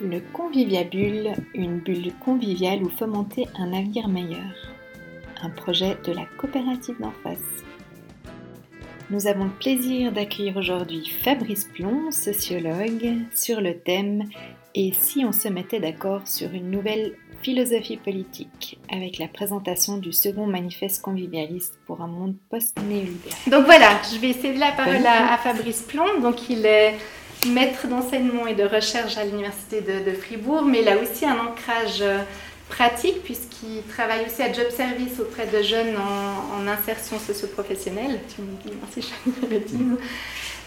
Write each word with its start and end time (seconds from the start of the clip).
Le 0.00 0.20
Conviviabule, 0.20 1.32
une 1.54 1.78
bulle 1.78 2.12
conviviale 2.22 2.82
où 2.82 2.90
fomenter 2.90 3.46
un 3.58 3.72
avenir 3.72 4.08
meilleur. 4.08 4.52
Un 5.40 5.48
projet 5.48 5.96
de 6.04 6.12
la 6.12 6.26
coopérative 6.36 6.96
d'en 7.00 7.12
face. 7.22 7.38
Nous 9.08 9.26
avons 9.26 9.44
le 9.44 9.50
plaisir 9.50 10.12
d'accueillir 10.12 10.58
aujourd'hui 10.58 11.08
Fabrice 11.22 11.64
Plon, 11.64 12.10
sociologue, 12.10 13.14
sur 13.34 13.62
le 13.62 13.78
thème 13.78 14.24
Et 14.74 14.92
si 14.92 15.24
on 15.24 15.32
se 15.32 15.48
mettait 15.48 15.80
d'accord 15.80 16.26
sur 16.26 16.52
une 16.52 16.70
nouvelle 16.70 17.14
philosophie 17.40 17.96
politique? 17.96 18.78
avec 18.92 19.18
la 19.18 19.28
présentation 19.28 19.96
du 19.96 20.12
second 20.12 20.46
manifeste 20.46 21.02
convivialiste 21.02 21.78
pour 21.86 22.02
un 22.02 22.06
monde 22.06 22.36
post-néolibéral. 22.50 23.38
Donc 23.50 23.64
voilà, 23.64 24.00
je 24.12 24.18
vais 24.18 24.34
céder 24.34 24.58
la 24.58 24.72
parole 24.72 25.06
à, 25.06 25.32
à 25.32 25.38
Fabrice 25.38 25.82
Plon. 25.82 26.20
Donc 26.20 26.50
il 26.50 26.66
est 26.66 26.94
maître 27.52 27.86
d'enseignement 27.86 28.46
et 28.46 28.54
de 28.54 28.64
recherche 28.64 29.16
à 29.16 29.24
l'Université 29.24 29.80
de, 29.80 30.12
Fribourg, 30.12 30.62
mais 30.62 30.82
il 30.82 30.88
a 30.88 30.96
aussi 30.96 31.24
un 31.24 31.38
ancrage 31.38 32.00
euh, 32.00 32.18
pratique 32.68 33.22
puisqu'il 33.22 33.82
travaille 33.88 34.26
aussi 34.26 34.42
à 34.42 34.52
Job 34.52 34.70
Service 34.70 35.20
auprès 35.20 35.46
de 35.46 35.62
jeunes 35.62 35.96
en, 35.96 36.66
insertion 36.68 37.18
socio-professionnelle. 37.18 38.20
Tu 38.34 38.42
merci, 38.80 39.12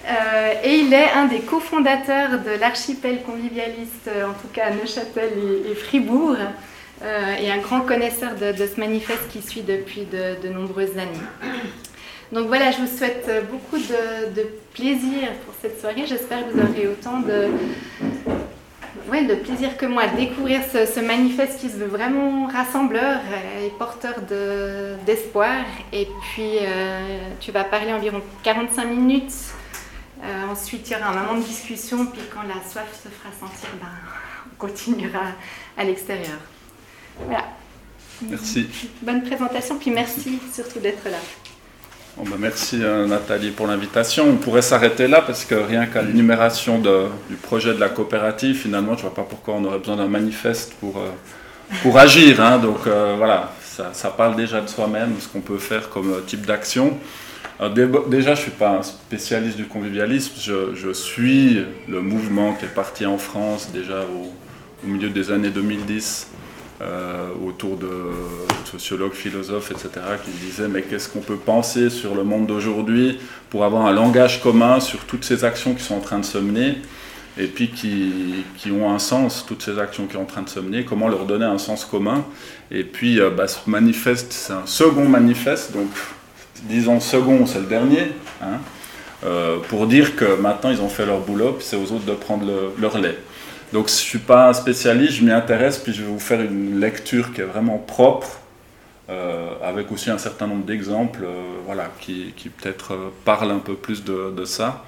euh, 0.08 0.54
et 0.64 0.76
il 0.76 0.94
est 0.94 1.12
un 1.12 1.26
des 1.26 1.40
cofondateurs 1.40 2.40
de 2.40 2.60
l'archipel 2.60 3.22
convivialiste, 3.24 4.08
euh, 4.08 4.28
en 4.28 4.34
tout 4.34 4.48
cas 4.54 4.68
à 4.68 4.72
Neuchâtel 4.72 5.32
et, 5.70 5.76
Fribourg, 5.76 6.38
et 7.42 7.50
un 7.50 7.58
grand 7.60 7.82
connaisseur 7.82 8.32
de, 8.36 8.54
ce 8.54 8.78
manifeste 8.78 9.30
qui 9.30 9.42
suit 9.42 9.62
depuis 9.62 10.06
de 10.06 10.50
nombreuses 10.50 10.98
années. 10.98 11.24
Donc 12.32 12.48
voilà, 12.48 12.72
je 12.72 12.78
vous 12.78 12.98
souhaite 12.98 13.30
beaucoup 13.50 13.78
de, 13.78 14.48
plaisir 14.74 15.30
pour 15.46 15.54
cette 15.62 15.80
soirée. 15.82 16.06
J'espère 16.06 16.48
que 16.48 16.54
vous 16.54 16.60
aurez 16.60 16.88
autant 16.88 17.20
de, 17.22 17.48
ouais, 19.10 19.26
de 19.26 19.36
plaisir 19.36 19.78
que 19.78 19.88
moi 19.88 20.04
à 20.04 20.08
découvrir 20.08 20.62
ce, 20.72 21.00
manifeste 21.00 21.60
qui 21.60 21.70
se 21.70 21.76
veut 21.76 21.88
vraiment 21.88 22.46
rassembleur 22.48 23.20
et 23.64 23.70
porteur 23.80 24.16
d'espoir. 25.06 25.66
et 25.92 26.06
puis, 26.06 26.60
euh, 26.62 27.30
tu 27.40 27.52
vas 27.52 27.64
parler 27.64 27.94
environ 27.94 28.22
45 28.44 28.86
minutes. 28.86 29.34
Euh, 30.24 30.52
ensuite, 30.52 30.90
il 30.90 30.94
y 30.94 30.96
aura 30.98 31.10
un 31.10 31.24
moment 31.24 31.40
de 31.40 31.44
discussion. 31.44 32.06
Puis 32.06 32.22
quand 32.34 32.44
la 32.44 32.62
soif 32.70 32.88
se 32.94 33.10
fera 33.10 33.34
sentir, 33.40 33.70
ben, 33.82 33.88
on 34.52 34.56
continuera 34.56 35.32
à 35.78 35.84
l'extérieur. 35.84 36.38
Voilà. 37.26 37.46
Merci. 38.22 38.68
Bonne 39.02 39.24
présentation, 39.24 39.78
puis 39.78 39.92
merci 39.92 40.40
surtout 40.54 40.80
d'être 40.80 41.06
là. 41.06 41.18
Bah, 42.26 42.36
merci 42.38 42.80
euh, 42.84 43.08
Nathalie 43.08 43.52
pour 43.52 43.66
l'invitation. 43.68 44.26
On 44.28 44.36
pourrait 44.36 44.62
s'arrêter 44.62 45.08
là 45.08 45.22
parce 45.22 45.46
que 45.46 45.56
rien 45.56 45.86
qu'à 45.86 46.02
l'énumération 46.02 46.80
du 46.80 47.36
projet 47.38 47.74
de 47.74 47.80
la 47.80 47.88
coopérative, 47.88 48.58
finalement, 48.58 48.92
je 48.94 48.98
ne 48.98 49.02
vois 49.04 49.16
pas 49.16 49.24
pourquoi 49.24 49.56
on 49.56 49.64
aurait 49.64 49.80
besoin 49.80 49.96
d'un 49.96 50.08
manifeste 50.08 50.74
pour, 50.82 50.98
euh, 50.98 51.10
pour 51.82 51.98
agir. 51.98 52.42
Hein. 52.42 52.58
Donc 52.58 52.88
euh, 52.88 53.16
voilà, 53.18 53.54
ça, 53.94 54.10
parle 54.10 54.36
déjà 54.36 54.60
de 54.60 54.68
soi-même, 54.68 55.16
ce 55.20 55.30
qu'on 55.30 55.40
peut 55.40 55.58
faire 55.58 55.90
comme 55.90 56.22
type 56.28 56.46
d'action. 56.46 56.98
Déjà, 58.10 58.36
je 58.36 58.40
ne 58.40 58.44
suis 58.44 58.52
pas 58.52 58.78
un 58.80 58.84
spécialiste 58.84 59.58
du 59.58 59.66
convivialisme, 59.66 60.34
je, 60.40 60.94
suis 60.94 61.66
le 61.88 62.02
mouvement 62.02 62.54
qui 62.54 62.66
est 62.66 62.74
parti 62.74 63.06
en 63.06 63.18
France 63.18 63.70
déjà 63.74 64.06
au 64.84 64.88
milieu 64.88 65.10
des 65.10 65.30
années 65.30 65.50
2010 65.50 66.28
euh, 66.82 67.30
autour 67.46 67.76
de 67.76 67.90
sociologues, 68.64 69.14
philosophes, 69.14 69.72
etc., 69.72 69.90
qui 70.24 70.32
disaient 70.32 70.70
mais 70.70 70.82
qu'est-ce 70.82 71.10
qu'on 71.10 71.20
peut 71.20 71.36
penser 71.36 71.90
sur 71.90 72.16
le 72.16 72.24
monde 72.24 72.48
d'aujourd'hui 72.48 73.20
pour 73.50 73.66
avoir 73.66 73.86
un 73.86 73.92
langage 73.92 74.42
commun 74.42 74.80
sur 74.80 75.00
toutes 75.00 75.26
ces 75.26 75.44
actions 75.44 75.74
qui 75.74 75.84
sont 75.84 75.96
en 75.96 76.00
train 76.00 76.20
de 76.20 76.26
se 76.26 76.38
mener 76.38 76.78
et 77.38 77.48
puis 77.48 77.70
qui, 77.70 78.12
qui, 78.58 78.72
ont 78.72 78.92
un 78.92 79.00
sens, 79.00 79.46
toutes 79.48 79.62
ces 79.62 79.80
actions 79.80 80.06
qui 80.06 80.14
sont 80.14 80.22
en 80.22 80.26
train 80.26 80.42
de 80.42 80.50
se 80.50 80.60
mener, 80.60 80.84
comment 80.84 81.08
leur 81.08 81.26
donner 81.26 81.46
un 81.46 81.58
sens 81.58 81.86
commun. 81.86 82.26
Et 82.72 82.84
puis 82.84 83.20
euh, 83.20 83.30
bah, 83.30 83.48
ce 83.48 83.70
manifeste, 83.70 84.32
c'est 84.32 84.54
un 84.54 84.66
second 84.66 85.08
manifeste, 85.08 85.74
donc 85.74 85.90
disons 86.64 87.00
second, 87.00 87.46
c'est 87.46 87.60
le 87.60 87.66
dernier, 87.66 88.12
hein, 88.42 88.60
euh, 89.26 89.58
pour 89.70 89.88
dire 89.88 90.16
que 90.16 90.36
maintenant 90.36 90.70
ils 90.70 90.82
ont 90.82 90.90
fait 90.90 91.06
leur 91.06 91.20
boulot, 91.20 91.58
c'est 91.60 91.76
aux 91.76 91.92
autres 91.92 92.06
de 92.06 92.14
prendre 92.14 92.46
le, 92.46 92.72
leur 92.80 92.98
lait. 92.98 93.18
Donc 93.72 93.88
je 93.88 93.94
ne 93.94 93.98
suis 93.98 94.20
pas 94.20 94.50
un 94.50 94.54
spécialiste, 94.54 95.14
je 95.14 95.24
m'y 95.24 95.32
intéresse, 95.32 95.78
puis 95.78 95.94
je 95.94 96.02
vais 96.02 96.08
vous 96.08 96.20
faire 96.20 96.42
une 96.42 96.80
lecture 96.80 97.34
qui 97.34 97.42
est 97.42 97.46
vraiment 97.46 97.78
propre, 97.78 98.40
euh, 99.10 99.50
avec 99.64 99.92
aussi 99.92 100.10
un 100.10 100.18
certain 100.18 100.48
nombre 100.48 100.66
d'exemples 100.66 101.24
euh, 101.24 101.44
voilà, 101.66 101.90
qui, 102.00 102.34
peut-être 102.58 102.94
euh, 102.94 103.10
parlent 103.26 103.52
un 103.52 103.60
peu 103.60 103.76
plus 103.76 104.04
de, 104.04 104.46
ça. 104.46 104.84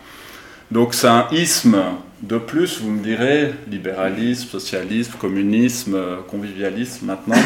Donc 0.72 0.96
c'est 0.96 1.08
un 1.08 1.28
isme 1.32 1.78
de 2.24 2.38
plus, 2.38 2.82
vous 2.82 2.92
me 2.92 3.04
direz, 3.04 3.54
libéralisme, 3.68 4.48
socialisme, 4.48 5.14
communisme, 5.20 5.98
convivialisme 6.28 7.06
maintenant. 7.06 7.42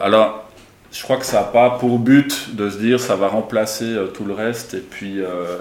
alors, 0.00 0.48
je 0.90 1.02
crois 1.02 1.16
que 1.18 1.26
ça 1.26 1.40
n'a 1.40 1.46
pas 1.46 1.70
pour 1.70 1.98
but 1.98 2.54
de 2.54 2.70
se 2.70 2.78
dire 2.78 3.00
ça 3.00 3.16
va 3.16 3.28
remplacer 3.28 3.96
tout 4.14 4.24
le 4.24 4.34
reste 4.34 4.74
et 4.74 4.84
puis 4.88 5.18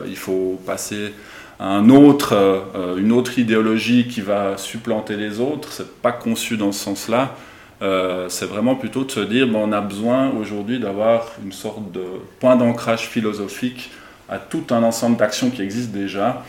il 0.07 0.15
faut 0.15 0.61
passer 0.65 1.13
un 1.59 1.89
autre, 1.89 2.33
euh, 2.33 2.97
une 2.97 3.11
autre 3.11 3.37
idéologie 3.39 4.07
qui 4.07 4.21
va 4.21 4.57
supplanter 4.57 5.15
les 5.15 5.39
autres. 5.39 5.71
C'est 5.71 6.01
pas 6.01 6.11
conçu 6.11 6.57
dans 6.57 6.71
ce 6.71 6.83
sens-là. 6.83 7.35
Euh, 7.81 8.29
c'est 8.29 8.45
vraiment 8.45 8.75
plutôt 8.75 9.03
de 9.03 9.11
se 9.11 9.19
dire 9.19 9.47
bon, 9.47 9.69
on 9.69 9.71
a 9.71 9.81
besoin 9.81 10.31
aujourd'hui 10.31 10.79
d'avoir 10.79 11.31
une 11.43 11.51
sorte 11.51 11.91
de 11.91 12.03
point 12.39 12.55
d'ancrage 12.55 13.07
philosophique 13.07 13.91
à 14.29 14.37
tout 14.37 14.63
un 14.71 14.83
ensemble 14.83 15.17
d'actions 15.17 15.49
qui 15.49 15.61
existent 15.61 15.93
déjà 15.97 16.43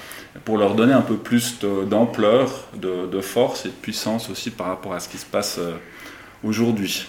pour 0.44 0.59
leur 0.59 0.75
donner 0.75 0.92
un 0.92 1.00
peu 1.00 1.16
plus 1.16 1.59
d'ampleur, 1.88 2.69
de, 2.75 3.21
force 3.21 3.66
et 3.66 3.69
de 3.69 3.75
puissance 3.75 4.31
aussi 4.31 4.50
par 4.50 4.69
rapport 4.69 4.94
à 4.94 5.00
ce 5.00 5.09
qui 5.09 5.19
se 5.19 5.26
passe 5.26 5.59
euh, 5.59 5.72
aujourd'hui. 6.42 7.06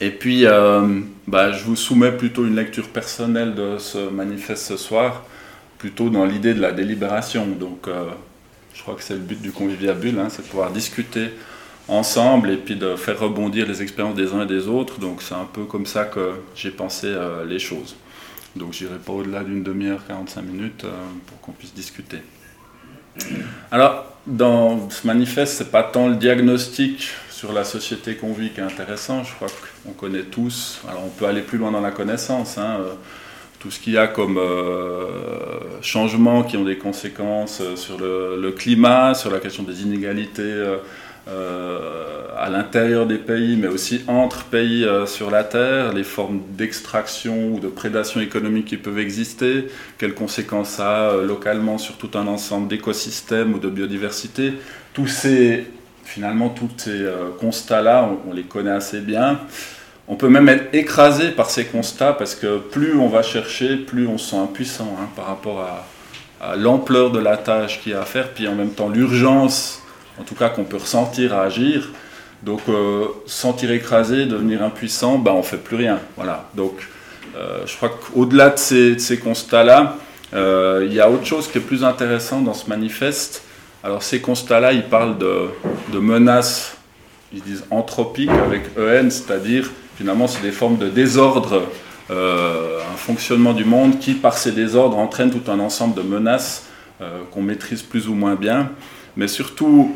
Et 0.00 0.10
puis, 0.10 0.44
bah, 1.26 1.52
je 1.52 1.64
vous 1.64 1.74
soumets 1.74 2.12
plutôt 2.12 2.44
une 2.44 2.54
lecture 2.54 2.88
personnelle 2.88 3.54
de 3.54 3.78
ce 3.78 4.10
manifeste 4.10 4.66
ce 4.66 4.76
soir 4.76 5.24
plutôt 5.78 6.10
dans 6.10 6.24
l'idée 6.24 6.54
de 6.54 6.60
la 6.60 6.72
délibération. 6.72 7.46
Donc, 7.46 7.88
euh, 7.88 8.06
je 8.74 8.82
crois 8.82 8.94
que 8.94 9.02
c'est 9.02 9.14
le 9.14 9.20
but 9.20 9.40
du 9.40 9.52
conviviabule, 9.52 10.18
hein, 10.18 10.28
c'est 10.30 10.42
de 10.42 10.48
pouvoir 10.48 10.70
discuter 10.70 11.30
ensemble 11.88 12.50
et 12.50 12.56
puis 12.56 12.76
de 12.76 12.96
faire 12.96 13.18
rebondir 13.18 13.66
les 13.66 13.82
expériences 13.82 14.16
des 14.16 14.32
uns 14.32 14.42
et 14.42 14.46
des 14.46 14.68
autres. 14.68 14.98
Donc, 14.98 15.22
c'est 15.22 15.34
un 15.34 15.48
peu 15.50 15.64
comme 15.64 15.86
ça 15.86 16.04
que 16.04 16.32
j'ai 16.54 16.70
pensé 16.70 17.06
euh, 17.06 17.44
les 17.44 17.58
choses. 17.58 17.96
Donc, 18.56 18.72
j'irai 18.72 18.98
pas 18.98 19.12
au-delà 19.12 19.44
d'une 19.44 19.62
demi-heure, 19.62 20.00
45 20.06 20.42
minutes 20.42 20.84
euh, 20.84 20.90
pour 21.26 21.40
qu'on 21.40 21.52
puisse 21.52 21.74
discuter. 21.74 22.18
Alors, 23.70 24.04
dans 24.26 24.90
ce 24.90 25.06
manifeste, 25.06 25.58
c'est 25.58 25.70
pas 25.70 25.82
tant 25.82 26.08
le 26.08 26.16
diagnostic 26.16 27.10
sur 27.30 27.52
la 27.52 27.64
société 27.64 28.16
qu'on 28.16 28.32
vit 28.32 28.50
qui 28.50 28.60
est 28.60 28.64
intéressant. 28.64 29.24
Je 29.24 29.32
crois 29.34 29.48
qu'on 29.84 29.92
connaît 29.92 30.24
tous. 30.24 30.80
Alors, 30.88 31.04
on 31.04 31.08
peut 31.08 31.26
aller 31.26 31.42
plus 31.42 31.58
loin 31.58 31.70
dans 31.70 31.80
la 31.80 31.92
connaissance. 31.92 32.58
Hein, 32.58 32.80
tout 33.58 33.70
ce 33.70 33.80
qu'il 33.80 33.94
y 33.94 33.98
a 33.98 34.06
comme 34.06 34.38
euh, 34.38 35.06
changements 35.80 36.42
qui 36.42 36.56
ont 36.56 36.64
des 36.64 36.78
conséquences 36.78 37.60
euh, 37.60 37.76
sur 37.76 37.98
le, 37.98 38.50
climat, 38.52 39.14
sur 39.14 39.30
la 39.30 39.40
question 39.40 39.62
des 39.62 39.82
inégalités 39.82 40.42
euh, 40.42 40.78
à 42.38 42.50
l'intérieur 42.50 43.06
des 43.06 43.18
pays, 43.18 43.56
mais 43.56 43.66
aussi 43.66 44.02
entre 44.06 44.44
pays 44.44 44.86
sur 45.06 45.30
la 45.30 45.42
Terre, 45.42 45.92
les 45.92 46.04
formes 46.04 46.40
d'extraction 46.50 47.48
ou 47.54 47.58
de 47.58 47.66
prédation 47.66 48.20
économique 48.20 48.66
qui 48.66 48.76
peuvent 48.76 48.98
exister, 48.98 49.66
quelles 49.98 50.14
conséquences 50.14 50.68
ça 50.68 51.10
a 51.10 51.16
localement 51.16 51.78
sur 51.78 51.96
tout 51.96 52.10
un 52.14 52.28
ensemble 52.28 52.68
d'écosystèmes 52.68 53.54
ou 53.54 53.58
de 53.58 53.68
biodiversité. 53.68 54.52
Tous 54.92 55.08
ces, 55.08 55.64
finalement, 56.04 56.50
tous 56.50 56.70
ces 56.76 57.04
constats-là, 57.40 58.08
on, 58.28 58.32
les 58.32 58.44
connaît 58.44 58.70
assez 58.70 59.00
bien. 59.00 59.40
On 60.08 60.14
peut 60.14 60.28
même 60.28 60.48
être 60.48 60.72
écrasé 60.72 61.30
par 61.30 61.50
ces 61.50 61.64
constats 61.64 62.12
parce 62.12 62.36
que 62.36 62.58
plus 62.58 62.96
on 62.96 63.08
va 63.08 63.22
chercher, 63.22 63.76
plus 63.76 64.06
on 64.06 64.18
se 64.18 64.30
sent 64.30 64.36
impuissant 64.36 64.96
hein, 65.00 65.08
par 65.16 65.26
rapport 65.26 65.60
à, 65.60 65.86
l'ampleur 66.56 67.10
de 67.10 67.18
la 67.18 67.36
tâche 67.36 67.80
qu'il 67.80 67.92
y 67.92 67.94
a 67.94 68.02
à 68.02 68.04
faire, 68.04 68.28
puis 68.28 68.46
en 68.46 68.54
même 68.54 68.70
temps 68.70 68.88
l'urgence, 68.88 69.82
en 70.20 70.22
tout 70.22 70.34
cas 70.34 70.48
qu'on 70.48 70.64
peut 70.64 70.76
ressentir 70.76 71.34
à 71.34 71.42
agir. 71.42 71.88
Donc 72.42 72.60
euh, 72.68 73.06
sentir 73.24 73.72
écrasé, 73.72 74.26
devenir 74.26 74.62
impuissant, 74.62 75.18
ben, 75.18 75.32
on 75.32 75.38
ne 75.38 75.42
fait 75.42 75.56
plus 75.56 75.76
rien. 75.76 75.98
Voilà. 76.14 76.48
Donc 76.54 76.86
euh, 77.36 77.62
je 77.66 77.74
crois 77.76 77.88
qu'au-delà 77.88 78.50
de 78.50 78.58
ces, 78.58 79.18
constats-là, 79.18 79.96
euh, 80.34 80.86
il 80.86 80.94
y 80.94 81.00
a 81.00 81.10
autre 81.10 81.24
chose 81.24 81.48
qui 81.48 81.58
est 81.58 81.62
plus 81.62 81.82
intéressant 81.82 82.42
dans 82.42 82.54
ce 82.54 82.68
manifeste. 82.68 83.42
Alors 83.82 84.02
ces 84.02 84.20
constats-là, 84.20 84.72
ils 84.72 84.84
parlent 84.84 85.18
de, 85.18 85.48
de 85.92 85.98
menaces, 85.98 86.76
ils 87.32 87.42
disent 87.42 87.64
anthropiques 87.70 88.30
avec 88.30 88.62
EN, 88.78 89.10
c'est-à-dire 89.10 89.70
Finalement, 89.96 90.26
c'est 90.26 90.42
des 90.42 90.52
formes 90.52 90.76
de 90.76 90.88
désordre, 90.88 91.62
euh, 92.10 92.80
un 92.80 92.96
fonctionnement 92.96 93.54
du 93.54 93.64
monde 93.64 93.98
qui, 93.98 94.14
par 94.14 94.36
ces 94.36 94.52
désordres, 94.52 94.98
entraîne 94.98 95.30
tout 95.30 95.50
un 95.50 95.58
ensemble 95.58 95.94
de 95.94 96.02
menaces 96.02 96.66
euh, 97.00 97.22
qu'on 97.30 97.42
maîtrise 97.42 97.82
plus 97.82 98.08
ou 98.08 98.14
moins 98.14 98.34
bien. 98.34 98.70
Mais 99.16 99.28
surtout, 99.28 99.94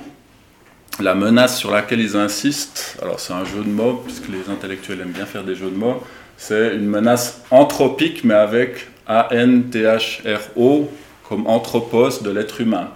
la 1.00 1.14
menace 1.14 1.58
sur 1.58 1.70
laquelle 1.70 2.00
ils 2.00 2.16
insistent, 2.16 2.96
alors 3.02 3.20
c'est 3.20 3.32
un 3.32 3.44
jeu 3.44 3.62
de 3.62 3.68
mots, 3.68 4.02
puisque 4.04 4.28
les 4.28 4.50
intellectuels 4.50 5.00
aiment 5.00 5.12
bien 5.12 5.26
faire 5.26 5.44
des 5.44 5.54
jeux 5.54 5.70
de 5.70 5.76
mots, 5.76 6.02
c'est 6.36 6.74
une 6.74 6.86
menace 6.86 7.42
anthropique, 7.50 8.24
mais 8.24 8.34
avec 8.34 8.88
A-N-T-H-R-O 9.06 10.90
comme 11.28 11.46
anthropos 11.46 12.22
de 12.22 12.30
l'être 12.30 12.60
humain. 12.60 12.88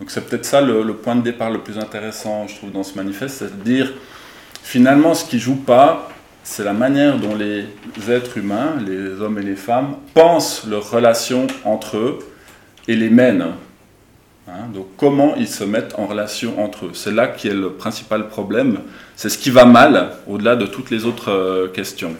Donc 0.00 0.10
c'est 0.10 0.28
peut-être 0.28 0.44
ça 0.44 0.60
le, 0.60 0.94
point 0.94 1.16
de 1.16 1.22
départ 1.22 1.50
le 1.50 1.60
plus 1.60 1.78
intéressant, 1.78 2.46
je 2.46 2.56
trouve, 2.56 2.70
dans 2.70 2.84
ce 2.84 2.96
manifeste, 2.96 3.38
c'est 3.38 3.58
de 3.58 3.62
dire, 3.64 3.92
finalement, 4.68 5.14
ce 5.14 5.24
qui 5.24 5.38
joue 5.38 5.56
pas, 5.56 6.10
c'est 6.44 6.62
la 6.62 6.74
manière 6.74 7.18
dont 7.18 7.34
les 7.34 7.64
êtres 8.10 8.36
humains, 8.36 8.74
les 8.86 9.18
hommes 9.18 9.38
et 9.38 9.42
les 9.42 9.56
femmes, 9.56 9.96
pensent 10.12 10.66
leurs 10.66 10.90
relations 10.90 11.46
entre 11.64 11.96
eux 11.96 12.18
et 12.86 12.94
les 12.94 13.08
mènent. 13.08 13.54
Hein, 14.46 14.68
donc 14.74 14.88
comment 14.98 15.34
ils 15.36 15.48
se 15.48 15.64
mettent 15.64 15.94
en 15.96 16.06
relation 16.06 16.62
entre 16.62 16.84
eux. 16.84 16.90
C'est 16.92 17.12
là 17.12 17.28
qui 17.28 17.48
est 17.48 17.54
le 17.54 17.72
principal 17.72 18.28
problème. 18.28 18.80
C'est 19.16 19.30
ce 19.30 19.38
qui 19.38 19.48
va 19.48 19.64
mal 19.64 20.10
au-delà 20.26 20.54
de 20.54 20.66
toutes 20.66 20.90
les 20.90 21.06
autres 21.06 21.30
euh, 21.30 21.68
questions. 21.68 22.14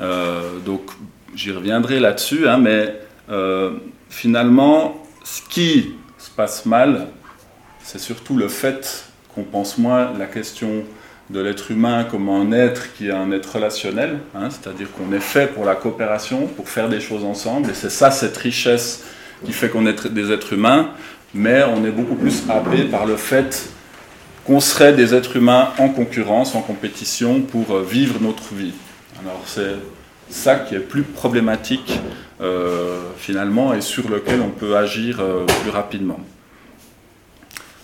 Euh, 0.00 0.58
donc 0.66 0.90
j'y 1.36 1.52
reviendrai 1.52 2.00
là-dessus, 2.00 2.48
hein, 2.48 2.58
mais 2.58 2.96
euh, 3.30 3.74
finalement, 4.08 5.06
ce 5.22 5.40
qui 5.48 5.94
se 6.18 6.30
passe 6.30 6.66
mal, 6.66 7.06
c'est 7.80 8.00
surtout 8.00 8.36
le 8.36 8.48
fait 8.48 9.04
qu'on 9.32 9.44
pense 9.44 9.78
moins 9.78 10.12
la 10.18 10.26
question 10.26 10.84
de 11.30 11.40
l'être 11.40 11.70
humain 11.70 12.04
comme 12.04 12.28
un 12.28 12.52
être 12.52 12.92
qui 12.94 13.08
est 13.08 13.12
un 13.12 13.30
être 13.30 13.54
relationnel, 13.54 14.18
hein, 14.34 14.48
c'est-à-dire 14.50 14.88
qu'on 14.92 15.12
est 15.12 15.20
fait 15.20 15.46
pour 15.46 15.64
la 15.64 15.76
coopération, 15.76 16.46
pour 16.48 16.68
faire 16.68 16.88
des 16.88 17.00
choses 17.00 17.24
ensemble, 17.24 17.70
et 17.70 17.74
c'est 17.74 17.90
ça 17.90 18.10
cette 18.10 18.36
richesse 18.36 19.04
qui 19.44 19.52
fait 19.52 19.68
qu'on 19.68 19.86
est 19.86 20.08
des 20.08 20.32
êtres 20.32 20.52
humains, 20.52 20.90
mais 21.32 21.62
on 21.62 21.84
est 21.84 21.90
beaucoup 21.90 22.16
plus 22.16 22.42
happé 22.48 22.84
par 22.84 23.06
le 23.06 23.16
fait 23.16 23.70
qu'on 24.44 24.60
serait 24.60 24.92
des 24.92 25.14
êtres 25.14 25.36
humains 25.36 25.70
en 25.78 25.88
concurrence, 25.88 26.54
en 26.54 26.62
compétition 26.62 27.40
pour 27.40 27.70
euh, 27.70 27.86
vivre 27.88 28.16
notre 28.20 28.54
vie. 28.54 28.72
Alors 29.20 29.42
c'est 29.46 29.76
ça 30.28 30.56
qui 30.56 30.74
est 30.74 30.80
plus 30.80 31.02
problématique 31.02 32.00
euh, 32.40 32.98
finalement 33.16 33.74
et 33.74 33.80
sur 33.80 34.08
lequel 34.08 34.40
on 34.40 34.48
peut 34.48 34.76
agir 34.76 35.20
euh, 35.20 35.44
plus 35.62 35.70
rapidement. 35.70 36.18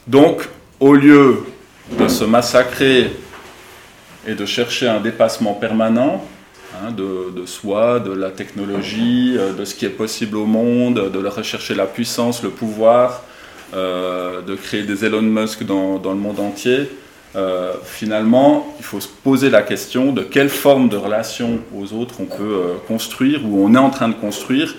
Donc 0.06 0.48
au 0.80 0.94
lieu 0.94 1.44
de 1.98 2.08
se 2.08 2.24
massacrer 2.24 3.12
et 4.26 4.34
de 4.34 4.44
chercher 4.44 4.88
un 4.88 5.00
dépassement 5.00 5.54
permanent, 5.54 6.24
Hein, 6.74 6.90
de, 6.90 7.46
soi, 7.46 8.00
de 8.00 8.12
la 8.12 8.30
technologie, 8.30 9.36
euh, 9.38 9.52
de 9.52 9.64
ce 9.64 9.74
qui 9.74 9.86
est 9.86 9.90
possible 9.90 10.36
au 10.36 10.46
monde, 10.46 11.10
de 11.10 11.26
rechercher 11.26 11.74
la 11.74 11.86
puissance, 11.86 12.42
le 12.42 12.50
pouvoir, 12.50 13.22
euh, 13.74 14.42
de 14.42 14.54
créer 14.56 14.82
des 14.82 15.04
Elon 15.04 15.22
Musk 15.22 15.64
dans, 15.64 16.00
le 16.04 16.18
monde 16.18 16.40
entier. 16.40 16.90
Euh, 17.34 17.72
finalement, 17.84 18.74
il 18.78 18.84
faut 18.84 19.00
se 19.00 19.08
poser 19.08 19.48
la 19.48 19.62
question 19.62 20.12
de 20.12 20.22
quelle 20.22 20.48
forme 20.48 20.88
de 20.88 20.96
relation 20.96 21.60
aux 21.74 21.92
autres 21.94 22.16
on 22.20 22.26
peut 22.26 22.62
construire 22.88 23.46
ou 23.46 23.64
on 23.64 23.74
est 23.74 23.78
en 23.78 23.90
train 23.90 24.08
de 24.08 24.14
construire 24.14 24.74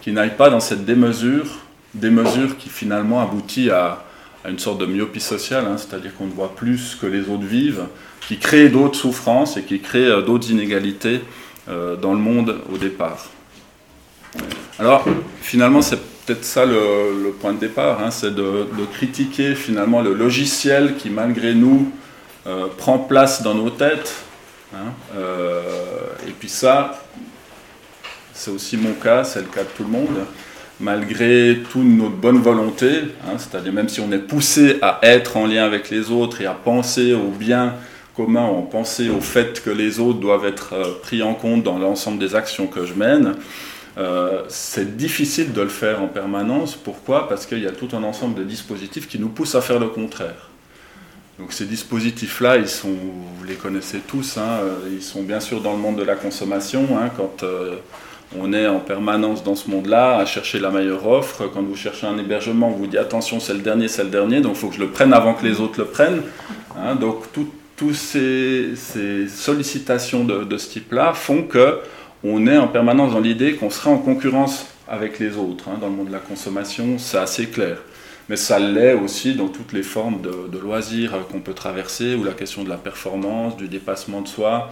qui 0.00 0.12
n'aille 0.12 0.36
pas 0.36 0.50
dans 0.50 0.60
cette 0.60 0.84
démesure, 0.84 1.58
démesure 1.94 2.56
qui 2.56 2.68
finalement 2.68 3.20
aboutit 3.20 3.70
à, 3.70 4.04
une 4.46 4.58
sorte 4.58 4.78
de 4.78 4.86
myopie 4.86 5.20
sociale, 5.20 5.64
hein, 5.66 5.76
c'est-à-dire 5.76 6.14
qu'on 6.16 6.26
ne 6.26 6.32
voit 6.32 6.54
plus 6.54 6.96
que 7.00 7.06
les 7.06 7.28
autres 7.28 7.44
vivent, 7.44 7.86
qui 8.20 8.38
crée 8.38 8.68
d'autres 8.68 8.98
souffrances 8.98 9.56
et 9.56 9.62
qui 9.62 9.80
crée 9.80 10.06
euh, 10.06 10.22
d'autres 10.22 10.50
inégalités 10.50 11.22
euh, 11.68 11.96
dans 11.96 12.12
le 12.12 12.18
monde 12.18 12.60
au 12.72 12.78
départ. 12.78 13.26
Alors, 14.78 15.04
finalement, 15.40 15.82
c'est 15.82 15.98
peut-être 16.24 16.44
ça 16.44 16.64
le, 16.64 17.32
point 17.40 17.52
de 17.52 17.58
départ, 17.58 18.02
hein, 18.02 18.10
c'est 18.10 18.34
de, 18.34 18.66
critiquer 18.92 19.54
finalement 19.54 20.02
le 20.02 20.14
logiciel 20.14 20.96
qui, 20.96 21.10
malgré 21.10 21.54
nous, 21.54 21.90
euh, 22.46 22.66
prend 22.76 22.98
place 22.98 23.42
dans 23.42 23.54
nos 23.54 23.70
têtes. 23.70 24.14
Hein, 24.74 24.92
et 26.28 26.30
puis 26.32 26.50
ça, 26.50 27.02
c'est 28.34 28.50
aussi 28.50 28.76
mon 28.76 28.92
cas, 28.92 29.24
c'est 29.24 29.40
le 29.40 29.46
cas 29.46 29.62
de 29.62 29.68
tout 29.74 29.84
le 29.84 29.88
monde. 29.88 30.26
Malgré 30.80 31.58
toute 31.72 31.84
notre 31.84 32.14
bonne 32.14 32.38
volonté, 32.38 32.88
hein, 33.26 33.36
c'est-à-dire 33.36 33.72
même 33.72 33.88
si 33.88 34.00
on 34.00 34.12
est 34.12 34.18
poussé 34.18 34.78
à 34.80 35.00
être 35.02 35.36
en 35.36 35.46
lien 35.46 35.64
avec 35.64 35.90
les 35.90 36.10
autres 36.12 36.40
et 36.40 36.46
à 36.46 36.54
penser 36.54 37.14
au 37.14 37.30
bien 37.30 37.74
commun 38.18 38.42
en 38.42 38.62
penser 38.62 39.08
au 39.10 39.20
fait 39.20 39.62
que 39.62 39.70
les 39.70 40.00
autres 40.00 40.18
doivent 40.18 40.44
être 40.44 40.72
euh, 40.72 40.84
pris 41.02 41.22
en 41.22 41.34
compte 41.34 41.62
dans 41.62 41.78
l'ensemble 41.78 42.18
des 42.18 42.34
actions 42.34 42.66
que 42.66 42.84
je 42.84 42.94
mène, 42.94 43.34
euh, 43.96 44.42
c'est 44.48 44.96
difficile 44.96 45.52
de 45.52 45.62
le 45.62 45.68
faire 45.68 46.02
en 46.02 46.08
permanence. 46.08 46.74
Pourquoi? 46.74 47.28
Parce 47.28 47.46
qu'il 47.46 47.60
y 47.60 47.66
a 47.66 47.72
tout 47.72 47.88
un 47.92 48.02
ensemble 48.02 48.34
de 48.34 48.44
dispositifs 48.44 49.08
qui 49.08 49.20
nous 49.20 49.28
poussent 49.28 49.54
à 49.54 49.60
faire 49.60 49.78
le 49.78 49.88
contraire. 49.88 50.48
Donc 51.38 51.52
ces 51.52 51.64
dispositifs-là, 51.64 52.56
ils 52.56 52.68
sont, 52.68 52.88
vous 52.88 53.44
les 53.44 53.54
connaissez 53.54 53.98
tous, 53.98 54.36
hein, 54.36 54.60
euh, 54.62 54.74
ils 54.92 55.02
sont 55.02 55.22
bien 55.22 55.38
sûr 55.38 55.60
dans 55.60 55.72
le 55.72 55.78
monde 55.78 55.96
de 55.96 56.04
la 56.04 56.16
consommation. 56.16 56.98
Hein, 56.98 57.10
quand 57.16 57.44
on 58.36 58.52
est 58.52 58.66
en 58.66 58.80
permanence 58.80 59.42
dans 59.42 59.54
ce 59.54 59.70
monde-là, 59.70 60.18
à 60.18 60.26
chercher 60.26 60.58
la 60.58 60.70
meilleure 60.70 61.06
offre. 61.06 61.48
Quand 61.52 61.62
vous 61.62 61.76
cherchez 61.76 62.06
un 62.06 62.18
hébergement, 62.18 62.68
on 62.68 62.72
vous 62.72 62.86
dit 62.86 62.98
attention, 62.98 63.40
c'est 63.40 63.54
le 63.54 63.60
dernier, 63.60 63.88
c'est 63.88 64.04
le 64.04 64.10
dernier, 64.10 64.40
donc 64.40 64.52
il 64.56 64.58
faut 64.58 64.68
que 64.68 64.74
je 64.74 64.80
le 64.80 64.90
prenne 64.90 65.12
avant 65.12 65.34
que 65.34 65.46
les 65.46 65.60
autres 65.60 65.78
le 65.78 65.86
prennent. 65.86 66.22
Hein, 66.76 66.94
donc 66.94 67.32
tout, 67.32 67.48
toutes 67.76 67.94
ces, 67.94 68.74
sollicitations 69.28 70.24
de, 70.24 70.58
ce 70.58 70.68
type-là 70.68 71.14
font 71.14 71.44
que 71.44 71.78
on 72.24 72.46
est 72.48 72.58
en 72.58 72.66
permanence 72.66 73.12
dans 73.12 73.20
l'idée 73.20 73.54
qu'on 73.54 73.70
serait 73.70 73.90
en 73.90 73.98
concurrence 73.98 74.66
avec 74.88 75.20
les 75.20 75.36
autres. 75.36 75.68
Hein. 75.68 75.78
Dans 75.80 75.86
le 75.86 75.92
monde 75.92 76.08
de 76.08 76.12
la 76.12 76.18
consommation, 76.18 76.98
c'est 76.98 77.18
assez 77.18 77.46
clair. 77.46 77.78
Mais 78.28 78.36
ça 78.36 78.58
l'est 78.58 78.94
aussi 78.94 79.34
dans 79.34 79.48
toutes 79.48 79.72
les 79.72 79.82
formes 79.82 80.20
de, 80.20 80.58
loisirs 80.58 81.12
qu'on 81.30 81.40
peut 81.40 81.54
traverser, 81.54 82.14
ou 82.14 82.24
la 82.24 82.32
question 82.32 82.64
de 82.64 82.68
la 82.68 82.76
performance, 82.76 83.56
du 83.56 83.68
dépassement 83.68 84.20
de 84.20 84.28
soi, 84.28 84.70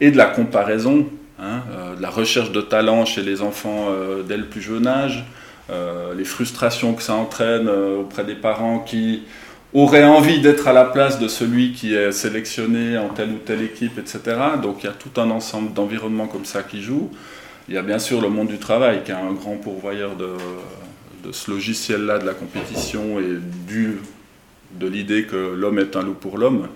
et 0.00 0.10
de 0.10 0.16
la 0.16 0.26
comparaison, 0.26 1.06
hein, 1.40 1.62
euh, 1.72 1.83
de 1.96 2.02
la 2.02 2.10
recherche 2.10 2.52
de 2.52 2.60
talent 2.60 3.04
chez 3.04 3.22
les 3.22 3.42
enfants 3.42 3.88
euh, 3.90 4.22
dès 4.22 4.36
le 4.36 4.44
plus 4.44 4.60
jeune 4.60 4.86
âge, 4.86 5.24
euh, 5.70 6.14
les 6.14 6.24
frustrations 6.24 6.94
que 6.94 7.02
ça 7.02 7.14
entraîne 7.14 7.68
auprès 7.68 8.24
des 8.24 8.34
parents 8.34 8.80
qui 8.80 9.22
aurait 9.74 10.04
envie 10.04 10.40
d'être 10.40 10.68
à 10.68 10.72
la 10.72 10.84
place 10.84 11.18
de 11.18 11.26
celui 11.26 11.72
qui 11.72 11.94
est 11.94 12.12
sélectionné 12.12 12.96
en 12.96 13.08
telle 13.08 13.30
ou 13.30 13.38
telle 13.44 13.62
équipe, 13.62 13.98
etc. 13.98 14.20
Donc 14.62 14.84
il 14.84 14.86
y 14.86 14.88
a 14.88 14.92
tout 14.92 15.20
un 15.20 15.30
ensemble 15.30 15.72
d'environnements 15.72 16.28
comme 16.28 16.44
ça 16.44 16.62
qui 16.62 16.80
jouent. 16.80 17.10
Il 17.68 17.74
y 17.74 17.78
a 17.78 17.82
bien 17.82 17.98
sûr 17.98 18.20
le 18.20 18.28
monde 18.28 18.48
du 18.48 18.58
travail 18.58 19.02
qui 19.04 19.10
est 19.10 19.14
un 19.14 19.32
grand 19.32 19.56
pourvoyeur 19.56 20.16
de, 20.16 21.32
ce 21.32 21.50
logiciel-là 21.50 22.18
de 22.18 22.26
la 22.26 22.34
compétition 22.34 23.18
et 23.18 23.38
du, 23.66 24.00
de 24.78 24.86
l'idée 24.86 25.24
que 25.24 25.54
l'homme 25.56 25.78
est 25.78 25.96
un 25.96 26.02
loup 26.02 26.14
pour 26.14 26.38
l'homme. 26.38 26.68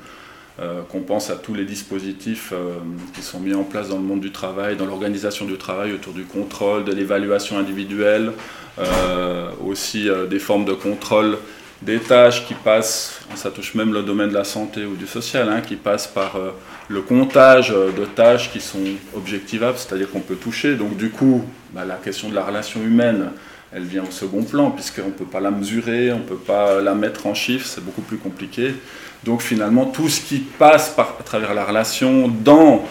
Euh, 0.60 0.82
qu'on 0.88 1.02
pense 1.02 1.30
à 1.30 1.36
tous 1.36 1.54
les 1.54 1.64
dispositifs 1.64 2.52
euh, 2.52 2.78
qui 3.14 3.22
sont 3.22 3.38
mis 3.38 3.54
en 3.54 3.62
place 3.62 3.90
dans 3.90 3.96
le 3.96 4.02
monde 4.02 4.18
du 4.18 4.32
travail, 4.32 4.74
dans 4.74 4.86
l'organisation 4.86 5.44
du 5.44 5.56
travail 5.56 5.92
autour 5.92 6.12
du 6.12 6.24
contrôle, 6.24 6.84
de 6.84 6.90
l'évaluation 6.90 7.58
individuelle, 7.58 8.32
euh, 8.80 9.50
aussi 9.64 10.08
des 10.28 10.40
formes 10.40 10.64
de 10.64 10.72
contrôle 10.72 11.38
des 11.82 12.00
tâches 12.00 12.44
qui 12.44 12.54
passent, 12.54 13.20
ça 13.36 13.52
touche 13.52 13.76
même 13.76 13.92
le 13.92 14.02
domaine 14.02 14.30
de 14.30 14.34
la 14.34 14.42
santé 14.42 14.84
ou 14.84 14.96
du 14.96 15.06
social, 15.06 15.48
hein, 15.48 15.60
qui 15.60 15.76
passent 15.76 16.08
par 16.08 16.36
le 16.88 17.02
comptage 17.02 17.70
de 17.70 18.04
tâches 18.04 18.50
qui 18.50 18.60
sont 18.60 18.82
objectivables, 19.14 19.78
c'est-à-dire 19.78 20.10
qu'on 20.10 20.18
peut 20.18 20.34
toucher. 20.34 20.74
Donc 20.74 20.96
du 20.96 21.10
coup, 21.10 21.44
bah, 21.72 21.84
la 21.84 21.94
question 21.94 22.30
de 22.30 22.34
la 22.34 22.42
relation 22.42 22.82
humaine, 22.82 23.30
elle 23.72 23.84
vient 23.84 24.02
au 24.02 24.10
second 24.10 24.42
plan, 24.42 24.72
puisqu'on 24.72 25.06
ne 25.06 25.12
peut 25.12 25.24
pas 25.24 25.38
la 25.40 25.52
mesurer, 25.52 26.12
on 26.12 26.18
ne 26.18 26.24
peut 26.24 26.34
pas 26.34 26.80
la 26.80 26.94
mettre 26.94 27.28
en 27.28 27.34
chiffres, 27.34 27.66
c'est 27.66 27.84
beaucoup 27.84 28.02
plus 28.02 28.16
compliqué. 28.16 28.74
Donc 29.24 29.42
finalement, 29.42 29.86
tout 29.86 30.08
ce 30.08 30.20
qui 30.20 30.38
passe 30.38 30.90
par, 30.90 31.16
à 31.20 31.22
travers 31.22 31.54
la 31.54 31.64
relation 31.64 32.28
dans 32.28 32.84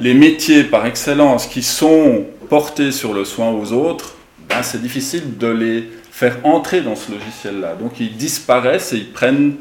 les 0.00 0.14
métiers 0.14 0.64
par 0.64 0.86
excellence 0.86 1.46
qui 1.46 1.62
sont 1.62 2.24
portés 2.48 2.92
sur 2.92 3.14
le 3.14 3.24
soin 3.24 3.50
aux 3.50 3.72
autres, 3.72 4.14
bah, 4.48 4.62
c'est 4.62 4.80
difficile 4.80 5.36
de 5.38 5.48
les 5.48 5.90
faire 6.10 6.38
entrer 6.44 6.80
dans 6.80 6.96
ce 6.96 7.12
logiciel-là. 7.12 7.74
Donc 7.74 8.00
ils 8.00 8.16
disparaissent 8.16 8.92
et 8.92 8.96
ils 8.96 9.12
prennent 9.12 9.54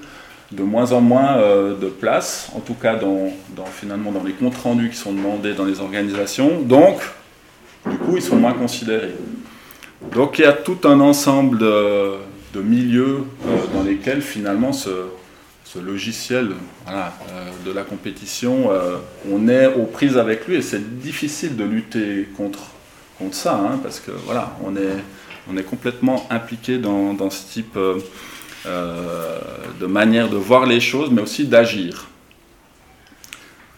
de 0.52 0.64
moins 0.64 0.92
en 0.94 1.02
moins 1.02 1.38
euh, 1.38 1.78
de 1.78 1.88
place, 1.88 2.50
en 2.56 2.60
tout 2.60 2.74
cas 2.74 2.96
dans, 2.96 3.32
finalement 3.66 4.12
dans 4.12 4.24
les 4.24 4.32
comptes 4.32 4.58
rendus 4.58 4.90
qui 4.90 4.98
sont 4.98 5.12
demandés 5.12 5.54
dans 5.54 5.66
les 5.66 5.82
organisations. 5.82 6.62
Donc, 6.62 7.00
du 7.86 7.98
coup, 7.98 8.16
ils 8.16 8.22
sont 8.22 8.38
moins 8.38 8.54
considérés. 8.54 9.14
Donc 10.14 10.40
il 10.40 10.44
y 10.44 10.46
a 10.46 10.54
tout 10.54 10.78
un 10.86 11.00
ensemble 11.00 11.58
de, 11.60 12.62
milieux 12.62 13.24
euh, 13.46 13.50
dans 13.72 13.84
lesquels 13.84 14.22
finalement 14.22 14.74
ce, 14.74 14.90
logiciel 15.76 16.52
euh, 16.88 17.10
de 17.66 17.72
la 17.72 17.84
compétition, 17.84 18.70
on 19.30 19.48
est 19.48 19.68
aux 19.68 19.86
prises 19.86 20.18
avec 20.18 20.48
lui 20.48 20.56
et 20.56 20.62
c'est 20.62 21.00
difficile 21.00 21.56
de 21.56 21.64
lutter 21.64 22.28
contre, 22.36 22.72
contre 23.20 23.36
ça, 23.36 23.56
hein, 23.56 23.80
parce 23.84 24.00
que 24.00 24.12
voilà, 24.12 24.58
on 24.64 24.76
est 24.76 24.98
on 25.50 25.58
est 25.58 25.64
complètement 25.64 26.28
impliqué 26.30 26.78
dans, 26.78 27.30
ce 27.30 27.52
type 27.52 27.78
euh, 27.78 28.00
euh, 28.66 29.40
de 29.80 29.86
manière 29.86 30.30
de 30.30 30.38
voir 30.38 30.66
les 30.66 30.80
choses, 30.80 31.10
mais 31.12 31.22
aussi 31.22 31.46
d'agir. 31.46 32.08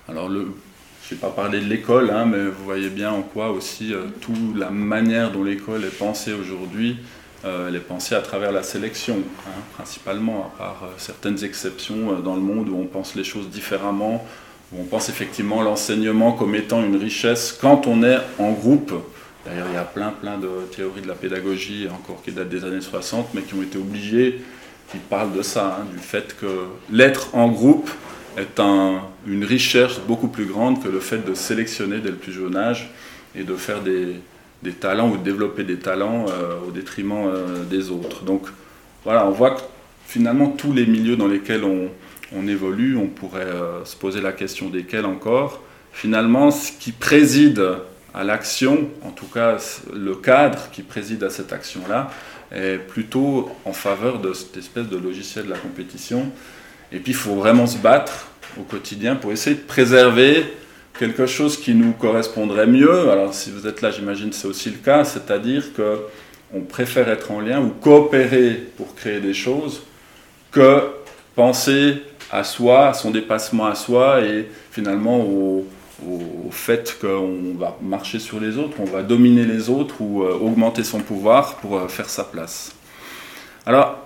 Alors, 0.08 0.30
je 0.30 1.14
n'ai 1.14 1.20
pas 1.20 1.30
parlé 1.30 1.60
de 1.60 1.66
l'école, 1.66 2.10
hein, 2.10 2.26
mais 2.26 2.46
vous 2.46 2.64
voyez 2.64 2.90
bien 2.90 3.12
en 3.12 3.22
quoi 3.22 3.52
aussi 3.52 3.94
euh, 3.94 4.06
toute 4.22 4.58
la 4.58 4.72
manière 4.72 5.32
dont 5.32 5.44
l'école 5.44 5.84
est 5.86 5.96
pensée 5.96 6.34
aujourd'hui, 6.34 6.98
elle 7.44 7.76
est 7.76 7.80
pensée 7.80 8.16
à 8.16 8.22
travers 8.22 8.52
la 8.52 8.64
sélection, 8.64 9.18
hein, 9.48 9.62
principalement, 9.76 10.52
à 10.54 10.58
part 10.58 10.90
certaines 10.98 11.44
exceptions 11.44 12.20
dans 12.20 12.36
le 12.36 12.42
monde 12.42 12.70
où 12.70 12.76
on 12.76 12.86
pense 12.86 13.16
les 13.16 13.24
choses 13.24 13.50
différemment, 13.50 14.26
où 14.74 14.82
on 14.82 14.84
pense 14.84 15.10
effectivement 15.10 15.62
l'enseignement 15.62 16.34
comme 16.34 16.56
étant 16.56 16.84
une 16.84 16.98
richesse 16.98 17.58
quand 17.60 17.88
on 17.88 18.04
est 18.04 18.20
en 18.40 18.52
groupe. 18.52 18.94
D'ailleurs, 19.46 19.68
il 19.70 19.76
y 19.76 19.78
a 19.78 19.84
plein, 19.84 20.10
plein 20.10 20.38
de 20.38 20.50
théories 20.76 21.02
de 21.02 21.08
la 21.08 21.16
pédagogie, 21.16 21.88
encore 21.90 22.22
qui 22.24 22.32
datent 22.32 22.50
des 22.50 22.66
années 22.66 22.82
60, 22.82 23.30
mais 23.34 23.42
qui 23.42 23.54
ont 23.54 23.64
été 23.64 23.78
obligées 23.78 24.42
qui 24.92 24.98
parle 24.98 25.36
de 25.36 25.42
ça, 25.42 25.80
hein, 25.80 25.86
du 25.92 26.00
fait 26.00 26.36
que 26.40 26.66
l'être 26.92 27.36
en 27.36 27.50
groupe 27.50 27.90
est 28.38 28.60
une 29.28 29.44
richesse 29.44 30.00
beaucoup 30.08 30.28
plus 30.28 30.46
grande 30.46 30.82
que 30.82 30.88
le 30.88 31.00
fait 31.00 31.26
de 31.26 31.34
sélectionner 31.34 32.00
dès 32.00 32.10
le 32.10 32.16
plus 32.16 32.32
jeune 32.32 32.56
âge 32.56 32.90
et 33.36 33.44
de 33.44 33.56
faire 33.56 33.82
des, 33.82 34.16
talents 34.74 35.10
ou 35.10 35.18
développer 35.18 35.64
des 35.64 35.78
talents 35.78 36.26
euh, 36.30 36.56
au 36.68 36.72
détriment 36.72 37.28
euh, 37.28 37.64
des 37.64 37.90
autres. 37.90 38.24
Donc 38.24 38.48
voilà, 39.04 39.26
on 39.26 39.32
voit 39.32 39.52
que 39.52 39.62
finalement 40.06 40.48
tous 40.48 40.74
les 40.74 40.86
milieux 40.86 41.16
dans 41.16 41.28
lesquels 41.28 41.64
on, 41.64 42.48
évolue, 42.48 42.98
on 42.98 43.08
pourrait 43.08 43.42
euh, 43.42 43.86
se 43.86 43.96
poser 43.96 44.22
la 44.22 44.32
question 44.32 44.70
desquels 44.70 45.06
encore, 45.06 45.62
finalement 45.94 46.52
ce 46.52 46.72
qui 46.72 46.92
préside 46.92 47.64
à 48.14 48.24
l'action, 48.24 48.90
en 49.04 49.12
tout 49.12 49.28
cas 49.28 49.58
le 49.94 50.16
cadre 50.16 50.70
qui 50.72 50.82
préside 50.82 51.24
à 51.24 51.30
cette 51.30 51.54
action-là, 51.54 52.12
est 52.52 52.80
plutôt 52.80 53.52
en 53.66 53.74
faveur 53.74 54.20
de 54.20 54.34
cette 54.34 54.58
espèce 54.58 54.88
de 54.88 54.98
logiciel 54.98 55.46
de 55.46 55.52
la 55.52 55.58
compétition. 55.58 56.32
Et 56.92 56.98
puis 56.98 57.12
il 57.12 57.16
faut 57.16 57.36
vraiment 57.36 57.68
se 57.68 57.78
battre 57.78 58.30
au 58.60 58.64
quotidien 58.64 59.16
pour 59.16 59.32
essayer 59.32 59.56
de 59.56 59.62
préserver 59.62 60.46
quelque 61.00 61.26
chose 61.26 61.58
qui 61.58 61.74
nous 61.74 61.94
correspondrait 61.94 62.68
mieux. 62.68 63.10
Alors 63.10 63.34
si 63.34 63.50
vous 63.52 63.66
êtes 63.66 63.82
là, 63.82 63.90
j'imagine 63.90 64.34
c'est 64.34 64.48
aussi 64.48 64.70
le 64.70 64.78
cas, 64.78 65.06
c'est-à-dire 65.06 65.74
que 65.74 66.02
on 66.54 66.62
préfère 66.62 67.08
être 67.10 67.32
en 67.32 67.40
lien 67.40 67.62
ou 67.62 67.70
coopérer 67.70 68.62
pour 68.76 68.94
créer 68.96 69.22
des 69.22 69.34
choses 69.34 69.84
que 70.52 70.82
penser 71.36 72.02
à 72.32 72.44
soi, 72.44 72.90
à 72.90 72.94
son 72.94 73.12
dépassement 73.12 73.68
à 73.68 73.76
soi 73.76 74.22
et 74.22 74.50
finalement 74.72 75.22
au, 75.22 75.66
fait 76.52 76.98
qu'on 77.00 77.56
va 77.58 77.78
marcher 77.82 78.20
sur 78.20 78.40
les 78.40 78.58
autres, 78.58 78.78
on 78.80 78.86
va 78.86 79.04
dominer 79.04 79.46
les 79.46 79.70
autres 79.70 79.96
ou 80.00 80.24
euh, 80.24 80.34
augmenter 80.34 80.84
son 80.84 81.00
pouvoir 81.00 81.58
pour 81.58 81.78
euh, 81.78 81.88
faire 81.88 82.10
sa 82.10 82.24
place. 82.24 82.72
Alors, 83.66 83.98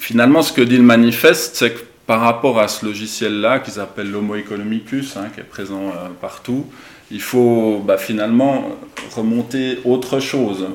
finalement, 0.00 0.42
ce 0.42 0.52
que 0.52 0.62
dit 0.62 0.78
le 0.78 0.82
manifeste, 0.82 1.56
c'est 1.56 1.74
que 1.74 1.80
par 2.06 2.20
rapport 2.20 2.60
à 2.60 2.68
ce 2.68 2.86
logiciel-là, 2.86 3.58
qu'ils 3.58 3.80
appellent 3.80 4.10
l'Homo 4.10 4.36
economicus, 4.36 5.16
hein, 5.16 5.28
qui 5.34 5.40
est 5.40 5.44
présent 5.44 5.88
euh, 5.88 6.08
partout, 6.20 6.66
il 7.10 7.20
faut 7.20 7.82
bah, 7.84 7.98
finalement 7.98 8.70
remonter 9.14 9.78
autre 9.84 10.20
chose, 10.20 10.68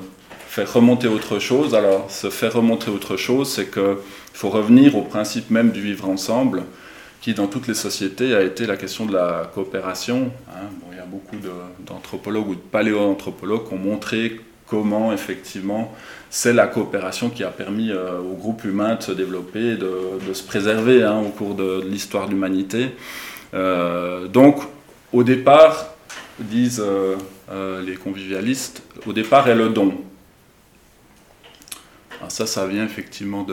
faire 0.47 0.71
remonter 0.73 1.07
autre 1.07 1.39
chose. 1.39 1.73
Alors, 1.73 2.11
se 2.11 2.29
faire 2.29 2.53
remonter 2.53 2.89
autre 2.89 3.15
chose, 3.15 3.49
c'est 3.49 3.71
qu'il 3.71 3.97
faut 4.33 4.49
revenir 4.49 4.97
au 4.97 5.03
principe 5.03 5.49
même 5.49 5.71
du 5.71 5.81
vivre 5.81 6.09
ensemble, 6.09 6.63
qui 7.21 7.33
dans 7.33 7.47
toutes 7.47 7.67
les 7.67 7.75
sociétés 7.75 8.35
a 8.35 8.41
été 8.41 8.65
la 8.65 8.75
question 8.75 9.05
de 9.05 9.13
la 9.13 9.49
coopération. 9.53 10.31
Hein. 10.49 10.67
il 10.91 10.97
y 10.97 10.99
a 10.99 11.05
beaucoup 11.05 11.37
d'anthropologues 11.85 12.49
ou 12.49 12.55
de 12.55 12.59
paléoanthropologues 12.59 13.67
qui 13.67 13.73
ont 13.73 13.77
montré 13.77 14.41
comment 14.71 15.11
effectivement 15.11 15.93
c'est 16.29 16.53
la 16.53 16.65
coopération 16.65 17.29
qui 17.29 17.43
a 17.43 17.49
permis 17.49 17.91
euh, 17.91 18.19
au 18.19 18.35
groupe 18.35 18.63
humain 18.63 18.95
de 18.95 19.03
se 19.03 19.11
développer, 19.11 19.75
de, 19.75 20.33
se 20.33 20.43
préserver 20.43 21.03
hein, 21.03 21.19
au 21.19 21.27
cours 21.27 21.55
de, 21.55 21.83
l'histoire 21.85 22.27
de 22.27 22.31
l'humanité. 22.31 22.95
Euh, 23.53 24.27
donc 24.27 24.61
au 25.11 25.23
départ, 25.23 25.93
disent 26.39 26.81
euh, 26.81 27.81
les 27.85 27.95
convivialistes, 27.95 28.81
au 29.05 29.11
départ 29.11 29.49
est 29.49 29.55
le 29.55 29.67
don. 29.67 29.93
Alors 32.19 32.31
ça, 32.31 32.47
ça 32.47 32.65
vient 32.65 32.85
effectivement 32.85 33.45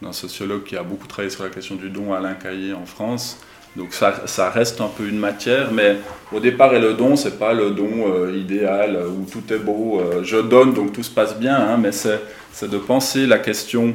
d'un 0.00 0.12
sociologue 0.12 0.62
qui 0.62 0.76
a 0.76 0.84
beaucoup 0.84 1.08
travaillé 1.08 1.30
sur 1.30 1.42
la 1.42 1.50
question 1.50 1.74
du 1.74 1.90
don, 1.90 2.14
Alain 2.14 2.34
Caillé, 2.34 2.72
en 2.72 2.86
France. 2.86 3.40
Donc 3.76 3.92
ça, 3.92 4.50
reste 4.50 4.80
un 4.80 4.88
peu 4.88 5.08
une 5.08 5.18
matière, 5.18 5.72
mais 5.72 5.96
au 6.32 6.38
départ, 6.38 6.74
et 6.74 6.80
le 6.80 6.94
don, 6.94 7.16
c'est 7.16 7.38
pas 7.38 7.52
le 7.52 7.70
don 7.70 8.06
euh, 8.06 8.36
idéal 8.36 8.94
euh, 8.94 9.08
où 9.08 9.26
tout 9.28 9.52
est 9.52 9.58
beau, 9.58 10.00
euh, 10.00 10.22
je 10.22 10.36
donne, 10.36 10.74
donc 10.74 10.92
tout 10.92 11.02
se 11.02 11.10
passe 11.10 11.36
bien, 11.36 11.56
hein, 11.56 11.76
mais 11.76 11.90
c'est, 11.90 12.20
de 12.62 12.78
penser 12.78 13.26
la 13.26 13.38
question 13.38 13.94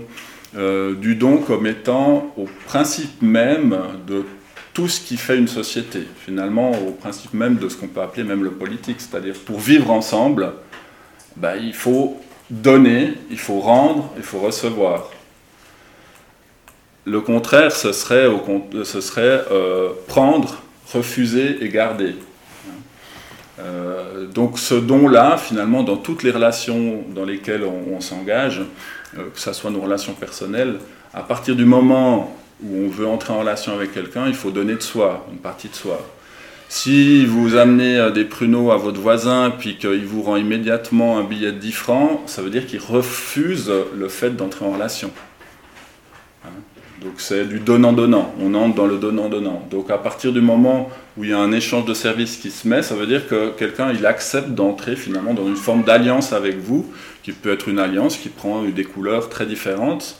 du 0.99 1.15
don 1.15 1.37
comme 1.37 1.65
étant 1.67 2.33
au 2.35 2.45
principe 2.65 3.21
même 3.21 3.77
de 4.07 4.25
tout 4.73 4.87
ce 4.87 4.99
qui 4.99 5.15
fait 5.15 5.37
une 5.37 5.47
société, 5.47 6.01
finalement 6.25 6.71
au 6.71 6.91
principe 6.91 7.33
même 7.33 7.55
de 7.55 7.69
ce 7.69 7.77
qu'on 7.77 7.87
peut 7.87 8.01
appeler 8.01 8.23
même 8.23 8.43
le 8.43 8.51
politique, 8.51 8.97
c'est-à-dire 8.99 9.35
pour 9.45 9.59
vivre 9.59 9.91
ensemble, 9.91 10.53
ben, 11.37 11.55
il 11.61 11.73
faut 11.73 12.19
donner, 12.49 13.13
il 13.29 13.37
faut 13.37 13.59
rendre, 13.59 14.11
il 14.17 14.23
faut 14.23 14.39
recevoir. 14.39 15.09
Le 17.09 17.21
contraire, 17.21 17.71
ce 17.71 17.91
serait, 17.91 18.27
euh, 19.51 19.89
prendre, 20.07 20.61
refuser 20.93 21.57
et 21.61 21.69
garder. 21.69 22.13
Euh, 23.59 24.27
donc 24.27 24.59
ce 24.59 24.75
don-là, 24.75 25.37
finalement, 25.37 25.81
dans 25.81 25.97
toutes 25.97 26.21
les 26.21 26.29
relations 26.29 27.03
dans 27.15 27.25
lesquelles 27.25 27.63
on, 27.63 27.99
s'engage, 27.99 28.61
euh, 29.17 29.23
que 29.33 29.39
ce 29.39 29.53
soit 29.53 29.71
nos 29.71 29.81
relations 29.81 30.13
personnelles, 30.13 30.75
à 31.11 31.23
partir 31.23 31.55
du 31.55 31.65
moment 31.65 32.37
où 32.63 32.85
on 32.85 32.89
veut 32.89 33.07
entrer 33.07 33.33
en 33.33 33.39
relation 33.39 33.73
avec 33.73 33.91
quelqu'un, 33.91 34.27
il 34.27 34.35
faut 34.35 34.51
donner 34.51 34.75
de 34.75 34.81
soi, 34.81 35.25
une 35.31 35.39
partie 35.39 35.69
de 35.69 35.75
soi. 35.75 35.99
Si 36.67 37.25
vous 37.25 37.55
amenez 37.55 38.11
des 38.13 38.25
pruneaux 38.25 38.69
à 38.69 38.77
votre 38.77 38.99
voisin, 38.99 39.49
puis 39.49 39.79
qu'il 39.79 40.05
vous 40.05 40.21
rend 40.21 40.35
immédiatement 40.35 41.17
un 41.17 41.23
billet 41.23 41.53
de 41.53 41.57
10 41.57 41.71
francs, 41.71 42.21
ça 42.27 42.43
veut 42.43 42.51
dire 42.51 42.67
qu'il 42.67 42.79
refuse 42.79 43.71
le 43.97 44.07
fait 44.09 44.35
d'entrer 44.35 44.65
en 44.65 44.73
relation. 44.73 45.09
Donc 47.01 47.13
c'est 47.17 47.45
du 47.45 47.59
donnant-donnant, 47.59 48.33
on 48.41 48.53
entre 48.55 48.75
dans 48.75 48.85
le 48.85 48.97
donnant-donnant. 48.97 49.65
Donc 49.71 49.89
à 49.89 49.97
partir 49.97 50.33
du 50.33 50.41
moment 50.41 50.89
où 51.17 51.23
il 51.23 51.29
y 51.29 51.33
a 51.33 51.39
un 51.39 51.53
échange 51.53 51.85
de 51.85 51.93
services 51.93 52.35
qui 52.35 52.51
se 52.51 52.67
met, 52.67 52.81
ça 52.81 52.95
veut 52.95 53.07
dire 53.07 53.27
que 53.27 53.51
quelqu'un 53.51 53.93
il 53.93 54.05
accepte 54.05 54.49
d'entrer 54.49 54.97
finalement 54.97 55.33
dans 55.33 55.47
une 55.47 55.55
forme 55.55 55.83
d'alliance 55.83 56.33
avec 56.33 56.57
vous, 56.57 56.91
qui 57.23 57.31
peut 57.31 57.53
être 57.53 57.69
une 57.69 57.79
alliance 57.79 58.17
qui 58.17 58.27
prend 58.27 58.63
des 58.63 58.83
couleurs 58.83 59.29
très 59.29 59.45
différentes 59.45 60.19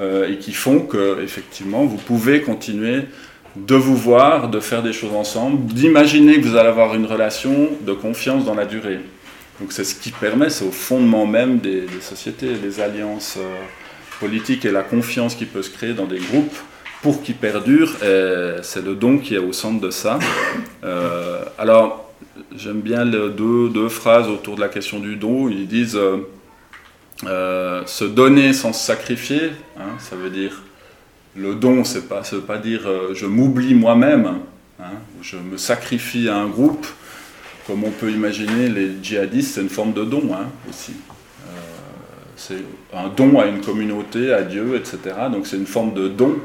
euh, 0.00 0.30
et 0.30 0.38
qui 0.38 0.52
font 0.52 0.80
que 0.80 1.22
effectivement 1.22 1.84
vous 1.84 1.98
pouvez 1.98 2.40
continuer 2.40 3.02
de 3.56 3.74
vous 3.74 3.96
voir, 3.96 4.48
de 4.48 4.60
faire 4.60 4.82
des 4.82 4.94
choses 4.94 5.14
ensemble, 5.14 5.66
d'imaginer 5.66 6.40
que 6.40 6.46
vous 6.46 6.56
allez 6.56 6.70
avoir 6.70 6.94
une 6.94 7.06
relation 7.06 7.68
de 7.82 7.92
confiance 7.92 8.46
dans 8.46 8.54
la 8.54 8.64
durée. 8.64 8.98
Donc 9.60 9.72
c'est 9.72 9.84
ce 9.84 9.94
qui 9.94 10.10
permet, 10.10 10.48
c'est 10.48 10.64
au 10.64 10.72
fondement 10.72 11.26
même 11.26 11.58
des, 11.58 11.86
sociétés, 12.00 12.54
les 12.62 12.80
alliances. 12.80 13.36
Euh, 13.38 13.56
politique 14.20 14.64
et 14.64 14.70
la 14.70 14.82
confiance 14.82 15.34
qui 15.34 15.46
peut 15.46 15.62
se 15.62 15.70
créer 15.70 15.92
dans 15.92 16.06
des 16.06 16.18
groupes 16.18 16.56
pour 17.02 17.22
qu'ils 17.22 17.34
perdurent, 17.34 17.96
c'est 18.62 18.82
le 18.82 18.94
don 18.94 19.18
qui 19.18 19.34
est 19.34 19.38
au 19.38 19.52
centre 19.52 19.80
de 19.80 19.90
ça. 19.90 20.18
Euh, 20.84 21.42
alors, 21.58 22.12
j'aime 22.56 22.80
bien 22.80 23.04
les 23.04 23.30
deux, 23.30 23.70
deux, 23.70 23.88
phrases 23.88 24.28
autour 24.28 24.56
de 24.56 24.60
la 24.60 24.68
question 24.68 25.00
du 25.00 25.16
don. 25.16 25.48
Ils 25.48 25.66
disent 25.66 25.96
euh, 25.96 26.18
euh, 27.24 27.82
se 27.86 28.04
donner 28.04 28.52
sans 28.52 28.72
se 28.72 28.84
sacrifier, 28.84 29.50
hein, 29.78 29.96
ça 29.98 30.16
veut 30.16 30.30
dire 30.30 30.62
le 31.36 31.54
don, 31.54 31.84
c'est 31.84 32.08
pas, 32.08 32.22
ça 32.22 32.36
veut 32.36 32.42
pas 32.42 32.58
dire 32.58 32.88
je 33.12 33.26
m'oublie 33.26 33.74
moi-même, 33.74 34.40
hein, 34.80 34.92
je 35.20 35.36
me 35.36 35.56
sacrifie 35.56 36.28
à 36.28 36.36
un 36.36 36.48
groupe. 36.48 36.86
Comme 37.66 37.82
on 37.82 37.90
peut 37.90 38.10
imaginer, 38.10 38.68
les 38.68 38.90
djihadistes, 39.02 39.54
c'est 39.54 39.62
une 39.62 39.70
forme 39.70 39.94
de 39.94 40.04
don 40.04 40.30
hein, 40.34 40.46
aussi 40.68 40.92
c'est 42.36 42.62
un 42.92 43.08
don 43.08 43.38
à 43.40 43.46
une 43.46 43.60
communauté, 43.60 44.32
à 44.32 44.42
Dieu, 44.42 44.76
etc. 44.76 44.98
Donc 45.32 45.46
c'est 45.46 45.56
une 45.56 45.66
forme 45.66 45.94
de 45.94 46.08
don, 46.08 46.36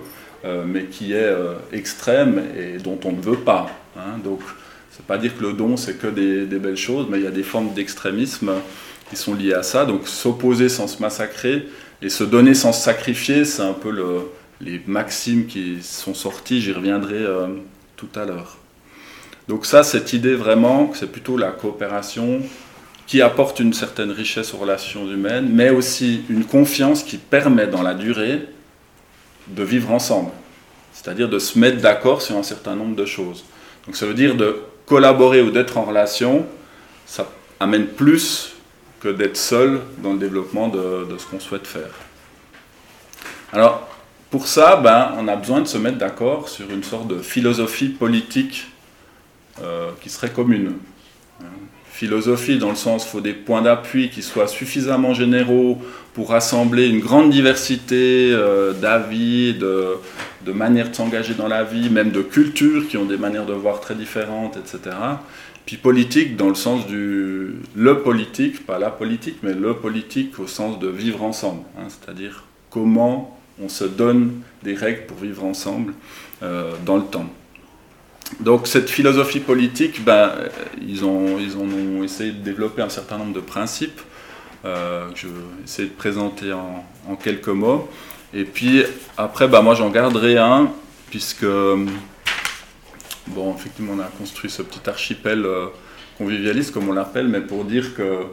euh, 0.45 0.63
mais 0.65 0.85
qui 0.85 1.13
est 1.13 1.17
euh, 1.17 1.55
extrême 1.71 2.43
et 2.57 2.77
dont 2.77 2.99
on 3.05 3.11
ne 3.11 3.21
veut 3.21 3.37
pas. 3.37 3.69
Hein. 3.97 4.19
Donc 4.23 4.41
c'est 4.91 5.05
pas 5.05 5.17
dire 5.17 5.37
que 5.37 5.43
le 5.43 5.53
don 5.53 5.77
c'est 5.77 5.97
que 5.97 6.07
des, 6.07 6.45
belles 6.59 6.77
choses, 6.77 7.07
mais 7.09 7.17
il 7.19 7.23
y 7.23 7.27
a 7.27 7.31
des 7.31 7.43
formes 7.43 7.73
d'extrémisme 7.73 8.51
qui 9.09 9.15
sont 9.15 9.33
liées 9.33 9.53
à 9.53 9.63
ça. 9.63 9.85
Donc 9.85 10.07
s'opposer 10.07 10.69
sans 10.69 10.87
se 10.87 11.01
massacrer 11.01 11.67
et 12.01 12.09
se 12.09 12.23
donner 12.23 12.53
sans 12.53 12.71
se 12.71 12.81
sacrifier, 12.81 13.45
c'est 13.45 13.63
un 13.63 13.73
peu 13.73 13.93
les 14.61 14.81
maximes 14.87 15.47
qui 15.47 15.79
sont 15.81 16.13
sorties. 16.13 16.61
J'y 16.61 16.71
reviendrai 16.71 17.17
euh, 17.17 17.47
tout 17.95 18.09
à 18.15 18.25
l'heure. 18.25 18.57
Donc 19.47 19.65
ça, 19.65 19.83
cette 19.83 20.13
idée 20.13 20.35
vraiment, 20.35 20.91
c'est 20.93 21.11
plutôt 21.11 21.35
la 21.35 21.49
coopération 21.49 22.41
qui 23.09 23.23
apporte 23.23 23.59
une 23.59 23.73
certaine 23.73 24.11
richesse 24.11 24.53
aux 24.53 24.57
relations 24.57 25.07
humaines, 25.09 25.49
mais 25.51 25.71
aussi 25.71 26.21
une 26.29 26.45
confiance 26.45 27.01
qui 27.01 27.17
permet 27.17 27.65
dans 27.65 27.81
la 27.81 27.95
durée 27.95 28.47
de 29.47 29.63
vivre 29.63 29.89
ensemble, 29.91 30.29
c'est-à-dire 30.93 31.27
de 31.27 31.39
se 31.39 31.57
mettre 31.57 31.81
d'accord 31.81 32.21
sur 32.21 32.37
un 32.37 32.43
certain 32.43 32.75
nombre 32.75 32.95
de 32.95 33.07
choses. 33.07 33.45
Donc 33.87 33.95
ça 33.95 34.05
veut 34.05 34.13
dire 34.13 34.35
de 34.35 34.61
collaborer 34.85 35.41
ou 35.41 35.49
d'être 35.49 35.79
en 35.79 35.85
relation, 35.85 36.45
ça 37.07 37.27
amène 37.59 37.87
plus 37.87 38.53
que 38.99 39.07
d'être 39.07 39.37
seul 39.37 39.81
dans 40.03 40.13
le 40.13 40.19
développement 40.19 40.67
de, 40.67 41.07
ce 41.17 41.25
qu'on 41.25 41.39
souhaite 41.39 41.65
faire. 41.65 41.89
Alors, 43.51 43.89
pour 44.29 44.45
ça, 44.45 44.75
ben, 44.75 45.15
on 45.17 45.27
a 45.27 45.35
besoin 45.35 45.61
de 45.61 45.67
se 45.67 45.79
mettre 45.79 45.97
d'accord 45.97 46.47
sur 46.47 46.69
une 46.69 46.83
sorte 46.83 47.07
de 47.07 47.17
philosophie 47.23 47.89
politique 47.89 48.67
euh, 49.63 49.89
qui 49.99 50.11
serait 50.11 50.29
commune 50.29 50.75
philosophie, 51.99 52.57
dans 52.57 52.69
le 52.69 52.77
sens 52.77 53.05
faut 53.05 53.19
des 53.19 53.33
points 53.33 53.61
d'appui 53.61 54.09
qui 54.09 54.21
soient 54.21 54.47
suffisamment 54.47 55.13
généraux 55.13 55.77
pour 56.13 56.29
rassembler 56.29 56.87
une 56.87 57.01
grande 57.01 57.29
diversité 57.29 58.31
euh, 58.31 58.71
d'avis, 58.71 59.53
de, 59.55 59.97
manières 60.53 60.91
de 60.91 60.95
s'engager 60.95 61.33
dans 61.33 61.49
la 61.49 61.65
vie, 61.65 61.89
même 61.89 62.11
de 62.11 62.21
cultures 62.21 62.87
qui 62.87 62.95
ont 62.95 63.03
des 63.03 63.17
manières 63.17 63.45
de 63.45 63.51
voir 63.51 63.81
très 63.81 63.95
différentes, 63.95 64.55
etc. 64.55 64.95
Puis 65.65 65.75
politique 65.75 66.37
dans 66.37 66.47
le 66.47 66.55
sens 66.55 66.87
du 66.87 67.55
le 67.75 67.99
politique, 67.99 68.65
pas 68.65 68.79
la 68.79 68.91
politique, 68.91 69.39
mais 69.43 69.53
le 69.53 69.73
politique 69.73 70.39
au 70.39 70.47
sens 70.47 70.79
de 70.79 70.87
vivre 70.87 71.21
ensemble, 71.21 71.63
hein, 71.77 71.87
c'est-à-dire 71.89 72.45
comment 72.69 73.37
on 73.61 73.67
se 73.67 73.83
donne 73.83 74.39
des 74.63 74.73
règles 74.73 75.05
pour 75.05 75.17
vivre 75.17 75.43
ensemble 75.43 75.93
dans 76.85 76.95
le 76.95 77.03
temps. 77.03 77.29
Donc 78.39 78.67
cette 78.67 78.89
philosophie 78.89 79.39
politique, 79.39 80.03
ben, 80.03 80.31
ils, 80.87 81.03
ont, 81.03 81.37
ils 81.39 81.57
ont 81.57 82.03
essayé 82.03 82.31
de 82.31 82.41
développer 82.41 82.81
un 82.81 82.89
certain 82.89 83.17
nombre 83.17 83.33
de 83.33 83.41
principes 83.41 83.99
euh, 84.65 85.09
que 85.11 85.17
je 85.17 85.27
vais 85.27 85.33
essayer 85.63 85.87
de 85.87 85.93
présenter 85.93 86.53
en, 86.53 87.15
quelques 87.15 87.47
mots. 87.47 87.89
Et 88.33 88.43
puis 88.43 88.83
après, 89.17 89.47
ben, 89.47 89.61
moi 89.61 89.73
j'en 89.75 89.89
garderai 89.89 90.37
un, 90.37 90.71
puisque, 91.09 91.45
bon, 93.27 93.55
effectivement, 93.55 93.93
on 93.97 93.99
a 93.99 94.09
construit 94.17 94.49
ce 94.49 94.61
petit 94.61 94.87
archipel 94.89 95.45
euh, 95.45 95.67
convivialiste, 96.17 96.71
comme 96.73 96.87
on 96.89 96.93
l'appelle, 96.93 97.27
mais 97.27 97.41
pour 97.41 97.65
dire 97.65 97.95
que 97.95 98.25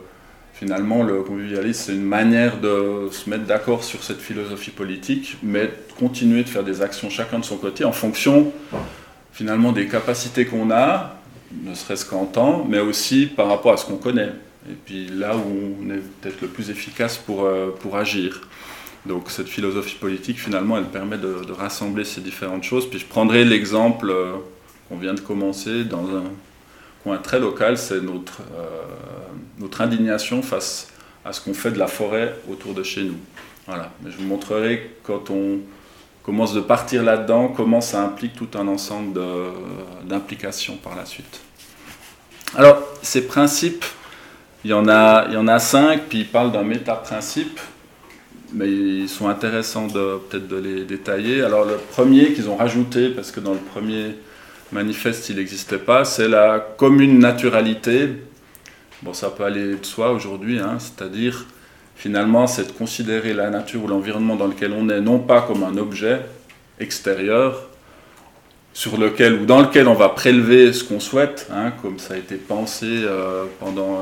finalement, 0.52 1.02
le 1.02 1.22
convivialisme, 1.22 1.84
c'est 1.86 1.94
une 1.94 2.04
manière 2.04 2.60
de 2.60 3.08
se 3.10 3.28
mettre 3.28 3.44
d'accord 3.44 3.84
sur 3.84 4.02
cette 4.02 4.20
philosophie 4.20 4.70
politique, 4.70 5.36
mais 5.42 5.66
de 5.66 5.72
continuer 5.98 6.44
de 6.44 6.48
faire 6.48 6.64
des 6.64 6.82
actions 6.82 7.10
chacun 7.10 7.38
de 7.38 7.44
son 7.44 7.56
côté 7.56 7.84
en 7.84 7.92
fonction 7.92 8.52
finalement 9.36 9.72
des 9.72 9.86
capacités 9.86 10.46
qu'on 10.46 10.70
a, 10.70 11.14
ne 11.62 11.74
serait-ce 11.74 12.06
qu'en 12.06 12.24
temps, 12.24 12.66
mais 12.66 12.78
aussi 12.78 13.26
par 13.26 13.48
rapport 13.48 13.74
à 13.74 13.76
ce 13.76 13.84
qu'on 13.84 13.98
connaît. 13.98 14.32
Et 14.70 14.74
puis 14.82 15.08
là 15.08 15.36
où 15.36 15.76
on 15.82 15.90
est 15.90 16.00
peut-être 16.20 16.40
le 16.40 16.48
plus 16.48 16.70
efficace 16.70 17.18
pour, 17.18 17.44
euh, 17.44 17.68
pour 17.78 17.98
agir. 17.98 18.40
Donc 19.04 19.30
cette 19.30 19.48
philosophie 19.48 19.96
politique, 19.96 20.40
finalement, 20.40 20.78
elle 20.78 20.86
permet 20.86 21.18
de, 21.18 21.52
rassembler 21.52 22.04
ces 22.04 22.22
différentes 22.22 22.64
choses. 22.64 22.88
Puis 22.88 22.98
je 22.98 23.04
prendrai 23.04 23.44
l'exemple 23.44 24.08
euh, 24.08 24.36
qu'on 24.88 24.96
vient 24.96 25.12
de 25.12 25.20
commencer 25.20 25.84
dans 25.84 26.16
un 26.16 26.24
coin 27.04 27.18
très 27.18 27.38
local, 27.38 27.76
c'est 27.76 28.00
notre, 28.00 28.40
euh, 28.40 28.64
notre 29.58 29.82
indignation 29.82 30.40
face 30.40 30.88
à 31.26 31.34
ce 31.34 31.42
qu'on 31.42 31.54
fait 31.54 31.72
de 31.72 31.78
la 31.78 31.88
forêt 31.88 32.34
autour 32.50 32.72
de 32.72 32.82
chez 32.82 33.02
nous. 33.02 33.18
Voilà. 33.66 33.92
Mais 34.02 34.10
je 34.10 34.16
vous 34.16 34.26
montrerai 34.26 34.96
quand 35.02 35.28
on 35.28 35.58
commence 36.26 36.52
de 36.52 36.60
partir 36.60 37.04
là-dedans, 37.04 37.46
comment 37.48 37.80
ça 37.80 38.02
implique 38.02 38.34
tout 38.34 38.58
un 38.58 38.66
ensemble 38.66 39.20
d'implications 40.04 40.76
par 40.76 40.96
la 40.96 41.06
suite. 41.06 41.40
Alors, 42.56 42.82
ces 43.00 43.28
principes, 43.28 43.84
il 44.64 44.70
y 44.72 44.74
en 44.74 44.88
a, 44.88 45.26
il 45.28 45.34
y 45.34 45.36
en 45.36 45.46
a 45.46 45.60
cinq, 45.60 46.02
puis 46.08 46.18
ils 46.18 46.26
parlent 46.26 46.50
d'un 46.50 46.64
méta-principe, 46.64 47.60
mais 48.52 48.68
ils 48.68 49.08
sont 49.08 49.28
intéressants 49.28 49.86
peut-être 49.88 50.48
de 50.48 50.56
les 50.56 50.84
détailler. 50.84 51.42
Alors, 51.42 51.64
le 51.64 51.76
premier 51.76 52.32
qu'ils 52.32 52.48
ont 52.48 52.56
rajouté, 52.56 53.10
parce 53.10 53.30
que 53.30 53.38
dans 53.38 53.52
le 53.52 53.60
premier 53.60 54.16
manifeste, 54.72 55.28
il 55.28 55.36
n'existait 55.36 55.78
pas, 55.78 56.04
c'est 56.04 56.28
la 56.28 56.58
commune 56.58 57.20
naturalité. 57.20 58.08
Bon, 59.02 59.14
ça 59.14 59.30
peut 59.30 59.44
aller 59.44 59.76
de 59.76 59.86
soi 59.86 60.10
aujourd'hui, 60.10 60.58
hein, 60.58 60.78
c'est-à-dire 60.80 61.46
finalement, 61.96 62.46
c'est 62.46 62.66
de 62.66 62.72
considérer 62.72 63.32
la 63.32 63.50
nature 63.50 63.84
ou 63.84 63.88
l'environnement 63.88 64.36
dans 64.36 64.46
lequel 64.46 64.72
on 64.72 64.88
est 64.88 65.00
non 65.00 65.18
pas 65.18 65.42
comme 65.42 65.64
un 65.64 65.76
objet 65.76 66.20
extérieur 66.78 67.68
sur 68.76 68.98
lequel 68.98 69.32
ou 69.40 69.46
dans 69.46 69.62
lequel 69.62 69.88
on 69.88 69.94
va 69.94 70.10
prélever 70.10 70.72
ce 70.74 70.84
qu'on 70.84 71.00
souhaite, 71.00 71.48
hein, 71.50 71.72
comme 71.80 71.98
ça 71.98 72.12
a 72.12 72.16
été 72.18 72.34
pensé 72.34 72.86
euh, 72.86 73.46
pendant 73.58 74.00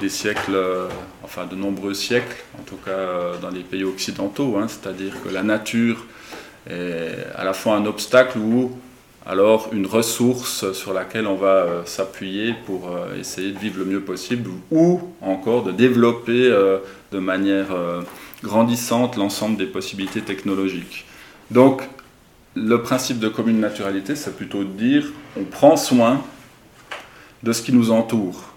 les, 0.00 0.08
siècles, 0.08 0.54
euh, 0.54 0.86
enfin 1.24 1.46
de 1.46 1.56
nombreux 1.56 1.94
siècles, 1.94 2.36
en 2.58 2.62
tout 2.62 2.76
cas 2.76 2.90
euh, 2.90 3.38
dans 3.38 3.50
les 3.50 3.62
pays 3.62 3.82
occidentaux, 3.82 4.58
hein, 4.58 4.66
c'est-à-dire 4.68 5.14
que 5.24 5.28
la 5.28 5.42
nature 5.42 6.06
est 6.70 7.16
à 7.34 7.42
la 7.42 7.52
fois 7.52 7.74
un 7.74 7.84
obstacle 7.86 8.38
ou 8.38 8.78
alors 9.26 9.70
une 9.72 9.86
ressource 9.86 10.72
sur 10.72 10.92
laquelle 10.92 11.26
on 11.26 11.36
va 11.36 11.56
euh, 11.56 11.82
s'appuyer 11.86 12.54
pour 12.66 12.88
euh, 12.88 13.18
essayer 13.18 13.52
de 13.52 13.58
vivre 13.58 13.78
le 13.78 13.86
mieux 13.86 14.00
possible 14.00 14.50
ou 14.70 15.00
encore 15.22 15.62
de 15.62 15.72
développer 15.72 16.46
euh, 16.50 16.78
de 17.12 17.18
manière 17.18 17.68
grandissante 18.42 19.16
l'ensemble 19.16 19.56
des 19.56 19.66
possibilités 19.66 20.20
technologiques. 20.20 21.06
Donc 21.50 21.88
le 22.56 22.82
principe 22.82 23.20
de 23.20 23.28
commune 23.28 23.60
naturalité, 23.60 24.16
c'est 24.16 24.36
plutôt 24.36 24.64
de 24.64 24.70
dire 24.70 25.06
on 25.38 25.44
prend 25.44 25.76
soin 25.76 26.22
de 27.42 27.52
ce 27.52 27.62
qui 27.62 27.72
nous 27.72 27.92
entoure. 27.92 28.50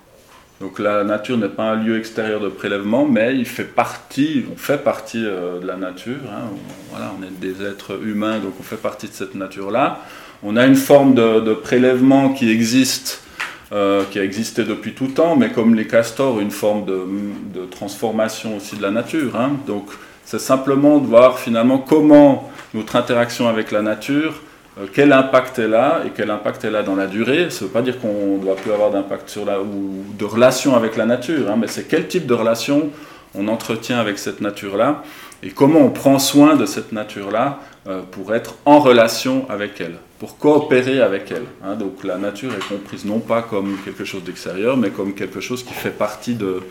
Donc 0.59 0.79
la 0.79 1.03
nature 1.03 1.37
n'est 1.37 1.49
pas 1.49 1.65
un 1.65 1.75
lieu 1.75 1.99
extérieur 1.99 2.39
de 2.39 2.49
prélèvement, 2.49 3.05
mais 3.05 3.35
il 3.35 3.45
fait 3.45 3.63
partie, 3.63 4.45
on 4.51 4.57
fait 4.57 4.83
partie 4.83 5.21
de 5.21 5.63
la 5.63 5.75
nature. 5.75 6.21
Hein. 6.31 6.49
voilà, 6.89 7.13
on 7.19 7.23
est 7.23 7.39
des 7.39 7.63
êtres 7.63 8.01
humains, 8.03 8.39
donc 8.39 8.53
on 8.59 8.63
fait 8.63 8.81
partie 8.81 9.07
de 9.07 9.13
cette 9.13 9.35
nature-là. 9.35 10.01
On 10.43 10.55
a 10.55 10.65
une 10.65 10.75
forme 10.75 11.15
de, 11.15 11.53
prélèvement 11.53 12.29
qui 12.29 12.51
existe, 12.51 13.23
euh, 13.71 14.03
qui 14.11 14.19
a 14.19 14.23
existé 14.23 14.63
depuis 14.63 14.93
tout 14.93 15.07
temps, 15.07 15.35
mais 15.35 15.49
comme 15.49 15.75
les 15.75 15.87
castors, 15.87 16.39
une 16.39 16.51
forme 16.51 16.85
de, 16.85 17.65
transformation 17.71 18.57
aussi 18.57 18.75
de 18.75 18.81
la 18.81 18.91
nature. 18.91 19.35
Hein. 19.35 19.51
Donc 19.65 19.89
c'est 20.25 20.39
simplement 20.39 20.99
de 20.99 21.07
voir 21.07 21.39
finalement 21.39 21.77
comment 21.77 22.51
notre 22.73 22.95
interaction 22.95 23.47
avec 23.47 23.71
la 23.71 23.81
nature, 23.81 24.41
euh, 24.79 24.85
quel 24.93 25.11
impact 25.11 25.59
elle 25.59 25.73
a 25.73 26.01
et 26.05 26.11
quel 26.15 26.29
impact 26.29 26.65
elle 26.65 26.75
a 26.75 26.83
dans 26.83 26.95
la 26.95 27.07
durée. 27.07 27.49
Ça 27.49 27.61
ne 27.61 27.67
veut 27.67 27.73
pas 27.73 27.81
dire 27.81 27.99
qu'on 27.99 28.37
ne 28.37 28.41
doit 28.41 28.55
plus 28.55 28.71
avoir 28.71 28.91
d'impact 28.91 29.29
sur 29.29 29.45
la 29.45 29.61
ou 29.61 30.05
de 30.17 30.25
relation 30.25 30.75
avec 30.75 30.97
la 30.97 31.05
nature, 31.05 31.49
hein, 31.49 31.55
mais 31.59 31.67
c'est 31.67 31.87
quel 31.87 32.07
type 32.07 32.25
de 32.25 32.33
relation 32.33 32.89
on 33.35 33.47
entretient 33.47 33.99
avec 33.99 34.17
cette 34.17 34.41
nature-là 34.41 35.03
et 35.43 35.49
comment 35.49 35.79
on 35.79 35.89
prend 35.89 36.19
soin 36.19 36.55
de 36.55 36.65
cette 36.65 36.91
nature-là 36.91 37.59
euh, 37.87 38.01
pour 38.11 38.33
être 38.33 38.55
en 38.65 38.79
relation 38.79 39.45
avec 39.49 39.79
elle, 39.79 39.97
pour 40.19 40.37
coopérer 40.37 41.01
avec 41.01 41.31
elle. 41.31 41.45
Hein. 41.63 41.75
Donc 41.75 42.03
la 42.03 42.17
nature 42.17 42.51
est 42.53 42.67
comprise 42.67 43.05
non 43.05 43.19
pas 43.19 43.41
comme 43.41 43.77
quelque 43.85 44.03
chose 44.03 44.23
d'extérieur, 44.23 44.77
mais 44.77 44.89
comme 44.89 45.13
quelque 45.13 45.39
chose 45.39 45.63
qui 45.63 45.73
fait 45.73 45.91
partie 45.91 46.35
de, 46.35 46.61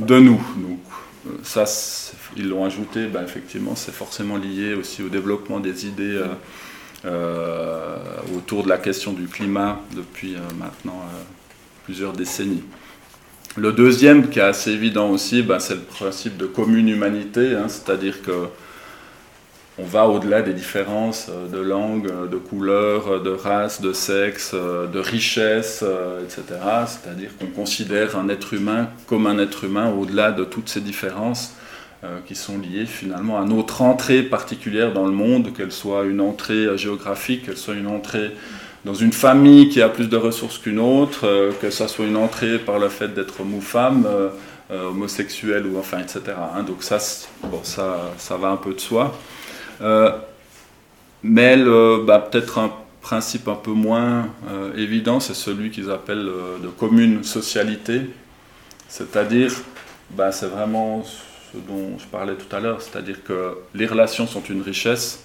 de 0.00 0.18
nous. 0.18 0.42
Donc 0.56 0.80
euh, 1.26 1.30
ça, 1.42 1.64
ils 2.36 2.48
l'ont 2.48 2.64
ajouté, 2.64 3.06
ben, 3.06 3.22
effectivement, 3.22 3.76
c'est 3.76 3.94
forcément 3.94 4.36
lié 4.36 4.74
aussi 4.74 5.02
au 5.02 5.08
développement 5.08 5.60
des 5.60 5.86
idées 5.86 6.20
euh, 7.04 7.96
autour 8.36 8.64
de 8.64 8.68
la 8.68 8.78
question 8.78 9.12
du 9.12 9.26
climat 9.26 9.80
depuis 9.94 10.36
maintenant 10.58 11.02
plusieurs 11.84 12.12
décennies. 12.12 12.62
Le 13.56 13.72
deuxième, 13.72 14.30
qui 14.30 14.38
est 14.38 14.42
assez 14.42 14.70
évident 14.70 15.10
aussi, 15.10 15.42
ben, 15.42 15.58
c'est 15.58 15.74
le 15.74 15.80
principe 15.80 16.38
de 16.38 16.46
commune 16.46 16.88
humanité, 16.88 17.54
hein, 17.54 17.68
c'est-à-dire 17.68 18.22
que 18.22 18.48
on 19.82 19.86
va 19.86 20.06
au-delà 20.06 20.42
des 20.42 20.52
différences 20.52 21.28
euh, 21.28 21.48
de 21.48 21.58
langue, 21.58 22.08
euh, 22.08 22.26
de 22.26 22.36
couleur, 22.36 23.08
euh, 23.08 23.18
de 23.18 23.30
race, 23.30 23.80
de 23.80 23.92
sexe, 23.92 24.54
de 24.54 24.98
richesse, 24.98 25.84
etc. 26.22 26.60
C'est-à-dire 26.86 27.30
qu'on 27.38 27.46
considère 27.46 28.16
un 28.16 28.28
être 28.28 28.54
humain 28.54 28.88
comme 29.06 29.26
un 29.26 29.38
être 29.38 29.64
humain 29.64 29.92
au-delà 29.92 30.30
de 30.30 30.44
toutes 30.44 30.68
ces 30.68 30.80
différences 30.80 31.54
qui 32.26 32.34
sont 32.34 32.58
liées 32.58 32.86
finalement 32.86 33.38
à 33.38 33.44
notre 33.44 33.80
entrée 33.80 34.24
particulière 34.24 34.92
dans 34.92 35.06
le 35.06 35.12
monde, 35.12 35.52
qu'elle 35.52 35.70
soit 35.70 36.02
une 36.02 36.20
entrée 36.20 36.76
géographique, 36.76 37.46
qu'elle 37.46 37.56
soit 37.56 37.74
une 37.74 37.86
entrée 37.86 38.32
dans 38.84 38.94
une 38.94 39.12
famille 39.12 39.68
qui 39.68 39.80
a 39.80 39.88
plus 39.88 40.08
de 40.08 40.16
ressources 40.16 40.58
qu'une 40.58 40.80
autre, 40.80 41.52
que 41.60 41.70
ça 41.70 41.86
soit 41.86 42.06
une 42.06 42.16
entrée 42.16 42.58
par 42.58 42.80
le 42.80 42.88
fait 42.88 43.14
d'être 43.14 43.42
homme 43.42 43.54
ou 43.54 43.60
femme, 43.60 44.04
homosexuel 44.68 45.64
ou 45.66 45.78
enfin, 45.78 46.00
etc. 46.00 46.22
Hein. 46.56 46.64
donc 46.64 46.82
ça, 46.82 46.98
bon, 47.44 47.60
ça, 47.62 48.12
ça 48.18 48.36
va 48.36 48.48
un 48.48 48.56
peu 48.56 48.74
de 48.74 48.80
soi. 48.80 49.16
Euh, 49.80 50.12
mais 51.22 51.56
bah, 52.04 52.18
peut-être 52.18 52.58
un 52.58 52.72
principe 53.00 53.48
un 53.48 53.54
peu 53.54 53.72
moins 53.72 54.28
euh, 54.48 54.74
évident, 54.76 55.20
c'est 55.20 55.34
celui 55.34 55.70
qu'ils 55.70 55.90
appellent 55.90 56.28
euh, 56.28 56.58
de 56.58 56.68
commune 56.68 57.24
socialité. 57.24 58.02
C'est-à-dire, 58.88 59.52
bah, 60.10 60.32
c'est 60.32 60.46
vraiment 60.46 61.02
ce 61.04 61.58
dont 61.58 61.98
je 61.98 62.06
parlais 62.06 62.34
tout 62.34 62.54
à 62.54 62.60
l'heure, 62.60 62.80
c'est-à-dire 62.80 63.22
que 63.24 63.58
les 63.74 63.86
relations 63.86 64.26
sont 64.26 64.42
une 64.42 64.62
richesse 64.62 65.22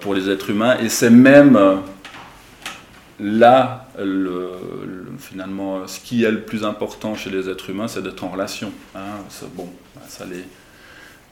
pour 0.00 0.14
les 0.14 0.30
êtres 0.30 0.50
humains 0.50 0.78
et 0.78 0.88
c'est 0.88 1.10
même 1.10 1.58
là, 3.18 3.88
finalement, 5.18 5.86
ce 5.88 5.98
qui 5.98 6.22
est 6.22 6.30
le 6.30 6.42
plus 6.42 6.64
important 6.64 7.16
chez 7.16 7.28
les 7.28 7.48
êtres 7.48 7.70
humains, 7.70 7.88
c'est 7.88 8.02
d'être 8.02 8.22
en 8.22 8.28
relation. 8.28 8.72
Hein. 8.94 9.00
bon, 9.56 9.68
ça 10.06 10.24
les 10.24 10.44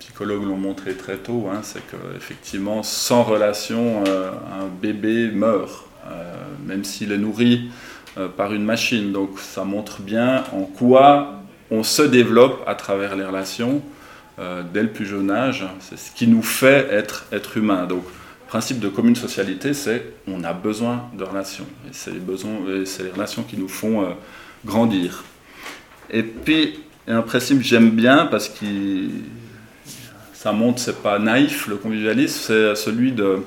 psychologues 0.01 0.45
l'ont 0.45 0.57
montré 0.57 0.95
très 0.95 1.19
tôt, 1.19 1.49
hein, 1.53 1.61
c'est 1.63 1.83
qu'effectivement, 1.91 2.83
sans 2.83 3.23
relation, 3.23 4.03
euh, 4.09 4.31
un 4.31 4.67
bébé 4.67 5.31
meurt, 5.31 5.85
euh, 6.07 6.35
même 6.67 6.85
s'il 6.85 7.13
est 7.13 7.19
nourri 7.19 7.71
euh, 8.17 8.27
par 8.27 8.55
une 8.55 8.65
machine. 8.65 9.13
Donc 9.13 9.39
ça 9.39 9.65
montre 9.65 10.01
bien 10.01 10.45
en 10.53 10.63
quoi 10.63 11.43
on 11.71 11.83
se 11.83 12.03
développe 12.03 12.65
à 12.67 12.75
travers 12.75 13.15
les 13.15 13.25
relations 13.25 13.83
dès 14.73 14.81
le 14.83 14.89
plus 14.89 15.05
jeune 15.05 15.31
âge. 15.31 15.67
C'est 15.81 15.99
ce 15.99 16.11
qui 16.13 16.27
nous 16.27 16.43
fait 16.43 16.89
être 16.91 17.27
être 17.31 17.59
humain. 17.59 17.85
Donc 17.85 18.05
le 18.05 18.49
principe 18.49 18.81
de 18.81 18.89
commune 18.89 19.15
socialité, 19.15 19.75
c'est 19.75 20.15
on 20.27 20.43
a 20.45 20.55
besoin 20.55 21.11
de 21.13 21.25
relations. 21.25 21.67
Et 21.87 21.93
c'est 21.93 22.11
les, 22.11 22.87
c'est 22.87 23.03
les 23.03 23.11
relations 23.11 23.43
qui 23.43 23.59
nous 23.59 23.69
font 23.69 24.17
grandir. 24.65 25.25
Et 26.09 26.23
puis, 26.23 26.81
un 27.07 27.21
principe 27.21 27.59
que 27.59 27.65
j'aime 27.65 27.91
bien 27.91 28.27
parce 28.27 28.49
qu'il 28.49 29.11
ça 30.42 30.53
montre, 30.53 30.81
c'est 30.81 31.03
pas 31.03 31.18
naïf, 31.18 31.66
le 31.66 31.76
convivialisme, 31.76 32.40
c'est 32.46 32.74
celui 32.74 33.12
de, 33.12 33.40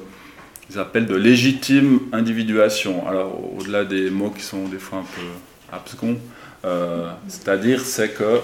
ils 0.69 0.77
appellent 0.77 1.07
de 1.07 1.15
légitime 1.15 2.01
individuation. 2.11 3.07
Alors, 3.07 3.35
au-delà 3.57 3.83
des 3.83 4.11
mots 4.11 4.29
qui 4.29 4.43
sont 4.43 4.67
des 4.67 4.77
fois 4.77 4.99
un 4.99 5.05
peu 5.15 5.75
abscons, 5.75 6.19
euh, 6.65 7.09
c'est-à-dire, 7.27 7.81
c'est 7.81 8.09
que 8.09 8.41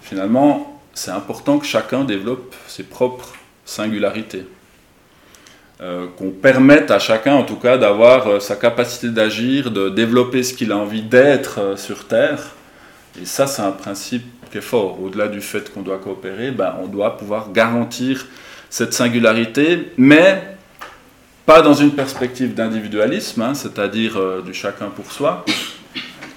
finalement, 0.00 0.80
c'est 0.94 1.10
important 1.10 1.58
que 1.58 1.66
chacun 1.66 2.04
développe 2.04 2.54
ses 2.68 2.84
propres 2.84 3.32
singularités. 3.64 4.46
Euh, 5.80 6.06
qu'on 6.16 6.30
permette 6.30 6.92
à 6.92 7.00
chacun, 7.00 7.34
en 7.34 7.42
tout 7.42 7.56
cas, 7.56 7.78
d'avoir 7.78 8.28
euh, 8.28 8.38
sa 8.38 8.54
capacité 8.54 9.08
d'agir, 9.08 9.72
de 9.72 9.88
développer 9.88 10.44
ce 10.44 10.54
qu'il 10.54 10.70
a 10.70 10.76
envie 10.76 11.02
d'être 11.02 11.76
sur 11.76 12.06
Terre. 12.06 12.54
Et 13.20 13.24
ça, 13.24 13.48
c'est 13.48 13.62
un 13.62 13.72
principe 13.72 14.37
qui 14.50 14.58
est 14.58 14.62
fort. 14.62 15.02
Au-delà 15.02 15.28
du 15.28 15.40
fait 15.40 15.72
qu'on 15.72 15.82
doit 15.82 15.98
coopérer, 15.98 16.50
ben, 16.50 16.74
on 16.82 16.86
doit 16.86 17.16
pouvoir 17.16 17.52
garantir 17.52 18.26
cette 18.70 18.92
singularité, 18.92 19.92
mais 19.96 20.42
pas 21.46 21.62
dans 21.62 21.74
une 21.74 21.92
perspective 21.92 22.54
d'individualisme, 22.54 23.40
hein, 23.40 23.54
c'est-à-dire 23.54 24.42
du 24.44 24.52
chacun 24.52 24.88
pour 24.88 25.10
soi, 25.10 25.44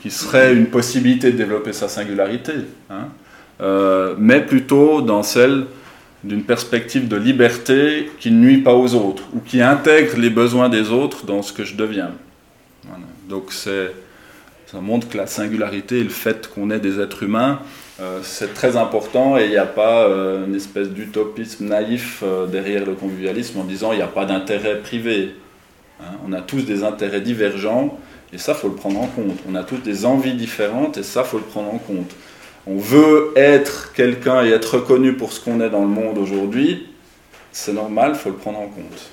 qui 0.02 0.10
serait 0.10 0.54
une 0.54 0.68
possibilité 0.68 1.32
de 1.32 1.38
développer 1.38 1.74
sa 1.74 1.90
singularité, 1.90 2.54
hein, 2.90 3.10
mais 4.18 4.40
plutôt 4.40 5.02
dans 5.02 5.22
celle 5.22 5.66
d'une 6.24 6.44
perspective 6.44 7.08
de 7.08 7.18
liberté 7.18 8.12
qui 8.20 8.32
ne 8.32 8.40
nuit 8.40 8.60
pas 8.60 8.74
aux 8.74 8.94
autres 8.94 9.24
ou 9.34 9.40
qui 9.40 9.62
intègre 9.62 10.18
les 10.18 10.30
besoins 10.30 10.70
des 10.70 10.92
autres 10.92 11.26
dans 11.26 11.42
ce 11.42 11.52
que 11.52 11.64
je 11.64 11.76
deviens. 11.76 12.12
Donc 13.28 13.52
c'est, 13.52 13.92
ça 14.68 14.82
montre 14.82 15.08
que 15.10 15.18
la 15.18 15.26
singularité 15.26 16.00
et 16.00 16.04
le 16.04 16.10
fait 16.10 16.50
qu'on 16.54 16.70
est 16.70 16.80
des 16.80 17.00
êtres 17.00 17.24
humains, 17.24 17.60
euh, 17.60 17.81
c'est 18.24 18.54
très 18.54 18.78
important 18.78 19.38
et 19.38 19.46
il 19.46 19.50
n'y 19.50 19.58
a 19.58 19.66
pas 19.66 20.04
euh, 20.06 20.46
une 20.46 20.56
espèce 20.56 20.90
d'utopisme 20.90 21.68
naïf 21.68 22.24
euh, 22.24 22.48
derrière 22.48 22.86
le 22.86 22.94
convivialisme 22.94 23.60
en 23.60 23.64
disant 23.64 23.92
il 23.92 23.98
n'y 23.98 24.02
a 24.02 24.08
pas 24.08 24.26
d'intérêt 24.26 24.80
privé. 24.80 25.36
Hein. 26.02 26.18
on 26.28 26.34
a 26.34 26.42
tous 26.42 26.62
des 26.62 26.84
intérêts 26.84 27.22
divergents 27.22 27.98
et 28.34 28.38
ça, 28.38 28.54
faut 28.54 28.70
le 28.70 28.76
prendre 28.76 29.00
en 29.00 29.08
compte. 29.08 29.38
On 29.50 29.56
a 29.56 29.64
tous 29.64 29.78
des 29.78 30.06
envies 30.06 30.34
différentes 30.34 30.98
et 30.98 31.04
ça, 31.04 31.24
faut 31.24 31.38
le 31.38 31.44
prendre 31.44 31.74
en 31.74 31.78
compte 31.78 32.16
on 32.68 32.78
veut 32.78 33.34
être 33.36 33.92
quelqu'un 33.94 34.46
et 34.46 34.50
être 34.50 34.76
reconnu 34.76 35.14
pour 35.14 35.34
ce 35.34 35.40
qu'on 35.40 35.62
est 35.62 35.70
dans 35.70 35.82
le 35.82 35.88
monde 35.88 36.18
aujourd'hui, 36.18 36.88
c'est 37.52 37.74
normal, 37.74 38.16
faut 38.16 38.30
le 38.30 38.36
prendre 38.36 38.60
en 38.60 38.68
compte. 38.68 39.12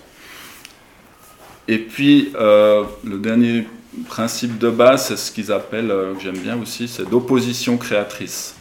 Et 1.66 1.78
puis, 1.78 2.32
euh, 2.36 2.84
le 3.04 3.18
dernier 3.18 3.66
principe 4.06 4.58
de 4.58 4.70
base, 4.70 5.06
c'est 5.06 5.16
ce 5.16 5.32
qu'ils 5.32 5.50
appellent, 5.50 5.90
euh, 5.90 6.14
que 6.14 6.20
j'aime 6.20 6.38
bien 6.38 6.60
aussi, 6.60 6.88
c'est 6.88 7.08
d'opposition 7.08 7.76
créatrice. 7.78 8.54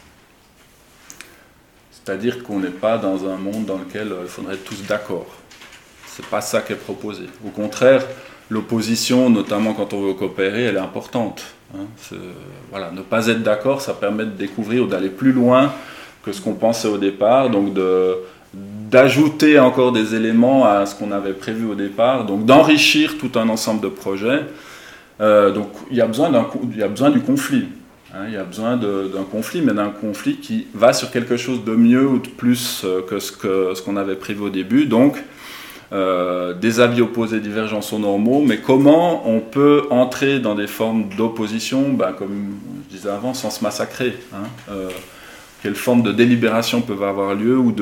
C'est-à-dire 2.08 2.41
qu'on 2.41 2.60
n'est 2.60 2.70
pas 2.70 2.98
dans 2.98 3.28
un 3.28 3.36
monde 3.36 3.65
dans 3.65 3.80
lequel 3.80 4.13
euh, 4.13 4.22
il 4.22 4.30
faudrait 4.30 4.54
être 4.54 4.63
tous 4.63 4.82
d'accord. 4.88 5.26
C'est 6.06 6.26
pas 6.28 6.39
ça 6.39 6.62
qui 6.62 6.72
est 6.72 6.78
proposé. 6.78 7.24
Au 7.46 7.50
contraire, 7.50 8.02
l'opposition, 8.50 9.30
notamment 9.30 9.74
quand 9.74 9.91
on 9.91 10.04
veut 10.04 10.13
coopérer, 10.13 10.63
elle 10.63 10.78
est 10.78 10.80
importante. 10.80 11.43
Hein, 11.76 11.82
voilà, 12.72 12.91
ne 12.91 13.02
pas 13.02 13.28
être 13.28 13.43
d'accord, 13.43 13.82
ça 13.82 13.93
permet 13.93 14.24
de 14.24 14.32
découvrir 14.32 14.84
ou 14.84 14.88
d'aller 14.88 15.10
plus 15.10 15.34
loin 15.34 15.74
que 16.24 16.32
ce 16.32 16.39
qu'on 16.39 16.54
pensait 16.54 16.88
au 16.88 16.98
départ, 16.98 17.50
donc 17.50 17.78
d'ajouter 18.54 19.60
encore 19.60 19.91
des 19.91 20.15
éléments 20.15 20.65
à 20.65 20.86
ce 20.86 20.96
qu'on 20.96 21.12
avait 21.12 21.34
prévu 21.34 21.65
au 21.65 21.76
départ, 21.76 22.26
donc 22.26 22.46
d'enrichir 22.46 23.17
tout 23.17 23.38
un 23.38 23.50
ensemble 23.50 23.82
de 23.82 23.89
projets. 23.89 24.43
Euh, 25.20 25.52
donc 25.52 25.72
il 25.91 25.98
y, 25.98 26.02
a 26.02 26.08
besoin 26.08 26.32
il 26.72 26.78
y 26.78 26.84
a 26.84 26.88
besoin 26.88 27.10
du 27.10 27.20
conflit. 27.20 27.65
Hein, 28.13 28.26
il 28.28 28.34
y 28.34 28.38
a 28.38 28.43
besoin 28.43 28.78
d'un 28.78 29.24
conflit, 29.30 29.62
mais 29.62 29.74
d'un 29.74 29.89
conflit 29.89 30.38
qui 30.38 30.67
va 30.74 30.93
sur 30.93 31.12
quelque 31.12 31.38
chose 31.38 31.63
de 31.65 31.76
mieux 31.76 32.08
ou 32.08 32.20
de 32.20 32.30
plus 32.30 32.84
euh, 32.86 33.02
que 33.02 33.20
ce 33.20 33.82
qu'on 33.82 33.98
avait 33.98 34.15
prévu 34.15 34.41
au 34.41 34.50
début. 34.50 34.86
Donc 34.86 35.17
euh, 35.93 36.54
des 36.54 36.82
avis 36.82 37.02
opposés 37.02 37.39
divergents 37.39 37.82
sont 37.82 38.00
normaux, 38.00 38.43
mais 38.46 38.58
comment 38.58 39.28
on 39.30 39.39
peut 39.39 39.84
entrer 39.89 40.39
dans 40.39 40.54
des 40.54 40.67
formes 40.67 41.06
d'opposition, 41.15 41.93
ben, 41.93 42.12
comme 42.12 42.58
je 42.89 42.98
disais 42.98 43.10
avant, 43.10 43.34
sans 43.34 43.52
se 43.52 43.63
massacrer 43.63 44.13
hein, 44.34 44.48
euh, 44.70 44.89
Quelles 45.63 45.76
formes 45.76 46.02
de 46.02 46.12
délibération 46.12 46.82
peuvent 46.82 47.04
avoir 47.04 47.36
lieu 47.36 47.58
ou 47.58 47.74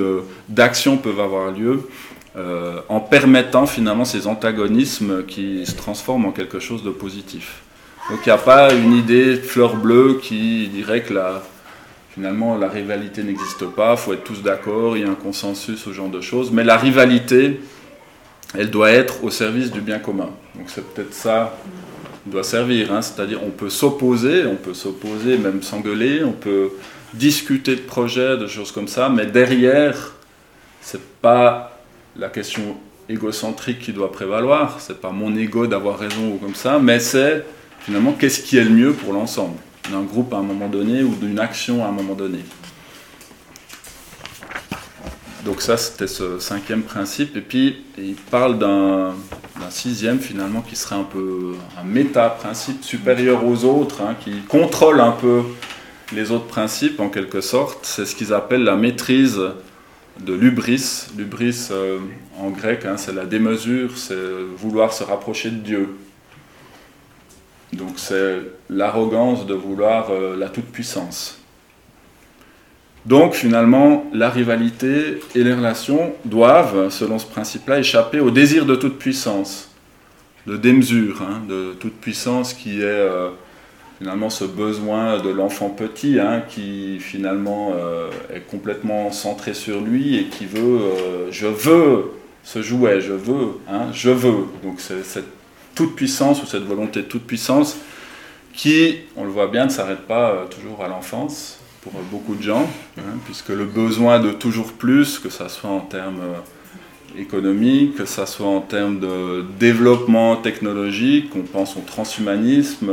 d'action 0.49 0.97
peuvent 0.97 1.19
avoir 1.19 1.51
lieu 1.51 1.89
euh, 2.37 2.79
en 2.89 2.99
permettant 2.99 3.65
finalement 3.65 4.05
ces 4.05 4.27
antagonismes 4.27 5.25
qui 5.25 5.65
se 5.65 5.73
transforment 5.73 6.25
en 6.25 6.31
quelque 6.31 6.59
chose 6.59 6.83
de 6.83 6.91
positif. 6.91 7.61
Donc 8.09 8.19
il 8.23 8.29
n'y 8.29 8.33
a 8.33 8.37
pas 8.37 8.71
une 8.71 8.93
idée 8.93 9.35
fleur 9.35 9.75
bleue 9.75 10.19
qui 10.21 10.67
dirait 10.67 11.01
que 11.01 11.13
finalement 12.13 12.55
la 12.55 12.69
rivalité 12.69 13.23
n'existe 13.23 13.65
pas, 13.65 13.93
il 13.93 13.97
faut 13.97 14.13
être 14.13 14.23
tous 14.23 14.43
d'accord, 14.43 14.95
il 14.95 15.03
y 15.03 15.05
a 15.05 15.09
un 15.09 15.15
consensus, 15.15 15.83
ce 15.83 15.91
genre 15.91 16.09
de 16.09 16.21
choses, 16.21 16.51
mais 16.51 16.63
la 16.63 16.77
rivalité 16.77 17.59
elle 18.53 18.69
doit 18.69 18.91
être 18.91 19.23
au 19.23 19.31
service 19.31 19.71
du 19.71 19.81
bien 19.81 19.97
commun. 19.97 20.29
Donc 20.53 20.65
c'est 20.67 20.85
peut-être 20.93 21.13
ça 21.13 21.57
qui 22.23 22.29
doit 22.29 22.43
servir, 22.43 22.93
hein. 22.93 23.01
c'est-à-dire 23.01 23.39
on 23.43 23.49
peut 23.49 23.71
s'opposer, 23.71 24.45
on 24.45 24.55
peut 24.55 24.75
s'opposer, 24.75 25.39
même 25.39 25.63
s'engueuler, 25.63 26.23
on 26.23 26.31
peut 26.31 26.69
discuter 27.13 27.75
de 27.75 27.81
projets, 27.81 28.37
de 28.37 28.45
choses 28.45 28.71
comme 28.71 28.87
ça, 28.87 29.09
mais 29.09 29.25
derrière, 29.25 30.13
c'est 30.79 31.01
pas 31.21 31.79
la 32.15 32.29
question 32.29 32.77
égocentrique 33.09 33.79
qui 33.79 33.93
doit 33.93 34.11
prévaloir, 34.11 34.79
c'est 34.79 35.01
pas 35.01 35.11
mon 35.11 35.35
ego 35.35 35.65
d'avoir 35.65 35.97
raison 35.97 36.33
ou 36.33 36.37
comme 36.37 36.55
ça, 36.55 36.77
mais 36.79 36.99
c'est 36.99 37.43
finalement 37.85 38.13
qu'est-ce 38.13 38.41
qui 38.41 38.57
est 38.57 38.63
le 38.63 38.71
mieux 38.71 38.93
pour 38.93 39.13
l'ensemble, 39.13 39.57
d'un 39.91 40.01
groupe 40.01 40.33
à 40.33 40.37
un 40.37 40.41
moment 40.41 40.67
donné 40.67 41.03
ou 41.03 41.15
d'une 41.15 41.39
action 41.39 41.85
à 41.85 41.89
un 41.89 41.91
moment 41.91 42.15
donné. 42.15 42.39
Donc 45.45 45.61
ça, 45.61 45.77
c'était 45.77 46.07
ce 46.07 46.39
cinquième 46.39 46.81
principe. 46.81 47.37
Et 47.37 47.41
puis, 47.41 47.83
il 47.99 48.15
parle 48.15 48.57
d'un 48.57 49.13
sixième, 49.69 50.19
finalement, 50.19 50.61
qui 50.61 50.75
serait 50.75 50.95
un 50.95 51.03
peu 51.03 51.53
un 51.79 51.83
méta-principe 51.83 52.83
supérieur 52.83 53.45
aux 53.45 53.63
autres, 53.63 54.01
hein, 54.01 54.15
qui 54.19 54.41
contrôle 54.47 54.99
un 54.99 55.11
peu 55.11 55.43
les 56.11 56.31
autres 56.31 56.47
principes, 56.47 56.99
en 56.99 57.09
quelque 57.09 57.41
sorte. 57.41 57.85
C'est 57.85 58.05
ce 58.05 58.15
qu'ils 58.15 58.33
appellent 58.33 58.63
la 58.63 58.75
maîtrise 58.75 59.39
de 60.19 60.33
l'ubris. 60.33 61.05
L'ubris, 61.15 61.67
euh, 61.69 61.99
en 62.39 62.49
grec, 62.49 62.83
hein, 62.85 62.97
c'est 62.97 63.13
la 63.13 63.25
démesure, 63.25 63.95
c'est 63.95 64.15
vouloir 64.57 64.93
se 64.93 65.03
rapprocher 65.03 65.51
de 65.51 65.57
Dieu. 65.57 65.89
Donc 67.73 67.93
c'est 67.97 68.41
l'arrogance 68.69 69.45
de 69.45 69.53
vouloir 69.53 70.09
euh, 70.09 70.35
la 70.37 70.49
toute-puissance. 70.49 71.39
Donc 73.05 73.33
finalement, 73.33 74.05
la 74.13 74.29
rivalité 74.29 75.19
et 75.35 75.43
les 75.43 75.53
relations 75.53 76.13
doivent, 76.25 76.89
selon 76.89 77.19
ce 77.19 77.27
principe-là, 77.27 77.79
échapper 77.79 78.19
au 78.19 78.31
désir 78.31 78.65
de 78.65 78.75
toute 78.75 78.97
puissance, 78.97 79.69
de 80.47 80.57
démesure, 80.57 81.21
hein, 81.21 81.41
de 81.47 81.73
toute 81.79 81.93
puissance 81.93 82.53
qui 82.53 82.81
est 82.81 82.85
euh, 82.85 83.29
finalement 83.99 84.31
ce 84.31 84.45
besoin 84.45 85.19
de 85.19 85.29
l'enfant 85.29 85.69
petit, 85.69 86.19
hein, 86.19 86.41
qui 86.47 86.99
finalement 86.99 87.73
euh, 87.75 88.09
est 88.33 88.47
complètement 88.49 89.11
centré 89.11 89.53
sur 89.53 89.81
lui 89.81 90.17
et 90.17 90.25
qui 90.25 90.45
veut, 90.45 90.79
je 91.29 91.47
veux 91.47 92.11
ce 92.43 92.61
jouet, 92.61 93.01
je 93.01 93.13
veux, 93.13 93.59
hein, 93.69 93.87
je 93.91 94.09
veux. 94.09 94.45
Donc 94.63 94.79
cette 94.79 95.27
toute 95.75 95.95
puissance 95.95 96.41
ou 96.41 96.45
cette 96.45 96.63
volonté 96.63 97.01
de 97.01 97.07
toute 97.07 97.27
puissance 97.27 97.77
qui, 98.53 98.99
on 99.17 99.25
le 99.25 99.29
voit 99.29 99.47
bien, 99.47 99.65
ne 99.65 99.69
s'arrête 99.69 100.07
pas 100.07 100.45
toujours 100.49 100.83
à 100.83 100.87
l'enfance, 100.87 101.59
pour 101.85 102.01
beaucoup 102.11 102.35
de 102.35 102.41
gens, 102.41 102.67
hein, 102.97 103.17
puisque 103.25 103.49
le 103.49 103.65
besoin 103.65 104.19
de 104.19 104.31
toujours 104.31 104.73
plus, 104.73 105.19
que 105.19 105.29
ce 105.29 105.47
soit 105.47 105.69
en 105.69 105.81
termes 105.81 106.19
euh, 106.21 107.21
économiques, 107.21 107.95
que 107.95 108.05
ce 108.05 108.25
soit 108.25 108.47
en 108.47 108.61
termes 108.61 108.99
de 108.99 109.45
développement 109.59 110.35
technologique, 110.37 111.31
on 111.35 111.43
pense 111.43 111.77
au 111.77 111.81
transhumanisme 111.81 112.89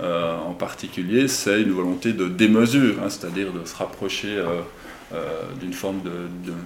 euh, 0.00 0.36
en 0.48 0.54
particulier, 0.54 1.28
c'est 1.28 1.60
une 1.60 1.72
volonté 1.72 2.12
de 2.12 2.26
démesure, 2.26 2.94
hein, 3.04 3.10
c'est-à-dire 3.10 3.52
de 3.52 3.66
se 3.66 3.76
rapprocher 3.76 4.36
euh, 4.38 4.62
d'une 5.60 5.74
forme 5.74 6.00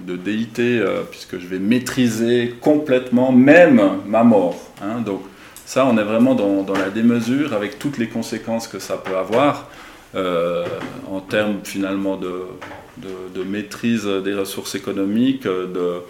de, 0.07 0.15
déité, 0.15 0.83
puisque 1.11 1.37
je 1.37 1.45
vais 1.45 1.59
maîtriser 1.59 2.55
complètement 2.61 3.31
même 3.31 3.81
ma 4.07 4.23
mort. 4.23 4.71
Hein. 4.81 5.01
donc 5.01 5.21
ça, 5.69 5.85
on 5.85 5.99
est 5.99 6.03
vraiment 6.03 6.33
dans, 6.33 6.73
la 6.73 6.89
démesure 6.89 7.53
avec 7.53 7.77
toutes 7.77 7.99
les 7.99 8.07
conséquences 8.07 8.67
que 8.67 8.79
ça 8.79 8.97
peut 8.97 9.15
avoir. 9.15 9.67
Euh, 10.15 10.65
en 11.07 11.19
termes 11.19 11.57
finalement 11.63 12.17
de, 12.17 13.43
maîtrise 13.43 14.05
des 14.05 14.33
ressources 14.33 14.73
économiques, 14.73 15.43
de, 15.43 16.01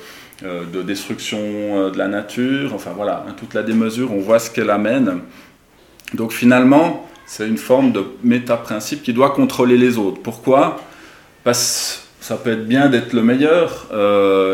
euh, 0.45 0.63
de 0.63 0.81
destruction 0.81 1.39
euh, 1.41 1.89
de 1.89 1.97
la 1.97 2.07
nature, 2.07 2.73
enfin 2.73 2.91
voilà, 2.95 3.25
hein, 3.27 3.35
toute 3.37 3.53
la 3.53 3.61
démesure, 3.61 4.13
on 4.13 4.21
voit 4.21 4.39
ce 4.39 4.49
qu'elle 4.49 4.69
amène. 4.69 5.23
Donc 6.13 6.31
finalement, 6.31 7.05
c'est 7.25 7.45
une 7.45 7.57
forme 7.57 7.91
de 7.91 8.05
méta-principe 8.23 9.03
qui 9.03 9.11
doit 9.11 9.31
contrôler 9.31 9.77
les 9.77 9.97
autres. 9.97 10.21
Pourquoi? 10.21 10.79
Parce 11.43 12.07
que 12.21 12.25
ça 12.25 12.37
peut 12.37 12.51
être 12.51 12.65
bien 12.65 12.87
d'être 12.87 13.11
le 13.11 13.23
meilleur, 13.23 13.89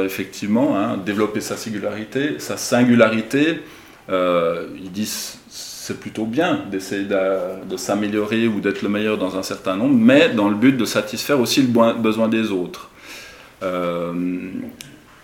effectivement, 0.03 0.75
hein, 0.75 0.97
développer 0.97 1.41
sa 1.41 1.57
singularité, 1.57 2.39
sa 2.39 2.57
singularité. 2.57 3.59
Ils 4.09 4.91
disent 4.91 5.39
c'est 5.85 5.99
plutôt 5.99 6.25
bien 6.25 6.61
d'essayer 6.71 7.05
de, 7.05 7.77
s'améliorer 7.77 8.47
ou 8.47 8.59
d'être 8.59 8.81
le 8.81 8.89
meilleur 8.89 9.19
dans 9.19 9.37
un 9.37 9.43
certain 9.43 9.75
nombre, 9.75 9.93
mais 9.95 10.29
dans 10.29 10.49
le 10.49 10.55
but 10.55 10.75
de 10.75 10.83
satisfaire 10.83 11.39
aussi 11.39 11.61
le 11.61 11.93
besoin 11.93 12.27
des 12.27 12.49
autres. 12.49 12.89
Euh, 13.61 14.11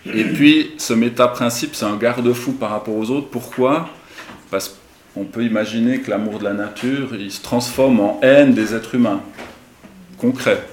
et 0.06 0.24
puis, 0.24 0.76
ce 0.78 0.94
méta-principe, 0.94 1.74
c'est 1.74 1.86
un 1.86 1.98
garde-fou 1.98 2.52
par 2.52 2.70
rapport 2.70 2.96
aux 2.96 3.10
autres. 3.10 3.28
Pourquoi? 3.30 3.89
Parce 4.52 4.78
qu'on 5.15 5.24
peut 5.24 5.44
imaginer 5.44 6.00
que 6.02 6.12
l'amour 6.12 6.38
de 6.38 6.44
la 6.44 6.54
nature, 6.54 7.15
il 7.15 7.32
se 7.32 7.41
transforme 7.41 8.00
en 8.00 8.20
haine 8.22 8.54
des 8.54 8.76
êtres 8.76 8.94
humains, 8.94 9.22
concret. 10.20 10.63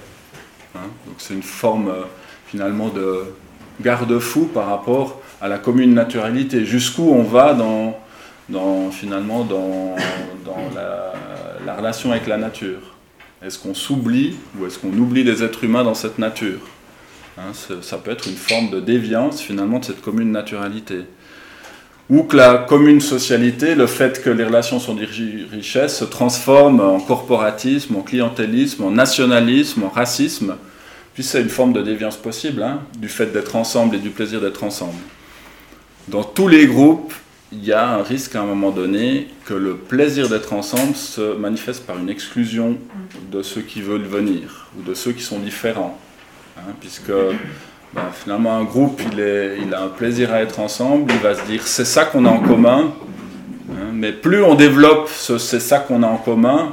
Hein. 0.74 0.88
Donc 1.06 1.14
c'est 1.16 1.32
une 1.32 1.42
forme 1.42 1.94
finalement 2.46 2.90
de 2.90 3.22
garde-fou 3.80 4.50
par 4.52 4.66
rapport 4.66 5.22
à 5.40 5.48
la 5.48 5.58
commune 5.58 5.94
naturalité. 5.94 6.64
Jusqu'où 6.64 7.10
on 7.10 7.22
va 7.22 7.54
dans, 7.54 7.98
dans 8.48 8.90
finalement 8.90 9.44
dans, 9.44 9.96
dans 10.44 10.56
la, 10.74 11.12
la, 11.64 11.74
relation 11.74 12.12
avec 12.12 12.26
la 12.26 12.36
nature 12.36 12.94
Est-ce 13.44 13.58
qu'on 13.58 13.74
s'oublie 13.74 14.36
ou 14.58 14.66
est-ce 14.66 14.78
qu'on 14.78 14.92
oublie 14.92 15.24
les 15.24 15.42
êtres 15.42 15.64
humains 15.64 15.84
dans 15.84 15.94
cette 15.94 16.18
nature 16.18 16.60
hein, 17.38 17.52
Ça 17.82 17.98
peut 17.98 18.10
être 18.10 18.26
une 18.26 18.36
forme 18.36 18.70
de 18.70 18.80
déviance 18.80 19.40
finalement 19.40 19.78
de 19.78 19.84
cette 19.84 20.02
commune 20.02 20.32
naturalité. 20.32 21.04
Ou 22.10 22.22
que 22.22 22.36
la 22.36 22.56
commune 22.56 23.02
socialité, 23.02 23.74
le 23.74 23.86
fait 23.86 24.22
que 24.22 24.30
les 24.30 24.44
relations 24.44 24.80
sont 24.80 24.94
des 24.94 25.04
richesses, 25.04 25.98
se 25.98 26.06
transforme 26.06 26.80
en 26.80 27.00
corporatisme, 27.00 27.96
en 27.96 28.00
clientélisme, 28.00 28.82
en 28.84 28.90
nationalisme, 28.90 29.84
en 29.84 29.90
racisme, 29.90 30.56
puis 31.12 31.22
c'est 31.22 31.42
une 31.42 31.50
forme 31.50 31.74
de 31.74 31.82
déviance 31.82 32.16
possible, 32.16 32.62
hein, 32.62 32.80
du 32.96 33.08
fait 33.08 33.26
d'être 33.26 33.56
ensemble 33.56 33.96
et 33.96 33.98
du 33.98 34.08
plaisir 34.08 34.40
d'être 34.40 34.64
ensemble. 34.64 34.94
Dans 36.10 36.24
tous 36.24 36.48
les 36.48 36.66
groupes, 36.66 37.12
il 37.52 37.62
y 37.62 37.72
a 37.72 37.86
un 37.86 38.02
risque 38.02 38.34
à 38.34 38.40
un 38.40 38.46
moment 38.46 38.70
donné 38.70 39.28
que 39.44 39.52
le 39.52 39.76
plaisir 39.76 40.30
d'être 40.30 40.54
ensemble 40.54 40.96
se 40.96 41.36
manifeste 41.36 41.84
par 41.84 41.98
une 41.98 42.08
exclusion 42.08 42.78
de 43.30 43.42
ceux 43.42 43.60
qui 43.60 43.82
veulent 43.82 44.06
venir 44.06 44.68
ou 44.78 44.82
de 44.82 44.94
ceux 44.94 45.12
qui 45.12 45.22
sont 45.22 45.38
différents. 45.38 45.98
Hein, 46.56 46.72
puisque 46.80 47.12
ben, 47.92 48.02
finalement 48.14 48.56
un 48.56 48.64
groupe, 48.64 49.02
il, 49.12 49.74
a 49.74 49.82
un 49.82 49.88
plaisir 49.88 50.32
à 50.32 50.40
être 50.40 50.60
ensemble, 50.60 51.12
il 51.12 51.20
va 51.20 51.34
se 51.34 51.44
dire 51.44 51.66
c'est 51.66 51.84
ça 51.84 52.06
qu'on 52.06 52.24
a 52.24 52.30
en 52.30 52.40
commun, 52.40 52.94
hein, 53.70 53.90
mais 53.92 54.12
plus 54.12 54.42
on 54.42 54.54
développe 54.54 55.10
ce 55.10 55.36
c'est 55.36 55.60
ça 55.60 55.78
qu'on 55.78 56.02
a 56.02 56.06
en 56.06 56.16
commun, 56.16 56.72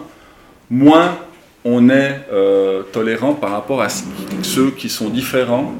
moins 0.69 1.17
on 1.65 1.89
est 1.89 2.21
euh, 2.31 2.83
tolérant 2.83 3.33
par 3.33 3.51
rapport 3.51 3.81
à 3.81 3.89
ceux 3.89 4.71
qui 4.71 4.87
sont 4.87 5.09
différents, 5.09 5.73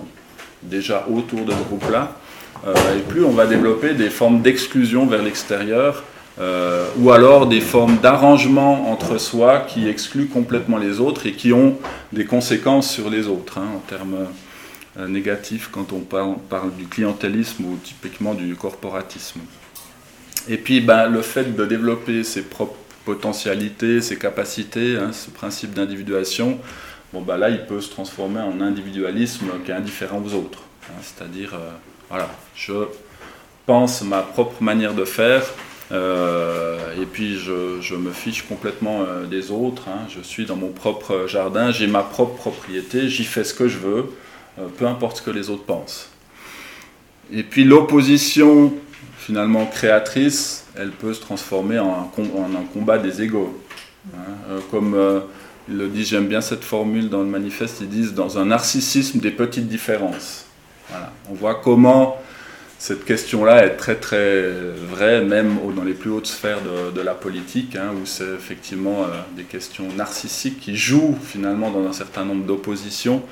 déjà 0.62 1.08
autour 1.10 1.46
de 1.46 1.52
ce 1.52 1.64
groupe-là, 1.70 2.18
et 2.66 3.02
plus 3.02 3.24
on 3.24 3.32
va 3.32 3.46
développer 3.46 3.94
des 3.94 4.10
formes 4.10 4.42
d'exclusion 4.42 5.06
vers 5.06 5.22
l'extérieur, 5.22 6.04
euh, 6.38 6.86
ou 6.98 7.12
alors 7.12 7.48
des 7.48 7.62
formes 7.62 7.98
d'arrangement 7.98 8.92
entre 8.92 9.18
soi 9.18 9.62
qui 9.62 9.88
excluent 9.88 10.28
complètement 10.28 10.78
les 10.78 11.00
autres 11.00 11.28
et 11.28 11.32
qui 11.32 11.54
ont 11.54 11.78
des 12.12 12.26
conséquences 12.26 12.92
sur 12.92 13.10
les 13.10 13.28
autres, 13.28 13.58
hein, 13.58 13.68
en 13.76 13.80
termes 13.80 14.28
euh, 15.00 15.08
négatifs 15.08 15.70
quand 15.72 15.94
on 15.94 16.00
parle, 16.00 16.36
du 16.78 16.88
clientélisme 16.88 17.64
ou 17.66 17.78
typiquement 17.82 18.34
du 18.34 18.54
corporatisme. 18.56 19.40
Et 20.50 20.58
puis 20.58 20.82
ben, 20.82 21.08
le 21.08 21.22
fait 21.22 21.56
de 21.56 21.66
développer 21.66 22.24
ses 22.26 22.42
propres 22.42 22.76
potentialités, 23.06 24.02
ses 24.02 24.18
capacités, 24.18 24.98
hein, 24.98 25.12
ce 25.14 25.30
principe 25.30 25.74
d'individuation, 25.74 26.60
bon, 27.14 27.22
ben, 27.22 27.38
là 27.38 27.50
il 27.50 27.66
peut 27.66 27.80
se 27.80 27.90
transformer 27.90 28.42
en 28.42 28.60
individualisme 28.60 29.46
qui 29.64 29.72
est 29.72 29.76
indifférent 29.76 30.22
aux 30.22 30.34
autres. 30.34 30.64
Hein, 30.90 31.02
c'est-à-dire 31.02 31.58
voilà, 32.10 32.30
je 32.56 32.74
pense 33.66 34.02
ma 34.04 34.22
propre 34.22 34.62
manière 34.62 34.94
de 34.94 35.06
faire, 35.06 35.44
euh, 35.92 37.02
et 37.02 37.06
puis 37.06 37.38
je, 37.38 37.96
me 37.96 38.12
fiche 38.12 38.44
complètement 38.44 39.02
euh, 39.02 39.26
des 39.26 39.52
autres. 39.52 39.84
Hein. 39.88 40.08
Je 40.10 40.22
suis 40.22 40.46
dans 40.46 40.56
mon 40.56 40.70
propre 40.70 41.26
jardin, 41.28 41.72
j'ai 41.72 41.88
ma 41.88 42.02
propre 42.02 42.36
propriété, 42.36 43.08
j'y 43.10 43.24
fais 43.24 43.44
ce 43.44 43.54
que 43.54 43.68
je 43.68 43.78
veux, 43.78 44.06
euh, 44.60 44.68
peu 44.78 44.88
importe 44.88 45.18
ce 45.18 45.22
que 45.22 45.32
les 45.32 45.50
autres 45.50 45.64
pensent. 45.64 46.10
Et 47.32 47.44
puis 47.44 47.64
l'opposition 47.64 48.74
finalement 49.18 49.66
créatrice, 49.66 50.66
elle 50.76 50.92
peut 50.92 51.14
se 51.14 51.22
transformer 51.22 51.80
en 51.80 52.12
un, 52.18 52.64
combat 52.74 53.00
des 53.00 53.24
égaux. 53.24 53.60
Hein. 54.14 54.60
comme 54.70 54.96
le 55.68 55.88
disent, 55.88 56.10
j'aime 56.10 56.28
bien 56.28 56.42
cette 56.42 56.64
formule 56.64 57.10
dans 57.10 57.22
le 57.22 57.26
manifeste, 57.26 57.78
ils 57.82 57.90
disent 57.90 58.14
dans 58.14 58.38
un 58.38 58.46
narcissisme 58.46 59.18
des 59.18 59.32
petites 59.32 59.68
différences. 59.68 60.45
On 61.30 61.34
voit 61.34 61.56
comment 61.56 62.18
cette 62.78 63.06
question-là 63.06 63.66
est 63.66 63.78
très 63.78 63.96
très 63.96 64.52
vraie, 64.92 65.22
même 65.22 65.58
dans 65.76 65.84
les 65.84 65.94
plus 65.94 66.12
hautes 66.12 66.28
sphères 66.28 66.60
de, 66.94 67.02
la 67.02 67.14
politique, 67.14 67.76
hein, 67.76 67.92
où 68.00 68.06
c'est 68.06 68.34
effectivement 68.36 69.04
euh, 69.04 69.22
des 69.36 69.44
questions 69.44 69.86
narcissiques 69.96 70.60
qui 70.60 70.76
jouent 70.76 71.18
finalement 71.24 71.72
dans 71.72 71.88
un 71.88 71.94
certain 71.94 72.26
nombre 72.26 72.46
d'oppositions. 72.46 73.24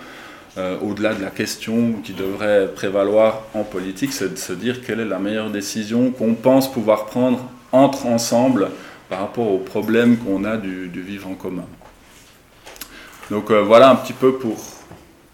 Euh, 0.58 0.78
au-delà 0.82 1.14
de 1.16 1.22
la 1.22 1.32
question 1.32 1.94
qui 2.04 2.14
devrait 2.14 2.68
prévaloir 2.74 3.42
en 3.54 3.64
politique, 3.64 4.14
c'est 4.14 4.34
de 4.34 4.38
se 4.38 4.54
dire 4.54 4.84
quelle 4.86 5.00
est 5.00 5.06
la 5.06 5.20
meilleure 5.20 5.50
décision 5.50 6.12
qu'on 6.12 6.36
pense 6.36 6.72
pouvoir 6.72 7.06
prendre 7.06 7.50
entre 7.72 8.06
ensemble 8.06 8.70
par 9.10 9.20
rapport 9.20 9.52
aux 9.52 9.60
problèmes 9.60 10.18
qu'on 10.18 10.46
a 10.46 10.58
du, 10.58 10.90
vivre 10.90 11.28
en 11.28 11.34
commun. 11.34 11.66
Donc 13.30 13.52
euh, 13.52 13.62
voilà 13.62 13.90
un 13.90 13.96
petit 13.96 14.14
peu 14.14 14.34
pour 14.34 14.58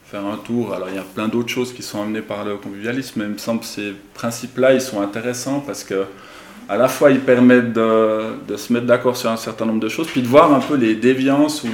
faire 0.10 0.26
un 0.26 0.38
tour. 0.38 0.74
Alors 0.74 0.90
il 0.90 0.96
y 0.96 1.00
a 1.00 1.04
plein 1.04 1.28
d'autres 1.28 1.50
choses 1.50 1.74
qui 1.74 1.84
sont 1.84 2.02
amenées 2.02 2.22
par 2.22 2.44
le 2.44 2.56
convivialisme, 2.56 3.20
mais 3.20 3.26
il 3.26 3.34
me 3.34 3.38
semble 3.38 3.62
que 3.62 3.66
ces 3.68 3.94
principes-là, 4.14 4.74
ils 4.74 4.82
sont 4.82 5.02
intéressants 5.02 5.60
parce 5.66 5.84
que 5.84 6.06
à 6.68 6.78
la 6.78 6.88
fois 6.88 7.12
ils 7.12 7.20
permettent 7.20 7.74
de, 7.74 8.56
se 8.56 8.74
mettre 8.74 8.86
d'accord 8.86 9.18
sur 9.18 9.30
un 9.30 9.38
certain 9.38 9.66
nombre 9.66 9.80
de 9.80 9.90
choses, 9.90 10.08
puis 10.08 10.22
de 10.22 10.28
voir 10.28 10.54
un 10.54 10.60
peu 10.60 10.76
les 10.76 10.96
déviances 10.96 11.64
ou 11.64 11.68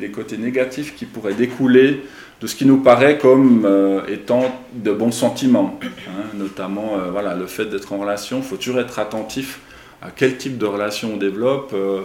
les, 0.00 0.10
côtés 0.10 0.36
négatifs 0.36 0.94
qui 0.94 1.06
pourraient 1.06 1.34
découler 1.34 2.02
de 2.40 2.46
ce 2.46 2.54
qui 2.54 2.66
nous 2.66 2.78
paraît 2.78 3.18
comme 3.18 3.64
euh, 3.64 4.00
étant 4.08 4.62
de 4.74 4.92
bons 4.92 5.12
sentiments. 5.12 5.78
Hein. 5.82 6.24
notamment 6.34 6.96
euh, 6.96 7.10
voilà, 7.10 7.34
le 7.34 7.46
fait 7.46 7.66
d'être 7.66 7.92
en 7.92 7.98
relation, 7.98 8.38
il 8.38 8.42
faut 8.42 8.56
toujours 8.56 8.80
être 8.80 8.98
attentif 8.98 9.60
à 10.02 10.08
quel 10.14 10.36
type 10.36 10.58
de 10.58 10.66
relation 10.66 11.12
on 11.14 11.16
développe. 11.16 11.72
Euh, 11.72 12.00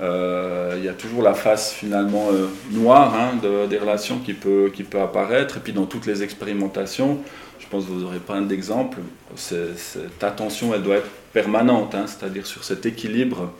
il 0.00 0.84
y 0.84 0.88
a 0.88 0.94
toujours 0.94 1.22
la 1.22 1.34
face 1.34 1.72
finalement 1.72 2.28
euh, 2.32 2.46
noire 2.70 3.14
hein, 3.14 3.38
des 3.68 3.78
relations 3.78 4.18
qui 4.18 4.34
peut, 4.34 4.70
apparaître. 5.00 5.56
Et 5.56 5.60
puis 5.60 5.72
dans 5.72 5.86
toutes 5.86 6.06
les 6.06 6.22
expérimentations, 6.22 7.18
je 7.58 7.66
pense 7.66 7.84
que 7.84 7.90
vous 7.90 8.04
aurez 8.04 8.18
plein 8.18 8.42
d'exemples, 8.42 8.98
cette 9.34 10.22
attention 10.22 10.74
elle 10.74 10.82
doit 10.82 10.96
être 10.96 11.10
permanente, 11.32 11.94
hein, 11.94 12.06
c'est-à-dire 12.06 12.46
sur 12.46 12.64
cet 12.64 12.86
équilibre, 12.86 13.52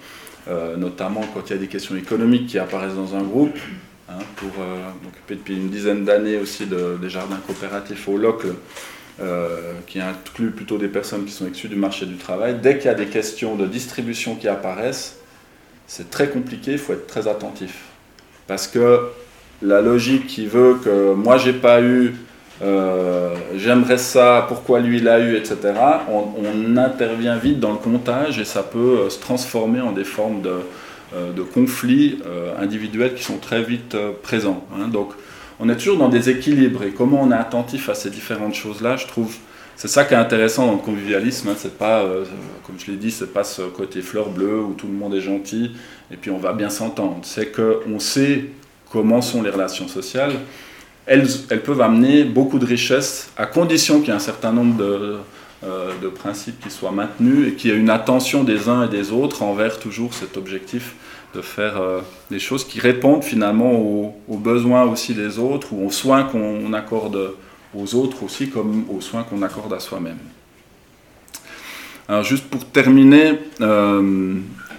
euh, 0.49 0.77
notamment 0.77 1.23
quand 1.35 1.43
il 1.47 1.53
y 1.53 1.57
a 1.57 1.59
des 1.59 1.67
questions 1.67 1.97
économiques 1.97 2.47
qui 2.47 2.59
apparaissent 2.59 2.95
dans 2.95 3.17
un 3.17 3.23
groupe. 3.23 3.59
Hein, 4.11 4.25
pour 4.37 4.53
m'occuper 5.05 5.35
depuis 5.35 5.55
une 5.55 5.69
dizaine 5.69 6.07
d'années 6.07 6.39
aussi 6.39 6.65
des 6.65 7.11
jardins 7.11 7.39
coopératifs 7.47 8.09
au 8.09 8.17
Locle, 8.17 8.55
qui 9.87 10.01
inclut 10.01 10.51
plutôt 10.51 10.79
des 10.79 10.89
personnes 10.89 11.27
qui 11.27 11.33
sont 11.33 11.47
exclues 11.47 11.69
du 11.69 11.77
marché 11.77 12.07
du 12.07 12.17
travail. 12.17 12.57
Dès 12.63 12.79
qu'il 12.79 12.87
y 12.87 12.89
a 12.89 12.95
des 12.95 13.09
questions 13.09 13.55
de 13.55 13.67
distribution 13.67 14.37
qui 14.37 14.49
apparaissent, 14.49 15.19
c'est 15.89 16.11
très 16.11 16.29
compliqué, 16.29 16.73
il 16.73 16.79
faut 16.79 16.93
être 16.93 17.09
très 17.09 17.27
attentif. 17.27 17.87
Parce 18.47 18.69
que 18.69 19.09
la 19.63 19.81
logique 19.81 20.27
qui 20.27 20.47
veut 20.47 20.75
que 20.85 21.15
moi 21.15 21.39
j'ai 21.39 21.55
pas 21.55 21.81
eu, 21.81 22.15
euh, 22.63 23.35
j'aimerais 23.57 23.99
ça, 23.99 24.45
pourquoi 24.47 24.81
lui 24.81 24.99
il 24.99 25.09
a 25.09 25.19
eu, 25.19 25.35
etc., 25.35 25.57
on, 26.09 26.77
intervient 26.77 27.37
vite 27.37 27.59
dans 27.59 27.73
le 27.73 27.79
comptage 27.79 28.39
et 28.39 28.45
ça 28.45 28.63
peut 28.63 28.79
euh, 28.79 29.11
se 29.11 29.19
transformer 29.19 29.81
en 29.81 29.93
des 29.93 30.05
formes 30.05 30.43
de, 30.43 30.59
euh, 31.15 31.33
conflits 31.53 32.21
individuels 32.61 33.15
qui 33.15 33.25
sont 33.25 33.39
très 33.39 33.63
vite 33.63 33.97
présents. 34.23 34.65
Hein. 34.75 34.89
Donc 34.89 35.13
on 35.59 35.69
est 35.69 35.77
toujours 35.77 35.97
dans 35.97 36.09
des 36.09 36.31
équilibres 36.31 36.85
et 36.85 36.91
comment 36.91 37.23
on 37.23 37.33
est 37.33 37.37
attentif 37.37 37.89
à 37.89 37.95
ces 37.95 38.11
différentes 38.11 38.55
choses-là, 38.55 38.97
je 38.97 39.07
trouve 39.07 39.35
c'est 39.79 39.87
ça 39.87 40.05
qui 40.05 40.13
est 40.13 40.17
intéressant 40.17 40.67
dans 40.67 40.73
le 40.73 40.79
convivialisme. 40.79 41.51
Hein. 41.51 41.55
c'est 41.57 41.79
pas, 41.79 42.01
euh, 42.01 42.25
comme 42.67 42.75
je 42.85 42.91
l'ai 42.91 42.97
dit, 42.97 43.13
c'est 43.13 43.33
pas 43.33 43.45
ce 43.45 43.63
côté 43.63 44.03
fleur 44.03 44.29
bleue 44.29 44.61
où 44.61 44.75
tout 44.75 44.89
le 44.89 44.93
monde 44.93 45.15
est 45.15 45.21
gentil 45.21 45.71
et 46.11 46.17
puis 46.17 46.33
on 46.33 46.39
va 46.39 46.53
bien 46.53 46.69
s'entendre. 46.69 47.21
C'est 47.23 47.53
qu'on 47.53 48.01
sait 48.01 48.47
comment 48.91 49.23
sont 49.23 49.41
les 49.41 49.51
relations 49.51 49.87
sociales. 49.87 50.33
Elles, 51.07 51.29
peuvent 51.65 51.81
amener 51.81 52.25
beaucoup 52.25 52.59
de 52.59 52.67
richesses 52.67 53.31
à 53.37 53.47
condition 53.47 54.01
qu'il 54.01 54.09
y 54.09 54.11
ait 54.11 54.17
un 54.17 54.19
certain 54.19 54.51
nombre 54.51 54.77
de, 54.77 55.19
euh, 55.63 55.93
de 56.03 56.09
principes 56.09 56.59
qui 56.59 56.71
soient 56.71 56.91
maintenus 56.91 57.47
et 57.47 57.55
qu'il 57.55 57.71
y 57.71 57.73
ait 57.73 57.77
une 57.77 57.89
attention 57.89 58.43
des 58.43 58.69
uns 58.69 58.87
et 58.87 58.89
des 58.89 59.13
autres 59.13 59.45
envers 59.45 59.79
toujours 59.79 60.13
cet 60.13 60.37
objectif 60.37 60.97
de 61.37 61.41
faire 61.41 61.81
euh, 61.81 62.01
des 62.33 62.41
choses 62.41 62.65
qui 62.65 62.81
répondent 62.81 63.23
finalement 63.23 63.71
aux, 63.75 64.17
aux, 64.27 64.39
besoins 64.39 64.83
aussi 64.83 65.15
des 65.15 65.39
autres 65.39 65.73
ou 65.73 65.87
aux 65.87 65.93
soins 65.93 66.25
qu'on 66.25 66.73
accorde 66.73 67.37
aux 67.75 67.95
autres 67.95 68.23
aussi 68.23 68.49
comme 68.49 68.85
aux 68.89 69.01
soins 69.01 69.25
qu'on 69.25 69.43
accorde 69.43 69.73
à 69.73 69.81
soi-même. 69.81 70.19
Alors 72.09 72.25
juste 72.25 72.47
pour 72.47 72.65
terminer, 72.65 73.39
euh, 73.61 74.35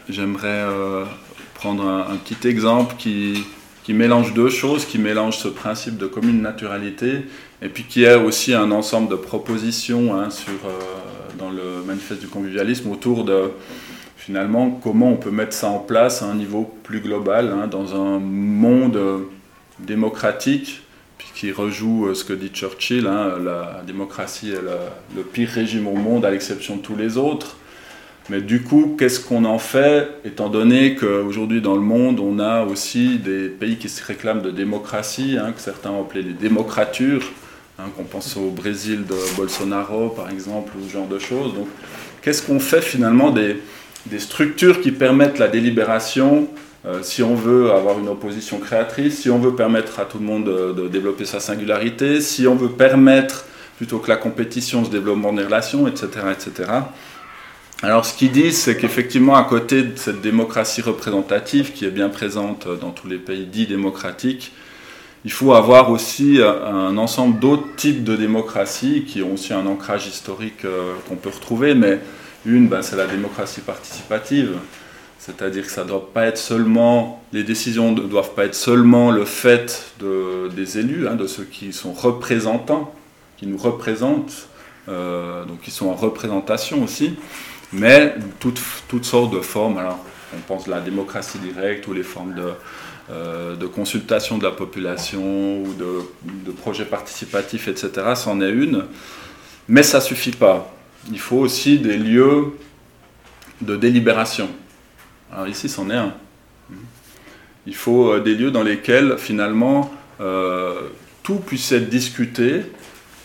j'aimerais 0.10 0.48
euh, 0.48 1.06
prendre 1.54 1.86
un, 1.86 2.16
petit 2.16 2.48
exemple 2.48 2.96
qui, 2.98 3.44
qui, 3.84 3.94
mélange 3.94 4.34
deux 4.34 4.50
choses, 4.50 4.86
qui 4.86 4.98
mélange 4.98 5.38
ce 5.38 5.48
principe 5.48 5.98
de 5.98 6.08
commune 6.08 6.42
naturalité 6.42 7.28
et 7.62 7.70
puis 7.70 7.84
qui 7.84 8.04
est 8.04 8.16
aussi 8.16 8.56
un 8.56 8.72
ensemble 8.72 9.10
de 9.10 9.16
propositions 9.16 10.20
hein, 10.20 10.32
sur, 10.32 10.54
euh, 10.66 11.38
dans 11.38 11.52
le 11.52 11.84
manifeste 11.86 12.22
du 12.22 12.28
convivialisme 12.28 12.90
autour 12.90 13.24
de 13.24 13.52
finalement 14.18 14.72
comment 14.72 15.12
on 15.12 15.18
peut 15.18 15.32
mettre 15.32 15.54
ça 15.54 15.68
en 15.68 15.80
place 15.80 16.24
à 16.24 16.26
un 16.26 16.36
niveau 16.36 16.74
plus 16.82 17.00
global 17.00 17.54
hein, 17.54 17.68
dans 17.68 17.96
un 17.96 18.20
monde 18.20 19.00
démocratique 19.78 20.82
qui 21.40 21.52
rejoue 21.52 22.08
euh, 22.08 22.14
ce 22.14 22.26
que 22.26 22.34
dit 22.34 22.50
Churchill, 22.50 23.08
hein, 23.08 23.34
la 23.44 23.82
démocratie 23.88 24.52
est 24.52 24.62
le, 25.16 25.24
pire 25.24 25.50
régime 25.50 25.88
au 25.88 25.96
monde 25.96 26.26
à 26.26 26.32
l'exception 26.32 26.78
de 26.78 26.82
tous 26.82 26.96
les 26.96 27.18
autres. 27.18 27.56
Mais 28.30 28.42
du 28.42 28.62
coup, 28.62 28.96
qu'est-ce 29.00 29.20
qu'on 29.20 29.46
en 29.46 29.58
fait, 29.58 30.08
étant 30.24 30.50
donné 30.50 30.96
qu'aujourd'hui 30.96 31.62
dans 31.62 31.76
le 31.76 31.82
monde, 31.82 32.20
on 32.20 32.40
a 32.40 32.64
aussi 32.64 33.18
des 33.18 33.48
pays 33.48 33.78
qui 33.78 33.90
se 33.90 34.04
réclament 34.04 34.42
de 34.42 34.52
démocratie, 34.52 35.38
hein, 35.42 35.52
que 35.52 35.62
certains 35.62 35.92
ont 35.92 36.02
appelé 36.02 36.22
les 36.22 36.34
démocratures, 36.34 37.32
hein, 37.80 37.86
qu'on 37.96 38.04
pense 38.04 38.38
au 38.38 38.52
Brésil 38.52 39.06
de 39.08 39.16
Bolsonaro 39.36 40.10
par 40.10 40.30
exemple, 40.30 40.74
ou 40.78 40.88
ce 40.88 40.94
genre 40.94 41.08
de 41.08 41.20
choses. 41.20 41.54
Donc, 41.56 41.68
qu'est-ce 42.22 42.44
qu'on 42.44 42.60
fait 42.60 42.82
finalement 42.82 43.32
des, 43.32 43.62
des, 44.06 44.20
structures 44.20 44.82
qui 44.82 44.92
permettent 44.92 45.40
la 45.40 45.48
délibération 45.48 46.50
euh, 46.86 47.00
si 47.04 47.24
on 47.24 47.36
veut 47.36 47.72
avoir 47.72 48.00
une 48.00 48.08
opposition 48.08 48.60
créatrice, 48.60 49.20
si 49.22 49.30
on 49.30 49.40
veut 49.40 49.56
permettre 49.56 50.00
à 50.00 50.06
tout 50.06 50.18
le 50.18 50.26
monde 50.26 50.46
de, 50.46 50.88
développer 50.88 51.26
sa 51.26 51.40
singularité, 51.40 52.22
si 52.22 52.48
on 52.48 52.56
veut 52.56 52.70
permettre 52.70 53.46
plutôt 53.78 54.00
que 54.00 54.10
la 54.10 54.18
compétition 54.18 54.86
se 54.86 54.90
développement 54.90 55.34
des 55.34 55.44
relations, 55.44 55.88
etc., 55.88 56.08
etc. 56.32 56.70
Alors 57.82 58.06
ce 58.06 58.18
qu'ils 58.18 58.32
disent, 58.32 58.58
c'est 58.58 58.78
qu'effectivement, 58.78 59.36
à 59.36 59.44
côté 59.44 59.84
de 59.84 59.98
cette 59.98 60.22
démocratie 60.22 60.82
représentative 60.82 61.72
qui 61.74 61.86
est 61.86 61.92
bien 61.92 62.10
présente 62.10 62.68
dans 62.80 62.92
tous 62.92 63.08
les 63.08 63.18
pays 63.18 63.46
dits 63.46 63.68
démocratiques, 63.68 64.52
il 65.26 65.32
faut 65.32 65.54
avoir 65.54 65.92
aussi 65.92 66.40
un 66.42 66.98
ensemble 66.98 67.40
d'autres 67.40 67.76
types 67.76 68.04
de 68.06 68.16
démocratie 68.16 69.04
qui 69.06 69.22
ont 69.22 69.34
aussi 69.34 69.54
un 69.54 69.66
ancrage 69.66 70.08
historique 70.08 70.64
euh, 70.64 70.94
qu'on 71.08 71.16
peut 71.16 71.30
retrouver, 71.30 71.76
mais 71.76 72.00
une, 72.46 72.68
ben, 72.68 72.82
c'est 72.82 72.96
la 72.96 73.06
démocratie 73.06 73.60
participative, 73.60 74.52
c'est-à-dire 75.20 75.66
que 75.66 75.72
ça 75.72 75.84
doit 75.84 76.12
pas 76.14 76.26
être 76.26 76.38
seulement, 76.38 77.22
les 77.34 77.44
décisions 77.44 77.92
ne 77.92 78.02
doivent 78.02 78.34
pas 78.34 78.46
être 78.46 78.56
seulement 78.56 79.12
le 79.12 79.26
fait 79.26 79.92
de, 80.00 80.48
des 80.48 80.80
élus, 80.80 81.08
hein, 81.08 81.16
de 81.16 81.28
ceux 81.28 81.44
qui 81.44 81.74
sont 81.74 81.92
représentants, 81.92 82.94
qui 83.38 83.46
nous 83.46 83.58
représentent, 83.58 84.48
euh, 84.88 85.44
donc 85.44 85.60
qui 85.62 85.72
sont 85.72 85.88
en 85.88 85.94
représentation 85.94 86.82
aussi, 86.84 87.16
mais 87.74 88.16
toutes, 88.40 88.62
toutes 88.88 89.04
sortes 89.04 89.34
de 89.34 89.42
formes. 89.42 89.78
Alors, 89.78 90.00
on 90.34 90.40
pense 90.48 90.70
à 90.70 90.72
la 90.72 90.80
démocratie 90.80 91.38
directe 91.38 91.86
ou 91.88 91.94
les 91.94 92.04
formes 92.04 92.34
de, 92.36 92.54
euh, 93.12 93.56
consultation 93.76 94.38
de 94.38 94.46
la 94.46 94.52
population 94.52 95.64
ou 95.64 95.74
de, 95.74 96.00
de 96.46 96.52
projets 96.52 96.86
participatifs, 96.86 97.68
etc. 97.68 97.92
C'en 98.16 98.40
est 98.40 98.52
une, 98.52 98.86
mais 99.68 99.84
ça 99.84 100.00
suffit 100.00 100.32
pas. 100.32 100.74
Il 101.12 101.20
faut 101.20 101.40
aussi 101.40 101.78
des 101.78 101.98
lieux 101.98 102.54
de 103.62 103.76
délibération. 103.76 104.50
Alors 105.32 105.48
ici, 105.48 105.70
c'en 105.70 105.90
est 105.90 105.96
un. 105.96 106.14
Il 107.68 107.76
faut 107.76 108.12
euh, 108.12 108.20
des 108.20 108.34
lieux 108.34 108.52
dans 108.52 108.64
lesquels 108.64 109.16
finalement 109.18 109.92
euh, 110.22 110.74
tout 111.22 111.36
puisse 111.36 111.72
être 111.72 111.88
discuté 111.88 112.64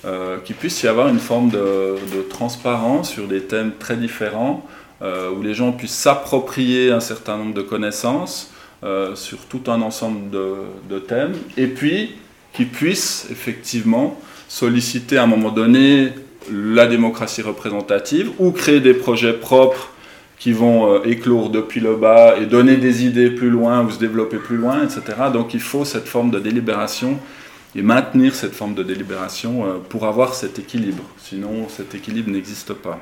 euh, 0.05 0.38
qu'il 0.45 0.55
puisse 0.57 0.83
y 0.83 0.88
avoir 0.88 1.09
une 1.09 1.19
forme 1.19 1.49
de, 1.49 1.97
transparence 2.29 3.11
sur 3.11 3.27
des 3.27 3.43
thèmes 3.43 3.73
très 3.79 3.97
différents, 3.97 4.67
où 5.03 5.43
les 5.43 5.53
gens 5.53 5.73
puissent 5.73 5.95
s'approprier 5.95 6.90
un 6.90 7.01
certain 7.01 7.37
nombre 7.37 7.53
de 7.53 7.61
connaissances 7.61 8.51
sur 9.14 9.38
tout 9.51 9.62
un 9.67 9.83
ensemble 9.83 10.31
de, 10.31 10.99
thèmes, 10.99 11.35
et 11.59 11.67
puis 11.67 12.14
qu'ils 12.55 12.71
puissent 12.71 13.27
effectivement 13.31 14.19
solliciter 14.49 15.19
à 15.19 15.25
un 15.25 15.27
moment 15.27 15.51
donné 15.51 16.12
la 16.51 16.87
démocratie 16.87 17.43
représentative 17.43 18.31
ou 18.38 18.51
créer 18.51 18.81
des 18.81 18.95
projets 18.95 19.35
propres 19.35 19.90
qui 20.38 20.53
vont 20.53 21.03
éclore 21.05 21.51
depuis 21.51 21.81
le 21.81 21.97
bas 21.97 22.37
et 22.37 22.47
donner 22.47 22.77
des 22.77 23.05
idées 23.05 23.31
plus 23.31 23.51
loin 23.51 23.85
ou 23.85 23.90
se 23.90 23.99
développer 23.99 24.38
plus 24.38 24.57
loin, 24.57 24.83
etc. 24.83 25.03
Donc 25.33 25.55
il 25.55 25.61
faut 25.61 25.85
cette 25.85 26.09
forme 26.09 26.31
de 26.31 26.40
délibération 26.40 27.18
et 27.77 27.83
maintenir 27.83 28.35
cette 28.35 28.55
forme 28.55 28.75
de 28.75 28.83
délibération 28.83 29.66
euh, 29.66 29.79
pour 29.88 30.05
avoir 30.07 30.35
cet 30.35 30.59
équilibre. 30.59 31.05
Sinon, 31.18 31.68
cet 31.68 31.94
équilibre 31.94 32.31
n'existe 32.31 32.73
pas. 32.73 33.01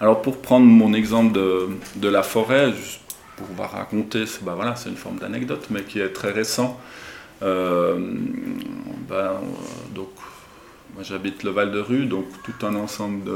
Alors, 0.00 0.22
pour 0.22 0.40
prendre 0.40 0.66
mon 0.66 0.92
exemple 0.92 1.32
de, 1.32 1.68
de 1.96 2.08
la 2.08 2.22
forêt, 2.22 2.72
juste 2.72 3.00
pour 3.36 3.46
vous 3.46 3.62
raconter, 3.62 4.24
bah 4.42 4.74
c'est 4.76 4.88
une 4.88 4.96
forme 4.96 5.18
d'anecdote, 5.18 5.66
mais 5.70 5.82
qui 5.82 5.98
est 6.00 6.10
très 6.10 6.30
récent. 6.30 6.78
Euh, 7.42 7.98
ben, 9.08 9.32
donc, 9.94 10.10
moi 10.94 11.02
j'habite 11.02 11.42
le 11.42 11.50
Val 11.50 11.72
de 11.72 11.80
Rue, 11.80 12.06
donc 12.06 12.26
tout 12.44 12.66
un 12.66 12.76
ensemble 12.76 13.30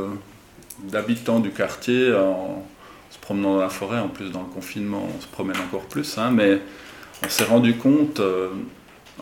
d'habitants 0.84 1.40
du 1.40 1.50
quartier, 1.50 2.14
en 2.14 2.64
se 3.10 3.18
promenant 3.18 3.54
dans 3.54 3.60
la 3.60 3.68
forêt, 3.68 3.98
en 3.98 4.08
plus 4.08 4.30
dans 4.30 4.42
le 4.42 4.52
confinement, 4.52 5.06
on 5.16 5.20
se 5.20 5.26
promène 5.26 5.56
encore 5.56 5.86
plus, 5.86 6.18
hein, 6.18 6.30
mais 6.32 6.60
on 7.24 7.28
s'est 7.28 7.44
rendu 7.44 7.74
compte 7.76 8.20
euh, 8.20 8.48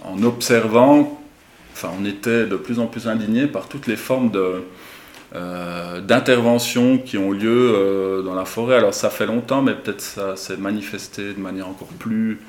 en 0.04 0.22
observant, 0.22 1.20
enfin, 1.72 1.90
on 1.98 2.04
était 2.04 2.46
de 2.46 2.56
plus 2.56 2.78
en 2.78 2.86
plus 2.86 3.08
indignés 3.08 3.46
par 3.46 3.68
toutes 3.68 3.86
les 3.86 3.96
formes 3.96 4.30
de, 4.30 4.64
euh, 5.34 6.00
d'interventions 6.00 6.98
qui 6.98 7.16
ont 7.16 7.32
lieu 7.32 7.72
euh, 7.74 8.22
dans 8.22 8.34
la 8.34 8.44
forêt. 8.44 8.76
Alors 8.76 8.94
ça 8.94 9.10
fait 9.10 9.26
longtemps, 9.26 9.62
mais 9.62 9.74
peut-être 9.74 10.00
ça 10.00 10.36
s'est 10.36 10.56
manifesté 10.56 11.32
de 11.32 11.40
manière 11.40 11.68
encore 11.68 11.88
plus 11.88 12.40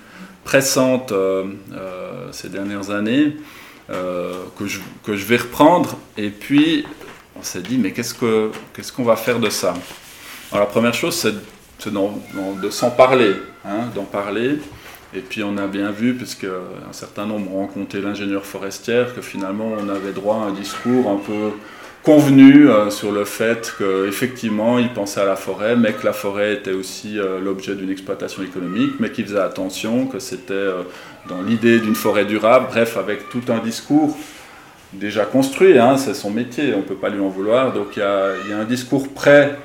pressante 0.43 1.13
ces 2.31 2.47
dernières 2.47 2.89
années, 2.89 3.35
que 3.89 4.65
je, 4.65 4.79
que, 5.03 5.17
je, 5.17 5.25
vais 5.25 5.35
reprendre. 5.35 5.97
Et 6.17 6.29
puis 6.29 6.85
on 7.39 7.43
s'est 7.43 7.61
dit, 7.61 7.77
mais 7.77 7.91
qu'est-ce 7.91 8.13
qu'on 8.13 9.03
va 9.03 9.15
faire 9.15 9.39
de 9.39 9.49
ça? 9.49 9.73
Alors 10.51 10.65
la 10.65 10.71
première 10.71 10.93
chose, 10.93 11.15
c'est 11.15 11.33
de 11.33 12.69
s'en 12.69 12.91
parler, 12.91 13.33
hein, 13.65 13.89
d'en 13.93 14.03
parler. 14.03 14.57
Et 15.13 15.19
puis 15.19 15.43
on 15.43 15.57
a 15.57 15.67
bien 15.67 15.91
vu, 15.91 16.13
puisque 16.13 16.45
un 16.45 16.93
certain 16.93 17.25
nombre 17.25 17.53
ont 17.53 17.59
rencontré 17.59 18.01
l'ingénieur 18.01 18.45
forestière, 18.45 19.15
que 19.15 19.21
finalement 19.21 19.71
on 19.79 19.89
avait 19.89 20.11
droit 20.11 20.35
à 20.35 20.49
un 20.49 20.51
discours 20.51 21.09
un 21.09 21.17
peu 21.17 21.51
convenu 22.03 22.69
euh, 22.69 22.89
sur 22.89 23.11
le 23.11 23.25
fait 23.25 23.73
qu'effectivement 23.77 24.79
il 24.79 24.93
pensait 24.93 25.19
à 25.19 25.25
la 25.25 25.35
forêt, 25.35 25.75
mais 25.75 25.91
que 25.91 26.05
la 26.05 26.13
forêt 26.13 26.53
était 26.53 26.71
aussi 26.71 27.19
euh, 27.19 27.39
l'objet 27.41 27.75
d'une 27.75 27.89
exploitation 27.89 28.43
économique, 28.43 28.93
mais 28.99 29.11
qu'il 29.11 29.25
faisait 29.25 29.39
attention, 29.39 30.05
que 30.05 30.19
c'était 30.19 30.53
euh, 30.53 30.83
dans 31.27 31.41
l'idée 31.41 31.79
d'une 31.79 31.95
forêt 31.95 32.23
durable, 32.23 32.67
bref, 32.69 32.95
avec 32.95 33.29
tout 33.29 33.41
un 33.49 33.59
discours 33.59 34.17
déjà 34.93 35.25
construit, 35.25 35.77
hein, 35.77 35.97
c'est 35.97 36.13
son 36.13 36.31
métier, 36.31 36.73
on 36.73 36.77
ne 36.77 36.83
peut 36.83 36.95
pas 36.95 37.09
lui 37.09 37.19
en 37.19 37.29
vouloir, 37.29 37.73
donc 37.73 37.95
il 37.95 37.99
y 37.99 38.01
a, 38.03 38.57
un 38.57 38.65
discours 38.65 39.09
prêt, 39.09 39.57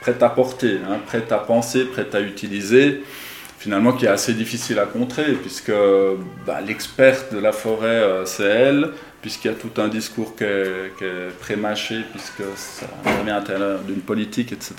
prêt 0.00 0.16
à 0.20 0.28
porter, 0.28 0.78
hein, 0.88 0.98
prêt 1.06 1.24
à 1.30 1.38
penser, 1.38 1.84
prêt 1.84 2.06
à 2.12 2.20
utiliser 2.20 3.02
finalement 3.64 3.92
qui 3.92 4.04
est 4.04 4.08
assez 4.08 4.34
difficile 4.34 4.78
à 4.78 4.84
contrer, 4.84 5.32
puisque 5.32 5.72
bah, 6.46 6.60
l'experte 6.60 7.32
de 7.32 7.38
la 7.38 7.50
forêt, 7.50 7.86
euh, 7.86 8.26
c'est 8.26 8.44
elle, 8.44 8.90
puisqu'il 9.22 9.48
y 9.48 9.50
a 9.50 9.54
tout 9.54 9.80
un 9.80 9.88
discours 9.88 10.36
qui 10.36 10.44
est, 10.44 11.30
pré-mâché, 11.40 12.02
puisque 12.10 12.42
ça 12.56 12.84
revient 13.06 13.30
à 13.30 13.36
l'intérieur 13.36 13.78
d'une 13.78 14.02
politique, 14.02 14.52
etc. 14.52 14.74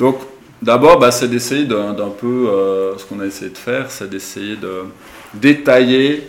Donc, 0.00 0.16
d'abord, 0.62 0.98
bah, 0.98 1.10
c'est 1.10 1.28
d'essayer 1.28 1.66
d'un 1.66 1.92
peu, 2.18 2.48
euh, 2.48 2.96
ce 2.96 3.04
qu'on 3.04 3.20
a 3.20 3.26
essayé 3.26 3.50
de 3.50 3.58
faire, 3.58 3.90
c'est 3.90 4.08
d'essayer 4.08 4.56
de 4.56 4.84
détailler 5.34 6.26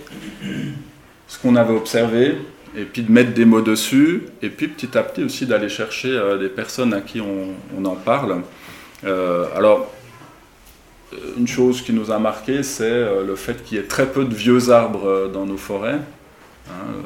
ce 1.30 1.40
qu'on 1.40 1.56
avait 1.56 1.74
observé, 1.74 2.36
et 2.76 2.84
puis 2.84 3.04
de 3.04 3.12
mettre 3.12 3.34
des 3.34 3.46
mots 3.46 3.62
dessus, 3.62 4.24
et 4.42 4.50
puis 4.50 4.68
petit 4.68 4.98
à 4.98 5.04
petit 5.04 5.24
aussi 5.24 5.46
d'aller 5.46 5.70
chercher 5.70 6.10
euh, 6.10 6.38
des 6.38 6.50
personnes 6.50 6.94
à 6.94 7.00
qui 7.00 7.22
on, 7.22 7.86
en 7.86 7.96
parle. 7.96 8.42
alors, 9.04 9.90
une 11.38 11.48
chose 11.48 11.82
qui 11.82 11.94
nous 11.94 12.12
a 12.12 12.20
marqué, 12.20 12.64
c'est 12.64 12.84
euh, 12.84 13.26
le 13.26 13.36
fait 13.36 13.64
qu'il 13.64 13.78
y 13.78 13.82
ait 13.82 13.88
très 13.88 14.06
peu 14.06 14.26
de 14.26 14.34
vieux 14.34 14.70
arbres 14.70 15.08
euh, 15.08 15.28
dans 15.28 15.46
nos 15.46 15.58
forêts. 15.58 16.00
Hein, 16.70 16.72
euh, 16.72 17.02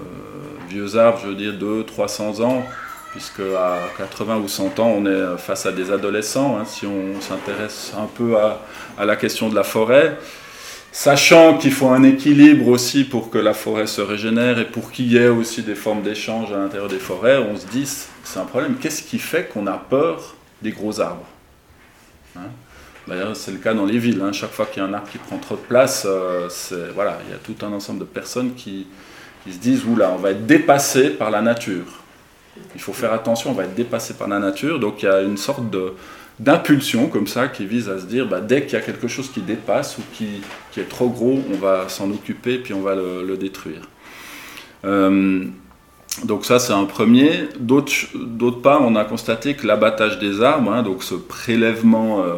vieux 0.69 0.97
arbres, 0.97 1.19
je 1.23 1.29
veux 1.29 1.36
dire 1.36 1.53
200-300 1.53 2.41
ans, 2.41 2.65
puisque 3.12 3.39
à 3.39 3.77
80 3.97 4.38
ou 4.38 4.47
100 4.47 4.79
ans, 4.79 4.93
on 4.97 5.05
est 5.05 5.38
face 5.38 5.65
à 5.65 5.71
des 5.71 5.91
adolescents, 5.91 6.57
hein, 6.57 6.65
si 6.65 6.86
on 6.86 7.21
s'intéresse 7.21 7.93
un 7.97 8.07
peu 8.07 8.36
à, 8.38 8.59
la 9.05 9.15
question 9.15 9.49
de 9.49 9.55
la 9.55 9.63
forêt. 9.63 10.17
Sachant 10.95 11.58
qu'il 11.58 11.71
faut 11.71 11.88
un 11.88 12.03
équilibre 12.03 12.67
aussi 12.67 13.03
pour 13.03 13.32
que 13.32 13.39
la 13.39 13.56
forêt 13.56 13.88
se 13.88 13.99
régénère 13.99 14.60
et 14.60 14.65
pour 14.65 14.91
qu'il 14.91 15.12
y 15.12 15.17
ait 15.17 15.27
aussi 15.27 15.63
des 15.63 15.73
formes 15.73 16.03
d'échange 16.03 16.53
à 16.53 16.58
l'intérieur 16.58 16.88
des 16.88 16.99
forêts, 16.99 17.39
on 17.39 17.58
se 17.58 17.65
dit, 17.65 17.91
c'est 18.23 18.39
un 18.39 18.45
problème. 18.45 18.75
Qu'est-ce 18.79 19.01
qui 19.01 19.17
fait 19.17 19.49
qu'on 19.51 19.65
a 19.65 19.73
peur 19.73 20.36
des 20.62 20.69
gros 20.69 21.01
arbres 21.01 21.25
hein? 22.38 22.41
D'ailleurs, 23.08 23.36
c'est 23.36 23.51
le 23.51 23.58
cas 23.58 23.73
dans 23.73 23.88
les 23.88 23.97
villes. 23.97 24.21
Hein. 24.21 24.32
Chaque 24.34 24.51
fois 24.51 24.67
qu'il 24.67 24.84
y 24.84 24.86
a 24.86 24.88
un 24.88 24.93
arbre 24.93 25.10
qui 25.10 25.17
prend 25.17 25.39
trop 25.39 25.56
de 25.56 25.62
place, 25.62 26.06
euh, 26.08 26.48
voilà, 26.94 27.17
il 27.25 27.31
y 27.31 27.35
a 27.35 27.39
tout 27.39 27.65
un 27.65 27.73
ensemble 27.73 28.02
de 28.02 28.06
personnes 28.06 28.54
qui, 28.54 28.85
se 29.50 29.58
disent 29.58 29.85
Oula, 29.85 30.12
on 30.12 30.17
va 30.17 30.29
être 30.29 30.46
dépassé 30.46 31.10
par 31.10 31.31
la 31.31 31.41
nature. 31.41 32.02
Il 32.75 32.81
faut 32.81 32.93
faire 32.93 33.13
attention, 33.13 33.51
on 33.51 33.54
va 33.54 33.63
être 33.63 33.75
dépassé 33.75 34.13
par 34.13 34.27
la 34.27 34.39
nature. 34.39 34.79
Donc 34.79 35.04
il 35.04 35.06
y 35.06 35.10
a 35.10 35.21
une 35.21 35.37
sorte 35.37 35.63
d'impulsion 36.39 37.08
comme 37.08 37.27
ça 37.27 37.47
qui 37.47 37.65
vise 37.65 37.89
à 37.89 37.99
se 37.99 38.06
dire 38.06 38.27
bah, 38.27 38.41
dès 38.41 38.63
qu'il 38.63 38.73
y 38.73 38.75
a 38.75 38.81
quelque 38.81 39.08
chose 39.08 39.29
qui 39.29 39.41
dépasse 39.41 39.97
ou 39.97 40.01
qui, 40.13 40.41
est 40.77 40.89
trop 40.89 41.10
gros, 41.10 41.39
on 41.51 41.58
va 41.58 41.89
s'en 41.89 42.10
occuper 42.12 42.58
puis 42.58 42.73
on 42.73 42.81
va 42.81 42.95
le, 42.95 43.37
détruire. 43.37 43.81
Euh, 44.85 45.45
donc 46.25 46.45
ça 46.45 46.60
c'est 46.60 46.73
un 46.73 46.85
premier. 46.85 47.49
D'autre 47.60 48.62
part, 48.62 48.81
on 48.81 48.95
a 48.95 49.06
constaté 49.06 49.56
que 49.56 49.65
l'abattage 49.65 50.19
des 50.19 50.41
arbres, 50.41 50.71
hein, 50.71 50.83
donc 50.83 51.04
ce 51.04 51.15
prélèvement 51.15 52.23
euh, 52.23 52.35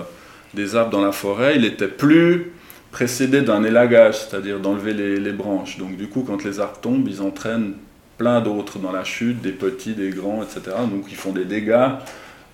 des 0.54 0.76
arbres 0.76 0.92
dans 0.92 1.04
la 1.04 1.12
forêt, 1.12 1.56
il 1.58 1.66
était 1.66 1.88
plus 1.88 2.54
précédé 2.96 3.42
d'un 3.42 3.64
élagage, 3.66 4.20
c'est-à-dire 4.20 4.62
d'enlever 4.62 4.94
les, 4.94 5.34
branches. 5.34 5.78
Donc 5.78 5.98
du 5.98 6.08
coup, 6.08 6.24
quand 6.26 6.46
les 6.46 6.62
arbres 6.62 6.80
tombent, 6.80 7.08
ils 7.10 7.22
entraînent 7.22 7.74
plein 8.18 8.42
d'autres 8.42 8.80
dans 8.80 8.92
la 8.92 9.04
chute, 9.04 9.42
des 9.42 9.52
petits, 9.52 9.94
des 9.94 10.10
grands, 10.10 10.42
etc. 10.42 10.76
Donc 10.90 11.06
ils 11.10 11.18
font 11.18 11.32
des 11.32 11.46
dégâts 11.46 11.90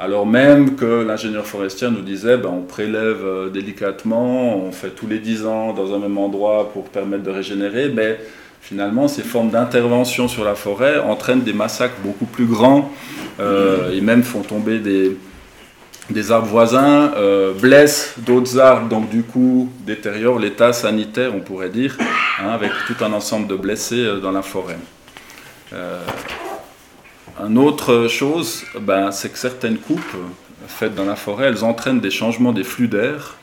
alors 0.02 0.26
même 0.26 0.76
que 0.78 1.04
l'ingénieur 1.04 1.46
forestier 1.46 1.88
nous 1.92 2.02
disait 2.02 2.36
ben, 2.36 2.50
on 2.52 2.64
prélève 2.64 3.24
euh, 3.24 3.50
délicatement, 3.50 4.58
on 4.58 4.72
fait 4.72 4.90
tous 4.90 5.06
les 5.06 5.20
10 5.20 5.46
ans 5.46 5.74
dans 5.74 5.94
un 5.94 6.00
même 6.00 6.18
endroit 6.18 6.72
pour 6.74 6.86
permettre 6.86 7.22
de 7.22 7.30
régénérer, 7.30 7.90
mais 7.90 8.20
finalement 8.62 9.08
ces 9.08 9.22
formes 9.22 9.52
d'intervention 9.52 10.28
sur 10.28 10.44
la 10.44 10.56
forêt 10.56 10.98
entraînent 10.98 11.44
des 11.44 11.54
massacres 11.54 12.00
beaucoup 12.04 12.26
plus 12.26 12.48
grands 12.48 12.92
euh, 13.40 13.96
et 13.96 14.02
même 14.02 14.24
font 14.24 14.42
tomber 14.42 14.80
des, 14.80 15.16
des 16.10 16.32
arbres 16.32 16.48
voisins, 16.48 17.12
euh, 17.16 17.54
blessent 17.54 18.16
d'autres 18.26 18.58
arbres, 18.58 18.90
donc 18.90 19.08
du 19.08 19.22
coup 19.22 19.70
détériorent 19.86 20.40
l'état 20.40 20.74
sanitaire, 20.74 21.32
on 21.36 21.42
pourrait 21.42 21.70
dire, 21.70 21.96
hein, 22.40 22.50
avec 22.50 22.72
tout 22.88 23.06
un 23.06 23.14
ensemble 23.14 23.46
de 23.46 23.56
blessés 23.56 24.04
dans 24.20 24.32
la 24.32 24.42
forêt. 24.42 24.78
Une 25.74 27.58
autre 27.58 28.08
chose, 28.08 28.66
ben, 28.80 29.12
c'est 29.12 29.32
que 29.32 29.38
certaines 29.38 29.78
coupes 29.78 30.16
faites 30.68 30.96
dans 30.96 31.06
la 31.06 31.16
forêt, 31.16 31.48
elles 31.48 31.64
entraînent 31.64 32.00
des 32.00 32.12
changements 32.12 32.52
des 32.52 32.64
flux 32.64 32.88
d'air. 32.88 33.38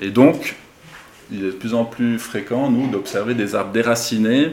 Et 0.00 0.10
donc, 0.10 0.56
il 1.30 1.44
est 1.44 1.46
de 1.46 1.50
plus 1.52 1.74
en 1.74 1.84
plus 1.84 2.18
fréquent, 2.18 2.70
nous, 2.70 2.88
d'observer 2.88 3.34
des 3.34 3.54
arbres 3.54 3.72
déracinés 3.72 4.52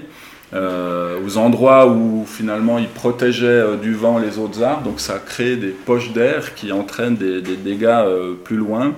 euh, 0.54 1.18
aux 1.26 1.38
endroits 1.38 1.88
où 1.88 2.26
finalement 2.28 2.78
ils 2.78 2.90
protégeaient 2.90 3.46
euh, 3.46 3.78
du 3.78 3.94
vent 3.94 4.20
les 4.20 4.38
autres 4.38 4.62
arbres. 4.62 4.84
Donc 4.84 5.00
ça 5.00 5.20
crée 5.20 5.56
des 5.56 5.70
poches 5.70 6.12
d'air 6.12 6.56
qui 6.56 6.74
entraînent 6.74 7.16
des, 7.16 7.42
dégâts 7.42 7.86
euh, 7.86 8.34
plus 8.34 8.58
loin. 8.58 8.94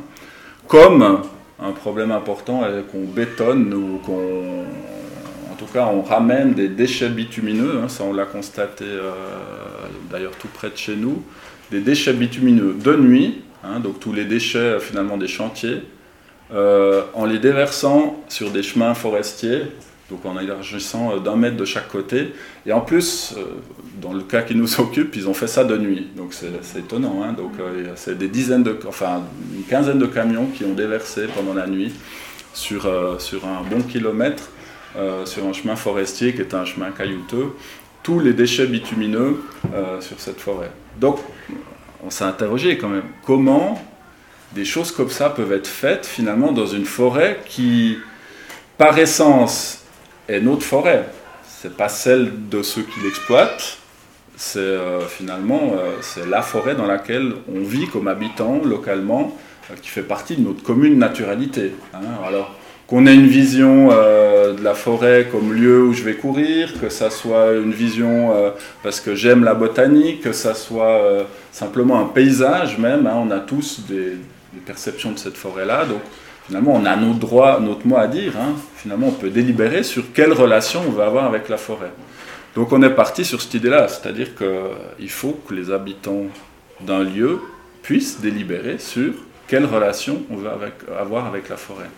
Comme 0.67 1.21
un 1.61 1.71
problème 1.71 2.11
important 2.11 2.63
qu'on 2.91 3.03
bétonne 3.03 3.71
ou 3.73 3.99
qu'on 4.03 4.65
tout 5.63 5.73
cas, 5.73 5.85
on 5.85 6.01
ramène 6.01 6.53
des 6.53 6.67
déchets 6.67 7.09
bitumineux, 7.09 7.79
hein, 7.83 7.87
ça 7.87 8.03
on 8.03 8.13
l'a 8.13 8.25
constaté 8.25 8.85
euh, 8.85 9.11
d'ailleurs 10.11 10.35
tout 10.39 10.47
près 10.47 10.69
de 10.69 10.77
chez 10.77 10.95
nous, 10.95 11.23
des 11.71 11.79
déchets 11.79 12.13
bitumineux 12.13 12.75
de 12.79 12.95
nuit, 12.95 13.41
hein, 13.63 13.79
donc 13.79 13.99
tous 13.99 14.13
les 14.13 14.25
déchets 14.25 14.57
euh, 14.57 14.79
finalement 14.79 15.17
des 15.17 15.27
chantiers, 15.27 15.81
euh, 16.53 17.03
en 17.13 17.25
les 17.25 17.39
déversant 17.39 18.23
sur 18.29 18.51
des 18.51 18.63
chemins 18.63 18.93
forestiers, 18.93 19.61
donc 20.09 20.25
en 20.25 20.39
élargissant 20.39 21.17
d'un 21.17 21.35
mètre 21.35 21.57
de 21.57 21.65
chaque 21.65 21.87
côté. 21.87 22.33
Et 22.65 22.73
en 22.73 22.81
plus, 22.81 23.33
dans 24.01 24.13
le 24.13 24.21
cas 24.21 24.41
qui 24.41 24.53
nous 24.53 24.79
occupe, 24.79 25.15
ils 25.15 25.27
ont 25.27 25.33
fait 25.33 25.47
ça 25.47 25.63
de 25.63 25.77
nuit, 25.77 26.09
donc 26.15 26.33
c'est 26.33 26.79
étonnant. 26.79 27.23
Hein. 27.23 27.33
donc 27.33 27.53
c'est 27.95 28.17
des 28.17 28.27
dizaines 28.27 28.63
de, 28.63 28.77
enfin 28.87 29.23
une 29.55 29.63
quinzaine 29.63 29.99
de 29.99 30.05
camions 30.05 30.47
qui 30.47 30.65
ont 30.65 30.73
déversé 30.73 31.23
pendant 31.35 31.53
la 31.53 31.67
nuit 31.67 31.93
sur, 32.53 32.87
sur 33.19 33.45
un 33.45 33.63
bon 33.63 33.81
kilomètre 33.81 34.49
euh, 34.95 35.25
sur 35.25 35.45
un 35.45 35.53
chemin 35.53 35.75
forestier 35.75 36.33
qui 36.33 36.41
est 36.41 36.53
un 36.53 36.65
chemin 36.65 36.91
caillouteux, 36.91 37.55
tous 38.03 38.19
les 38.19 38.33
déchets 38.33 38.67
bitumineux 38.67 39.43
euh, 39.73 39.99
sur 40.01 40.19
cette 40.19 40.39
forêt. 40.39 40.71
Donc, 40.99 41.19
on 42.05 42.09
s'est 42.09 42.25
interrogé 42.25 42.77
quand 42.77 42.89
même, 42.89 43.05
comment 43.25 43.83
des 44.53 44.65
choses 44.65 44.91
comme 44.91 45.09
ça 45.09 45.29
peuvent 45.29 45.51
être 45.51 45.67
faites 45.67 46.05
finalement 46.05 46.51
dans 46.51 46.67
une 46.67 46.85
forêt 46.85 47.39
qui, 47.47 47.97
par 48.77 48.97
essence, 48.99 49.83
est 50.27 50.41
notre 50.41 50.63
forêt. 50.63 51.05
C'est 51.47 51.75
pas 51.75 51.89
celle 51.89 52.49
de 52.49 52.61
ceux 52.61 52.83
qui 52.83 52.99
l'exploitent, 53.01 53.77
c'est 54.35 54.59
euh, 54.59 55.01
finalement 55.07 55.73
c'est 56.01 56.27
la 56.27 56.41
forêt 56.41 56.75
dans 56.75 56.85
laquelle 56.85 57.33
on 57.51 57.61
vit 57.63 57.87
comme 57.87 58.07
habitant 58.07 58.61
localement, 58.63 59.35
qui 59.81 59.89
fait 59.89 60.03
partie 60.03 60.35
de 60.35 60.41
notre 60.41 60.61
commune 60.61 60.97
naturalité. 60.99 61.73
Hein. 61.93 62.01
Alors, 62.27 62.53
qu'on 62.93 63.07
ait 63.07 63.15
une 63.15 63.25
vision 63.25 63.89
euh, 63.91 64.53
de 64.53 64.63
la 64.63 64.75
forêt 64.75 65.27
comme 65.31 65.51
lieu 65.51 65.81
où 65.81 65.93
je 65.93 66.03
vais 66.03 66.13
courir, 66.13 66.79
que 66.79 66.89
ça 66.89 67.09
soit 67.09 67.53
une 67.53 67.71
vision 67.71 68.35
euh, 68.35 68.51
parce 68.83 68.99
que 68.99 69.15
j'aime 69.15 69.43
la 69.43 69.55
botanique, 69.55 70.21
que 70.21 70.31
ça 70.31 70.53
soit 70.53 71.01
euh, 71.01 71.23
simplement 71.51 71.99
un 71.99 72.05
paysage 72.05 72.77
même. 72.77 73.07
Hein. 73.07 73.15
on 73.15 73.31
a 73.31 73.39
tous 73.39 73.79
des, 73.89 74.17
perceptions 74.63 75.11
de 75.11 75.17
cette 75.17 75.37
forêt-là, 75.37 75.85
donc 75.85 76.01
finalement 76.45 76.73
on 76.75 76.85
a 76.85 76.95
notre 76.95 77.17
droit, 77.17 77.59
notre 77.59 77.87
mot 77.87 77.97
à 77.97 78.05
dire. 78.05 78.33
Hein. 78.37 78.53
finalement 78.75 79.07
on 79.07 79.19
peut 79.19 79.31
délibérer 79.31 79.81
sur 79.81 80.13
quelle 80.13 80.31
relation 80.31 80.81
on 80.87 80.91
va 80.91 81.07
avoir 81.07 81.25
avec 81.25 81.49
la 81.49 81.57
forêt. 81.57 81.91
Donc 82.53 82.71
on 82.73 82.83
est 82.83 82.91
parti 82.91 83.25
sur 83.25 83.41
cette 83.41 83.55
idée-là, 83.55 83.87
c'est-à-dire 83.87 84.35
qu'il 84.35 85.09
faut 85.09 85.41
que 85.47 85.55
les 85.55 85.71
habitants 85.71 86.25
d'un 86.79 87.03
lieu 87.03 87.39
puissent 87.81 88.21
délibérer 88.21 88.77
sur 88.77 89.13
quelle 89.47 89.65
relation 89.65 90.21
on 90.29 90.35
veut 90.35 90.51
avoir 90.95 91.25
avec 91.25 91.49
la 91.49 91.57
forêt 91.57 91.89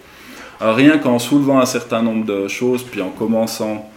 rien 0.60 0.97
qu'en 0.97 1.20
soulevant 1.20 1.60
un 1.60 1.66
certain 1.66 2.01
nombre 2.01 2.26
de 2.26 2.47
choses, 2.47 2.84
puis 2.84 3.01
en 3.01 3.10
commençant 3.10 3.89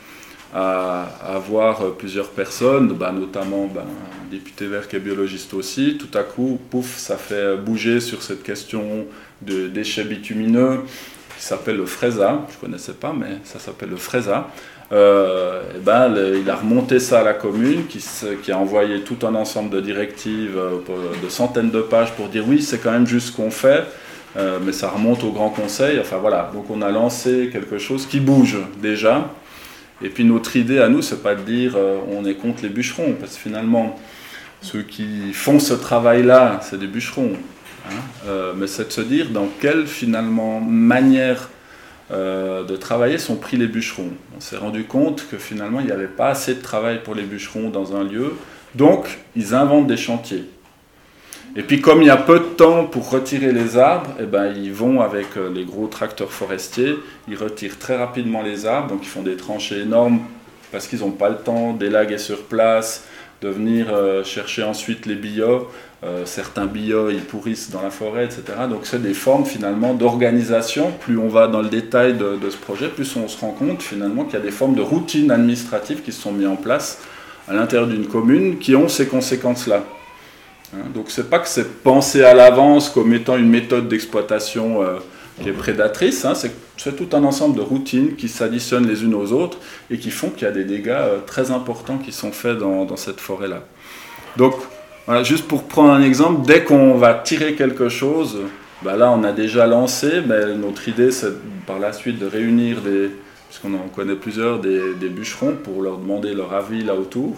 à, 0.55 1.07
voir 1.47 1.93
plusieurs 1.99 2.31
personnes, 2.31 2.89
bah, 2.89 3.13
notamment 3.13 3.67
bah, 3.67 3.85
un 3.85 4.31
député 4.31 4.67
vert 4.67 4.89
qui 4.89 4.97
est 4.97 5.01
biologiste 5.01 5.55
aussi, 5.55 5.99
tout 5.99 6.17
à 6.19 6.23
coup, 6.23 6.59
pouf, 6.71 6.97
ça 6.97 7.17
fait 7.17 7.57
bouger 7.57 8.01
sur 8.01 8.23
cette 8.23 8.43
question 8.43 9.07
de 9.43 9.69
déchets 9.69 10.05
bitumineux 10.05 10.81
qui 11.39 11.45
s'appelle 11.45 11.77
le 11.77 11.87
FRESA. 11.87 12.47
Je 12.49 12.55
ne 12.57 12.61
connaissais 12.61 12.95
pas, 12.95 13.15
mais 13.17 13.39
ça 13.45 13.59
s'appelle 13.59 13.91
le 13.91 13.97
FRESA. 13.97 14.49
Euh, 14.91 15.63
et 15.77 15.81
ben, 15.81 16.15
il 16.35 16.49
a 16.49 16.57
remonté 16.57 16.99
ça 16.99 17.21
à 17.21 17.25
la 17.25 17.35
commune 17.35 17.85
qui, 17.87 18.51
a 18.51 18.59
envoyé 18.59 19.03
tout 19.03 19.19
un 19.27 19.35
ensemble 19.35 19.71
de 19.71 19.81
directives 19.81 20.57
euh, 20.57 20.79
de 21.23 21.29
centaines 21.29 21.71
de 21.71 21.83
pages 21.83 22.13
pour 22.13 22.29
dire 22.29 22.45
oui, 22.49 22.63
c'est 22.63 22.79
quand 22.79 22.93
même 22.93 23.07
juste 23.07 23.29
ce 23.29 23.33
qu'on 23.33 23.51
fait. 23.51 23.85
Euh, 24.37 24.59
mais 24.63 24.73
ça 24.73 24.89
remonte 24.89 25.25
au 25.25 25.33
Grand 25.33 25.51
Conseil. 25.51 25.99
Enfin 26.01 26.19
voilà, 26.19 26.51
donc 26.53 26.71
on 26.71 26.83
a 26.83 26.91
lancé 26.91 27.51
quelque 27.53 27.79
chose 27.79 28.07
qui 28.07 28.21
bouge 28.21 28.59
déjà. 28.81 29.31
Et 30.03 30.11
puis 30.11 30.25
notre 30.25 30.57
idée 30.57 30.79
à 30.79 30.89
nous, 30.89 31.03
c'est 31.03 31.23
pas 31.23 31.35
de 31.35 31.43
dire 31.43 31.75
euh, 31.77 31.99
on 32.11 32.25
est 32.25 32.35
contre 32.35 32.63
les 32.63 32.69
bûcherons, 32.69 33.15
parce 33.19 33.35
que 33.35 33.41
finalement, 33.41 33.99
ceux 34.61 34.83
qui 34.83 35.33
font 35.33 35.59
ce 35.59 35.75
travail-là, 35.75 36.61
c'est 36.63 36.79
des 36.79 36.87
bûcherons. 36.87 37.33
Hein. 37.89 37.93
Euh, 38.27 38.53
mais 38.57 38.67
c'est 38.67 38.89
de 38.89 38.93
se 38.93 39.01
dire 39.01 39.31
dans 39.31 39.49
quelle 39.61 39.87
finalement 39.87 40.61
manière 40.61 41.51
de 42.11 42.77
travailler 42.77 43.19
sont 43.19 43.37
pris 43.37 43.59
les 43.59 43.67
bûcherons. 43.67 44.09
On 44.35 44.41
s'est 44.41 44.57
rendu 44.57 44.85
compte 44.85 45.27
que 45.31 45.37
finalement 45.37 45.81
il 45.81 45.85
n'y 45.85 45.93
avait 45.93 46.07
pas 46.07 46.31
assez 46.31 46.55
de 46.55 46.63
travail 46.63 47.03
pour 47.05 47.15
les 47.15 47.25
bûcherons 47.25 47.69
dans 47.69 47.95
un 47.95 48.03
lieu, 48.03 48.33
donc 48.75 49.19
ils 49.37 49.55
inventent 49.55 49.89
des 49.89 49.99
chantiers. 49.99 50.47
Et 51.57 51.63
puis 51.63 51.81
comme 51.81 52.03
il 52.03 52.07
y 52.07 52.11
a 52.11 52.17
peu 52.17 52.39
de 52.39 52.45
temps 52.45 52.85
pour 52.85 53.11
retirer 53.11 53.53
les 53.53 53.77
arbres, 53.77 54.11
eh 54.21 54.25
ben, 54.25 54.53
ils 54.55 54.73
vont 54.73 55.01
avec 55.01 55.37
euh, 55.37 55.51
les 55.53 55.65
gros 55.65 55.87
tracteurs 55.87 56.31
forestiers, 56.31 56.97
ils 57.29 57.37
retirent 57.37 57.79
très 57.79 57.97
rapidement 57.97 58.43
les 58.43 58.67
arbres, 58.67 58.89
donc 58.89 59.01
ils 59.03 59.09
font 59.09 59.23
des 59.23 59.37
tranchées 59.37 59.81
énormes 59.81 60.21
parce 60.71 60.87
qu'ils 60.87 61.01
n'ont 61.01 61.11
pas 61.11 61.31
le 61.31 61.37
temps 61.37 61.73
d'élaguer 61.73 62.19
sur 62.19 62.43
place, 62.45 63.05
de 63.41 63.49
venir 63.49 63.87
euh, 63.93 64.25
chercher 64.25 64.63
ensuite 64.63 65.07
les 65.07 65.15
billots. 65.15 65.69
Euh, 66.05 66.25
certains 66.27 66.67
billots, 66.67 67.11
ils 67.11 67.25
pourrissent 67.25 67.71
dans 67.71 67.83
la 67.83 67.91
forêt, 67.91 68.25
etc. 68.25 68.43
Donc 68.69 68.81
c'est 68.85 69.03
des 69.03 69.15
formes 69.15 69.45
finalement 69.45 69.95
d'organisation. 69.95 70.93
Plus 71.01 71.19
on 71.19 71.29
va 71.29 71.49
dans 71.49 71.63
le 71.63 71.69
détail 71.69 72.15
de, 72.15 72.39
ce 72.51 72.57
projet, 72.57 72.89
plus 72.89 73.17
on 73.17 73.27
se 73.27 73.41
rend 73.41 73.51
compte 73.51 73.83
finalement 73.83 74.25
qu'il 74.25 74.35
y 74.35 74.43
a 74.43 74.45
des 74.45 74.51
formes 74.51 74.75
de 74.75 74.83
routines 74.83 75.31
administratives 75.31 76.03
qui 76.03 76.13
sont 76.13 76.33
mises 76.33 76.47
en 76.47 76.57
place 76.57 77.01
à 77.49 77.55
l'intérieur 77.55 77.89
d'une 77.89 78.07
commune 78.07 78.59
qui 78.59 78.77
ont 78.77 78.89
ces 78.89 79.07
conséquences-là. 79.09 79.83
Hein, 80.75 80.91
donc 80.95 81.07
c'est 81.09 81.31
pas 81.31 81.39
que 81.39 81.49
c'est 81.49 81.83
pensé 81.83 82.23
à 82.23 82.35
l'avance 82.35 82.91
comme 82.91 83.15
étant 83.15 83.37
une 83.37 83.49
méthode 83.49 83.89
d'exploitation 83.89 84.83
euh, 84.83 84.99
qui 85.41 85.49
est 85.49 85.53
prédatrice, 85.53 86.25
hein, 86.25 86.35
c'est 86.35 86.97
tout 86.97 87.17
un 87.17 87.25
ensemble 87.25 87.57
de 87.57 87.63
routines 87.63 88.17
qui 88.17 88.29
s'additionnent 88.29 88.87
les 88.87 89.05
unes 89.05 89.15
aux 89.15 89.33
autres 89.33 89.59
et 89.91 89.99
qui 89.99 90.11
font 90.11 90.31
qu'il 90.31 90.43
y 90.43 90.51
a 90.51 90.53
des 90.53 90.65
dégâts 90.65 90.89
euh, 90.89 91.19
très 91.25 91.51
importants 91.51 91.99
qui 91.99 92.13
sont 92.13 92.33
faits 92.33 92.59
dans, 92.59 92.97
cette 92.97 93.21
forêt-là. 93.21 93.63
Donc 94.37 94.55
voilà, 95.07 95.23
juste 95.23 95.47
pour 95.47 95.65
prendre 95.65 95.93
un 95.93 96.03
exemple, 96.03 96.47
dès 96.47 96.65
qu'on 96.65 96.97
va 96.97 97.15
tirer 97.15 97.55
quelque 97.55 97.89
chose, 97.89 98.39
bah 98.83 98.97
là 98.97 99.11
on 99.11 99.25
a 99.25 99.33
déjà 99.33 99.67
lancé, 99.67 100.21
mais 100.27 100.55
notre 100.55 100.87
idée 100.89 101.11
c'est 101.11 101.33
par 101.67 101.79
la 101.79 101.93
suite 101.93 102.19
de 102.19 102.27
réunir 102.27 102.83
des, 102.83 103.11
puisqu'on 103.49 103.75
en 103.75 103.89
connaît 103.89 104.17
plusieurs, 104.17 104.59
des, 104.59 104.95
des 105.01 105.09
bûcherons 105.09 105.55
pour 105.65 105.83
leur 105.83 105.97
demander 105.97 106.35
leur 106.35 106.53
avis 106.53 106.85
là 106.85 106.95
autour 106.95 107.37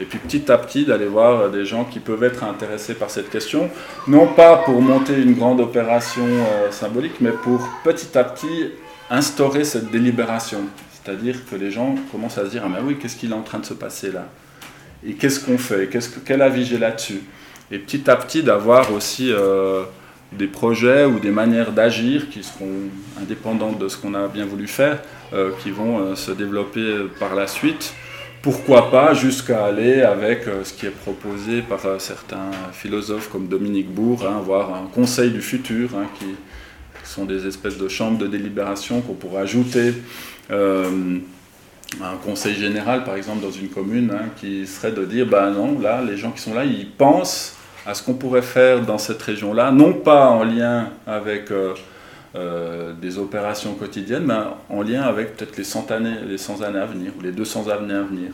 et 0.00 0.04
puis 0.04 0.18
petit 0.18 0.50
à 0.50 0.56
petit 0.56 0.86
d'aller 0.86 1.06
voir 1.06 1.50
des 1.50 1.66
gens 1.66 1.84
qui 1.84 2.00
peuvent 2.00 2.24
être 2.24 2.42
intéressés 2.42 2.94
par 2.94 3.10
cette 3.10 3.28
question, 3.28 3.70
non 4.08 4.26
pas 4.28 4.56
pour 4.56 4.80
monter 4.80 5.14
une 5.20 5.34
grande 5.34 5.60
opération 5.60 6.24
euh, 6.24 6.70
symbolique, 6.70 7.20
mais 7.20 7.32
pour 7.32 7.68
petit 7.84 8.16
à 8.16 8.24
petit 8.24 8.70
instaurer 9.10 9.62
cette 9.62 9.90
délibération. 9.90 10.60
C'est-à-dire 10.92 11.36
que 11.50 11.54
les 11.54 11.70
gens 11.70 11.94
commencent 12.10 12.38
à 12.38 12.46
se 12.46 12.50
dire, 12.50 12.62
ah 12.64 12.68
mais 12.70 12.80
oui, 12.82 12.96
qu'est-ce 12.98 13.16
qu'il 13.16 13.30
est 13.30 13.34
en 13.34 13.42
train 13.42 13.58
de 13.58 13.66
se 13.66 13.74
passer 13.74 14.10
là? 14.10 14.26
Et 15.06 15.14
qu'est-ce 15.14 15.40
qu'on 15.40 15.58
fait? 15.58 15.88
Qu'est-ce 15.88 16.08
que, 16.08 16.20
Quel 16.24 16.40
avis 16.40 16.64
j'ai 16.64 16.78
là-dessus? 16.78 17.22
Et 17.70 17.78
petit 17.78 18.10
à 18.10 18.16
petit 18.16 18.42
d'avoir 18.42 18.92
aussi 18.92 19.30
euh, 19.30 19.82
des 20.32 20.46
projets 20.46 21.04
ou 21.04 21.18
des 21.18 21.30
manières 21.30 21.72
d'agir 21.72 22.30
qui 22.30 22.42
seront 22.42 22.88
indépendantes 23.20 23.78
de 23.78 23.88
ce 23.88 23.98
qu'on 23.98 24.14
a 24.14 24.28
bien 24.28 24.46
voulu 24.46 24.66
faire, 24.66 24.98
euh, 25.34 25.50
qui 25.62 25.70
vont 25.70 26.16
se 26.16 26.30
développer 26.30 27.06
par 27.18 27.34
la 27.34 27.46
suite 27.46 27.94
pourquoi 28.42 28.90
pas 28.90 29.12
jusqu'à 29.14 29.66
aller 29.66 30.02
avec 30.02 30.46
euh, 30.46 30.64
ce 30.64 30.72
qui 30.72 30.86
est 30.86 30.90
proposé 30.90 31.62
par 31.62 31.84
euh, 31.84 31.98
certains 31.98 32.50
philosophes 32.72 33.28
comme 33.28 33.48
Dominique 33.48 33.90
Bourg, 33.90 34.24
hein, 34.26 34.38
avoir 34.38 34.74
un 34.74 34.86
conseil 34.86 35.30
du 35.30 35.42
futur, 35.42 35.90
hein, 35.96 36.06
qui, 36.18 36.26
sont 37.04 37.24
des 37.24 37.44
espèces 37.44 37.76
de 37.76 37.88
chambres 37.88 38.18
de 38.18 38.28
délibération 38.28 39.00
qu'on 39.00 39.14
pourrait 39.14 39.42
ajouter 39.42 39.94
euh, 40.52 41.18
à 42.00 42.10
un 42.10 42.16
conseil 42.16 42.54
général, 42.54 43.02
par 43.02 43.16
exemple, 43.16 43.42
dans 43.42 43.50
une 43.50 43.68
commune, 43.68 44.12
hein, 44.14 44.26
qui 44.36 44.64
serait 44.64 44.92
de 44.92 45.04
dire, 45.04 45.26
ben 45.26 45.50
non, 45.50 45.80
là, 45.80 46.02
les 46.02 46.16
gens 46.16 46.30
qui 46.30 46.40
sont 46.40 46.54
là, 46.54 46.64
ils 46.64 46.88
pensent 46.88 47.56
à 47.84 47.94
ce 47.94 48.02
qu'on 48.04 48.14
pourrait 48.14 48.42
faire 48.42 48.82
dans 48.82 48.98
cette 48.98 49.20
région-là, 49.22 49.72
non 49.72 49.92
pas 49.92 50.28
en 50.28 50.44
lien 50.44 50.90
avec 51.06 51.50
euh, 51.50 51.74
des 52.34 53.18
opérations 53.18 53.74
quotidiennes, 53.74 54.24
mais 54.24 54.38
en 54.68 54.82
lien 54.82 55.02
avec 55.02 55.36
peut-être 55.36 55.56
les 55.56 55.64
100 55.64 55.90
années, 55.90 56.16
les 56.26 56.38
100 56.38 56.62
années 56.62 56.78
à 56.78 56.86
venir 56.86 57.12
ou 57.18 57.22
les 57.22 57.32
200 57.32 57.68
années 57.68 57.94
à 57.94 58.02
venir. 58.02 58.30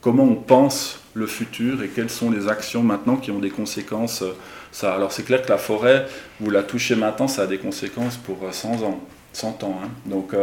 Comment 0.00 0.22
on 0.22 0.36
pense 0.36 1.00
le 1.14 1.26
futur 1.26 1.82
et 1.82 1.88
quelles 1.88 2.10
sont 2.10 2.30
les 2.30 2.48
actions 2.48 2.82
maintenant 2.82 3.16
qui 3.16 3.30
ont 3.30 3.40
des 3.40 3.50
conséquences. 3.50 4.22
Euh, 4.22 4.32
ça. 4.70 4.94
Alors 4.94 5.12
c'est 5.12 5.24
clair 5.24 5.42
que 5.42 5.48
la 5.48 5.58
forêt, 5.58 6.06
vous 6.40 6.50
la 6.50 6.62
touchez 6.62 6.94
maintenant, 6.94 7.28
ça 7.28 7.42
a 7.42 7.46
des 7.46 7.58
conséquences 7.58 8.16
pour 8.16 8.36
100 8.50 8.82
ans. 8.82 9.00
100 9.32 9.64
ans 9.64 9.80
hein. 9.82 9.88
Donc 10.06 10.34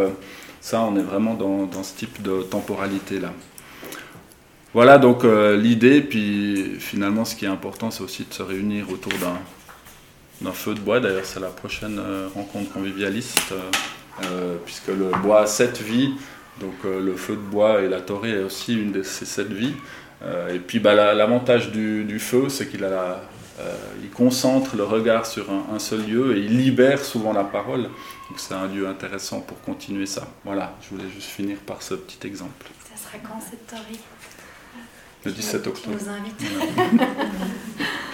ça, 0.61 0.81
on 0.81 0.95
est 0.97 1.03
vraiment 1.03 1.35
dans, 1.35 1.83
ce 1.83 1.95
type 1.95 2.21
de 2.21 2.41
temporalité-là. 2.41 3.31
Voilà 4.73 4.97
donc 4.97 5.23
euh, 5.23 5.55
l'idée, 5.55 6.01
puis 6.01 6.75
finalement 6.79 7.23
ce 7.23 7.35
qui 7.35 7.45
est 7.45 7.49
important 7.49 7.91
c'est 7.91 8.03
aussi 8.03 8.25
de 8.29 8.33
se 8.33 8.43
réunir 8.43 8.89
autour 8.89 9.13
d'un 9.13 9.37
feu 10.53 10.73
de 10.73 10.79
bois. 10.79 10.99
D'ailleurs 10.99 11.25
c'est 11.25 11.39
la 11.39 11.49
prochaine 11.49 11.99
euh, 11.99 12.27
rencontre 12.33 12.71
convivialiste, 12.71 13.53
euh, 14.23 14.55
puisque 14.65 14.87
le 14.87 15.11
bois 15.21 15.41
a 15.41 15.47
sept 15.47 15.81
vies, 15.81 16.13
donc 16.59 16.73
le 16.83 17.15
feu 17.15 17.33
de 17.33 17.39
bois 17.39 17.81
et 17.81 17.89
la 17.89 17.99
torée 17.99 18.31
est 18.31 18.43
aussi 18.43 18.73
une 18.73 18.91
de 18.91 19.03
ces 19.03 19.25
sept 19.25 19.51
vies. 19.51 19.73
et 20.53 20.59
puis 20.59 20.79
bah, 20.79 20.95
l'avantage 21.13 21.71
du, 21.71 22.19
feu 22.19 22.47
c'est 22.47 22.69
qu'il 22.69 22.87
il 24.01 24.09
concentre 24.11 24.77
le 24.77 24.83
regard 24.83 25.25
sur 25.25 25.47
un, 25.51 25.79
seul 25.79 26.05
lieu 26.05 26.37
et 26.37 26.39
il 26.39 26.57
libère 26.57 27.03
souvent 27.03 27.33
la 27.33 27.43
parole. 27.43 27.83
Donc 27.83 28.37
c'est 28.37 28.53
un 28.53 28.67
lieu 28.67 28.87
intéressant 28.87 29.41
pour 29.41 29.59
continuer 29.61 30.05
ça. 30.05 30.27
Voilà, 30.45 30.77
je 30.81 30.95
voulais 30.95 31.09
juste 31.13 31.27
finir 31.29 31.57
par 31.57 31.81
ce 31.81 31.93
petit 31.93 32.25
exemple. 32.25 32.67
Ça 32.89 32.95
sera 32.95 33.17
quand 33.17 33.41
cette 33.41 33.67
torée? 33.67 33.99
Le 35.25 35.31
17 35.31 35.67
octobre. 35.67 35.97
Nous 35.99 36.09
invite. 36.09 36.39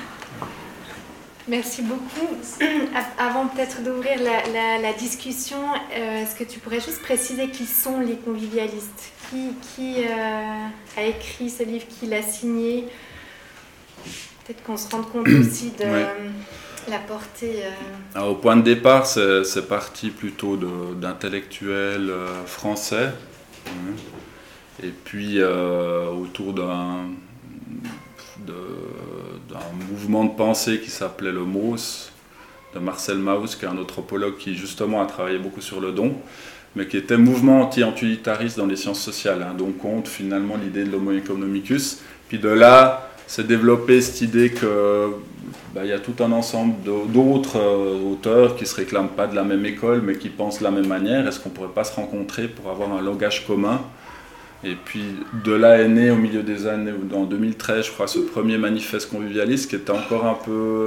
Merci 1.47 1.81
beaucoup. 1.81 2.27
Avant 3.17 3.47
peut-être 3.47 3.81
d'ouvrir 3.83 4.19
la, 4.21 4.93
discussion, 4.93 5.57
euh, 5.95 6.21
est-ce 6.21 6.35
que 6.35 6.43
tu 6.43 6.59
pourrais 6.59 6.79
juste 6.79 7.01
préciser 7.01 7.49
qui 7.49 7.65
sont 7.65 7.99
les 7.99 8.15
convivialistes? 8.15 9.11
Qui, 9.29 9.53
qui 9.75 9.95
euh, 10.03 10.67
a 10.97 11.03
écrit 11.03 11.49
ce 11.49 11.63
livre? 11.63 11.85
Qui 11.87 12.07
l'a 12.07 12.21
signé? 12.21 12.87
Peut-être 14.45 14.63
qu'on 14.63 14.77
se 14.77 14.89
rende 14.89 15.09
compte 15.11 15.27
aussi 15.41 15.71
de 15.79 15.85
la 16.89 16.99
portée. 16.99 17.63
Euh. 18.15 18.21
au 18.21 18.35
point 18.35 18.57
de 18.57 18.63
départ, 18.63 19.05
c'est 19.07 19.67
parti 19.67 20.09
plutôt 20.11 20.57
d'intellectuels 20.95 22.11
français. 22.45 23.11
Hein. 23.67 23.95
Et 24.83 24.89
puis 24.89 25.41
autour 25.43 26.53
d'un 26.53 27.05
mouvement 29.89 30.25
de 30.25 30.35
pensée 30.35 30.79
qui 30.79 30.89
s'appelait 30.89 31.31
le 31.31 31.43
MAUS, 31.43 32.11
de 32.73 32.79
Marcel 32.79 33.17
Mauss, 33.17 33.55
qui 33.55 33.65
est 33.65 33.67
un 33.67 33.77
anthropologue 33.77 34.37
qui 34.37 34.55
justement 34.55 35.01
a 35.01 35.05
travaillé 35.05 35.37
beaucoup 35.37 35.61
sur 35.61 35.81
le 35.81 35.91
don, 35.91 36.13
mais 36.75 36.87
qui 36.87 36.97
était 36.97 37.17
mouvement 37.17 37.61
anti-utilitariste 37.61 38.57
dans 38.57 38.65
les 38.65 38.77
sciences 38.77 39.01
sociales, 39.01 39.45
hein, 39.47 39.53
donc 39.57 39.77
contre 39.77 40.09
finalement 40.09 40.55
l'idée 40.61 40.83
de 40.83 40.91
l'homo 40.91 41.11
economicus. 41.11 42.01
Puis 42.29 42.39
de 42.39 42.47
là, 42.47 43.09
s'est 43.27 43.43
développée 43.43 44.01
cette 44.01 44.21
idée 44.21 44.51
que 44.51 45.09
bah, 45.73 45.81
il 45.83 45.89
y 45.89 45.93
a 45.93 45.99
tout 45.99 46.21
un 46.23 46.31
ensemble 46.31 46.75
d'autres 47.13 47.57
euh, 47.57 48.11
auteurs 48.11 48.55
qui 48.55 48.63
ne 48.63 48.67
se 48.67 48.75
réclament 48.75 49.09
pas 49.09 49.27
de 49.27 49.35
la 49.35 49.43
même 49.43 49.65
école, 49.65 50.01
mais 50.01 50.15
qui 50.15 50.29
pensent 50.29 50.59
de 50.59 50.63
la 50.63 50.71
même 50.71 50.87
manière. 50.87 51.27
Est-ce 51.27 51.39
qu'on 51.39 51.49
ne 51.49 51.55
pourrait 51.55 51.69
pas 51.69 51.83
se 51.83 51.95
rencontrer 51.95 52.47
pour 52.47 52.69
avoir 52.69 52.91
un 52.93 53.01
langage 53.01 53.45
commun 53.45 53.81
et 54.63 54.75
puis 54.75 55.03
de 55.43 55.53
là 55.53 55.79
est 55.79 55.87
né 55.87 56.11
au 56.11 56.15
milieu 56.15 56.43
des 56.43 56.67
années, 56.67 56.93
en 57.13 57.23
2013, 57.23 57.85
je 57.85 57.91
crois, 57.91 58.07
ce 58.07 58.19
premier 58.19 58.57
manifeste 58.57 59.09
convivialiste 59.09 59.69
qui 59.69 59.75
était 59.75 59.91
encore 59.91 60.25
un 60.25 60.35
peu 60.35 60.85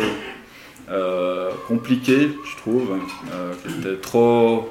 euh, 0.90 1.50
compliqué, 1.66 2.30
je 2.44 2.56
trouve, 2.58 2.98
euh, 3.32 3.52
qui 3.66 3.78
était 3.78 4.00
trop 4.00 4.70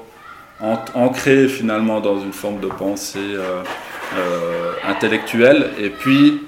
ancré 0.94 1.48
finalement 1.48 2.00
dans 2.00 2.20
une 2.20 2.32
forme 2.32 2.60
de 2.60 2.68
pensée 2.68 3.18
euh, 3.18 4.72
intellectuelle. 4.84 5.72
Et 5.78 5.90
puis 5.90 6.40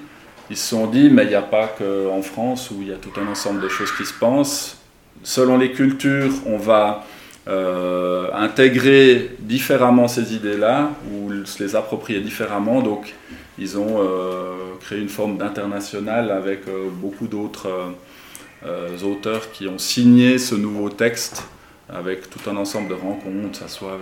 ils 0.49 0.57
se 0.57 0.69
sont 0.69 0.87
dit, 0.87 1.11
mais 1.11 1.25
il 1.25 1.29
n'y 1.29 1.35
a 1.35 1.43
pas 1.43 1.67
qu'en 1.67 2.23
France 2.23 2.71
où 2.71 2.77
il 2.81 2.89
y 2.89 2.93
a 2.93 2.97
tout 2.97 3.11
un 3.21 3.27
ensemble 3.27 3.61
de 3.61 3.69
choses 3.69 3.93
qui 3.93 4.07
se 4.07 4.15
pensent. 4.15 4.79
Selon 5.23 5.59
les 5.59 5.73
cultures, 5.73 6.33
on 6.47 6.57
va 6.57 7.05
euh, 7.49 8.29
intégrer 8.33 9.31
différemment 9.39 10.09
ces 10.09 10.35
idées-là 10.35 10.91
ou 11.13 11.45
se 11.45 11.63
les 11.63 11.77
approprier 11.77 12.21
différemment. 12.21 12.83
Donc, 12.83 13.15
ils 13.57 13.79
ont 13.79 14.01
euh, 14.01 14.55
créé 14.81 15.01
une 15.01 15.09
forme 15.09 15.39
d'international 15.39 16.33
avec 16.33 16.67
euh, 16.67 16.89
beaucoup 16.91 17.29
d'autres 17.29 17.69
auteurs 19.05 19.53
qui 19.53 19.69
ont 19.69 19.79
signé 19.79 20.39
ce 20.39 20.57
nouveau 20.57 20.89
texte 20.89 21.45
avec 21.89 22.29
tout 22.29 22.51
un 22.51 22.57
ensemble 22.57 22.89
de 22.89 22.95
rencontres, 22.95 23.61
que 23.61 23.69
ce 23.69 23.69
soit 23.69 23.97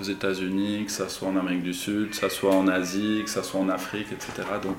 aux 0.00 0.04
États-Unis, 0.04 0.84
que 0.86 0.92
ce 0.92 1.06
soit 1.06 1.28
en 1.28 1.36
Amérique 1.36 1.64
du 1.64 1.74
Sud, 1.74 2.08
que 2.08 2.16
ce 2.16 2.30
soit 2.30 2.54
en 2.54 2.66
Asie, 2.66 3.20
que 3.22 3.28
ce 3.28 3.42
soit 3.42 3.60
en 3.60 3.68
Afrique, 3.68 4.06
etc. 4.10 4.48
Donc, 4.62 4.78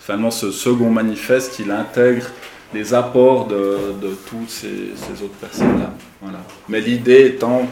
finalement, 0.00 0.32
ce 0.32 0.50
second 0.50 0.90
manifeste, 0.90 1.60
il 1.60 1.70
intègre 1.70 2.26
les 2.74 2.94
apports 2.94 3.46
de, 3.46 3.94
de 4.00 4.14
toutes 4.28 4.50
ces, 4.50 4.92
ces 4.94 5.22
autres 5.24 5.36
personnes-là. 5.40 5.94
Voilà. 6.20 6.38
Mais 6.68 6.80
l'idée 6.80 7.26
étant 7.26 7.66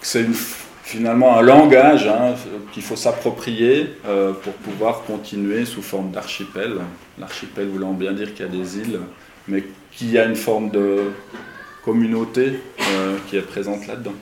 que 0.00 0.06
c'est 0.06 0.26
finalement 0.82 1.36
un 1.36 1.42
langage 1.42 2.06
hein, 2.06 2.34
qu'il 2.72 2.82
faut 2.82 2.96
s'approprier 2.96 3.90
euh, 4.06 4.32
pour 4.32 4.54
pouvoir 4.54 5.02
continuer 5.02 5.64
sous 5.66 5.82
forme 5.82 6.10
d'archipel. 6.10 6.78
L'archipel 7.18 7.68
voulant 7.68 7.92
bien 7.92 8.12
dire 8.12 8.34
qu'il 8.34 8.46
y 8.46 8.48
a 8.48 8.52
des 8.52 8.78
îles, 8.78 9.00
mais 9.48 9.64
qu'il 9.92 10.10
y 10.10 10.18
a 10.18 10.24
une 10.24 10.36
forme 10.36 10.70
de 10.70 11.10
communauté 11.84 12.60
euh, 12.80 13.16
qui 13.28 13.36
est 13.36 13.42
présente 13.42 13.86
là-dedans. 13.86 14.14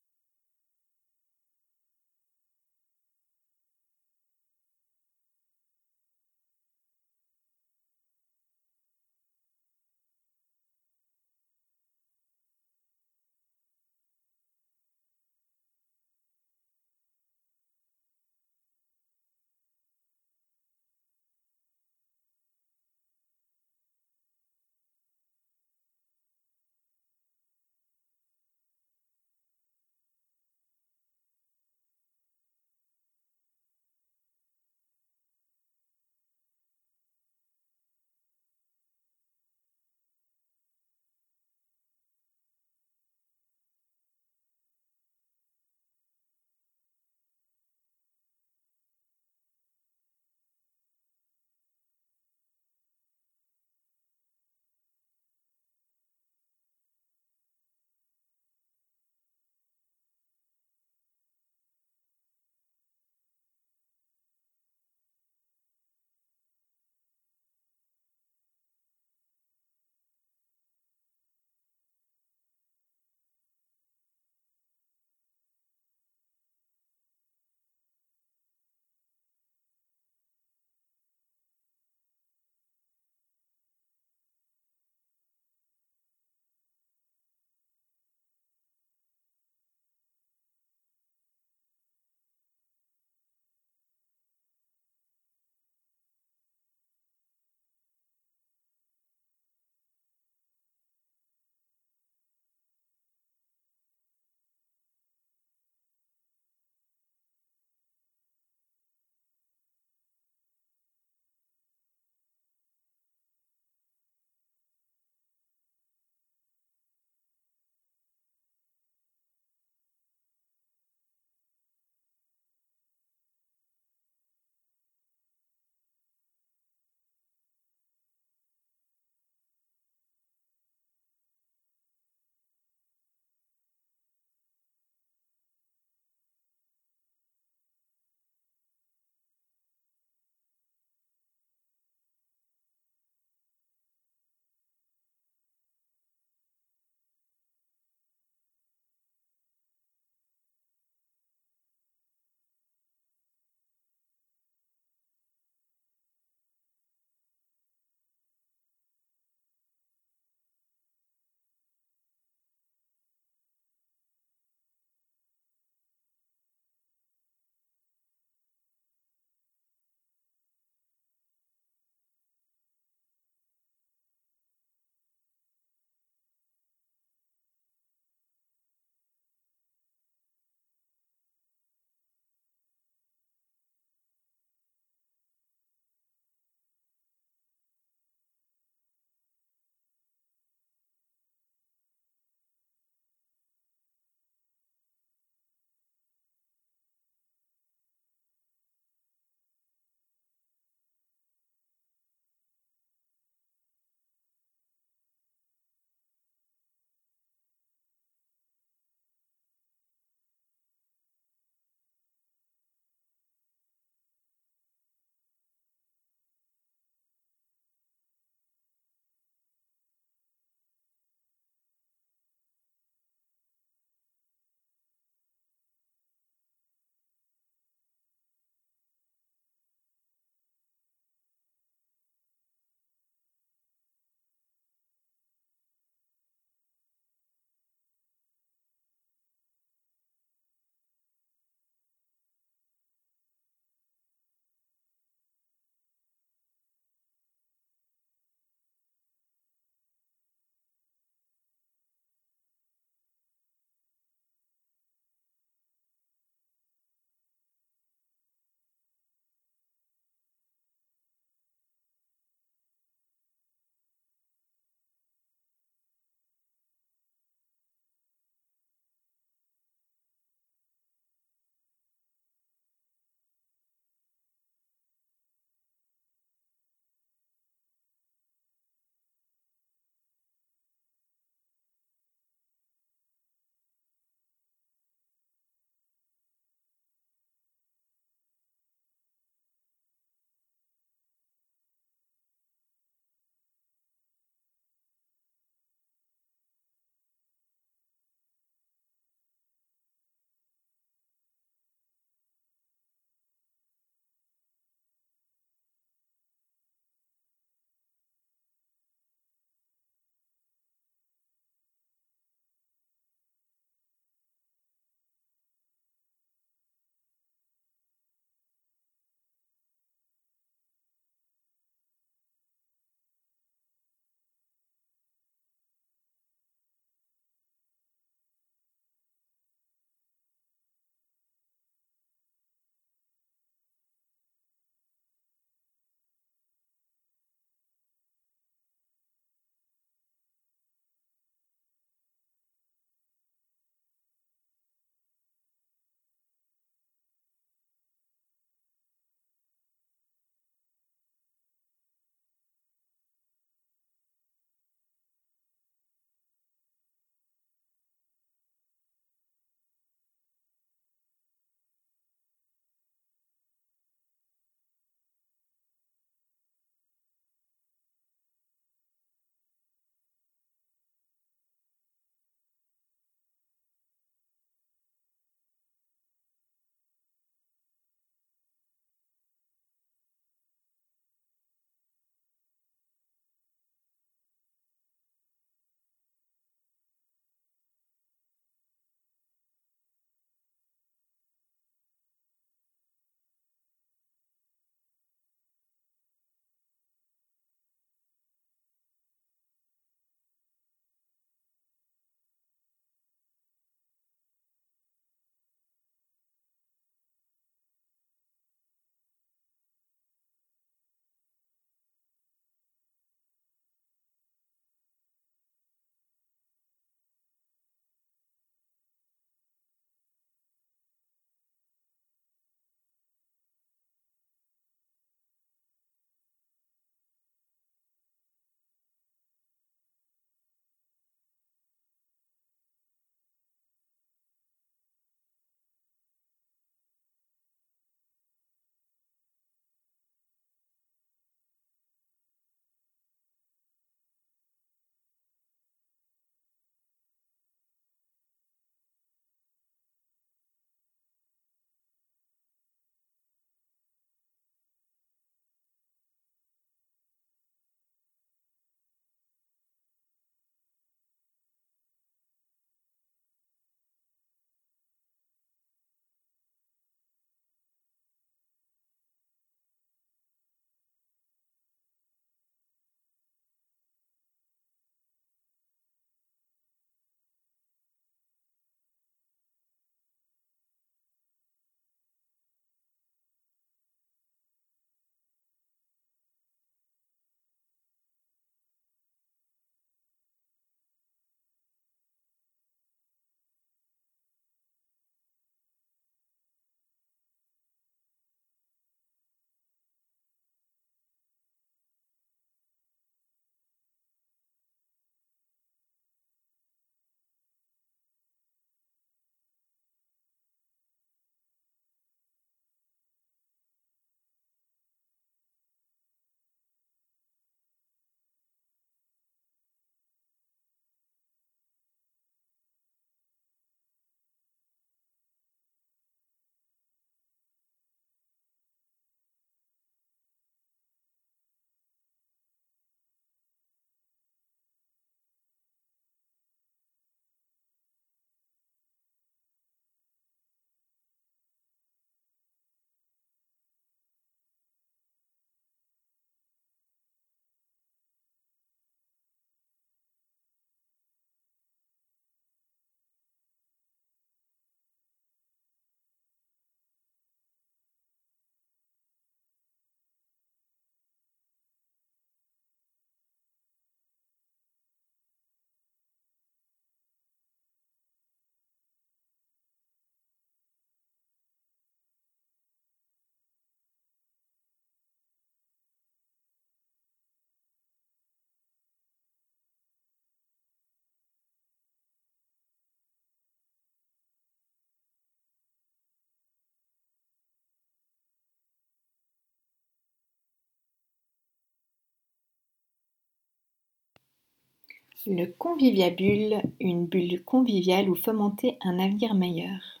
Le 595.26 595.46
Conviviabule, 595.46 596.62
une 596.78 597.06
bulle 597.06 597.42
conviviale 597.42 598.08
où 598.08 598.14
fomenter 598.14 598.78
un 598.82 599.00
avenir 599.00 599.34
meilleur. 599.34 600.00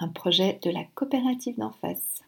Un 0.00 0.08
projet 0.08 0.58
de 0.64 0.70
la 0.70 0.82
coopérative 0.96 1.56
d'en 1.56 1.70
face. 1.70 2.24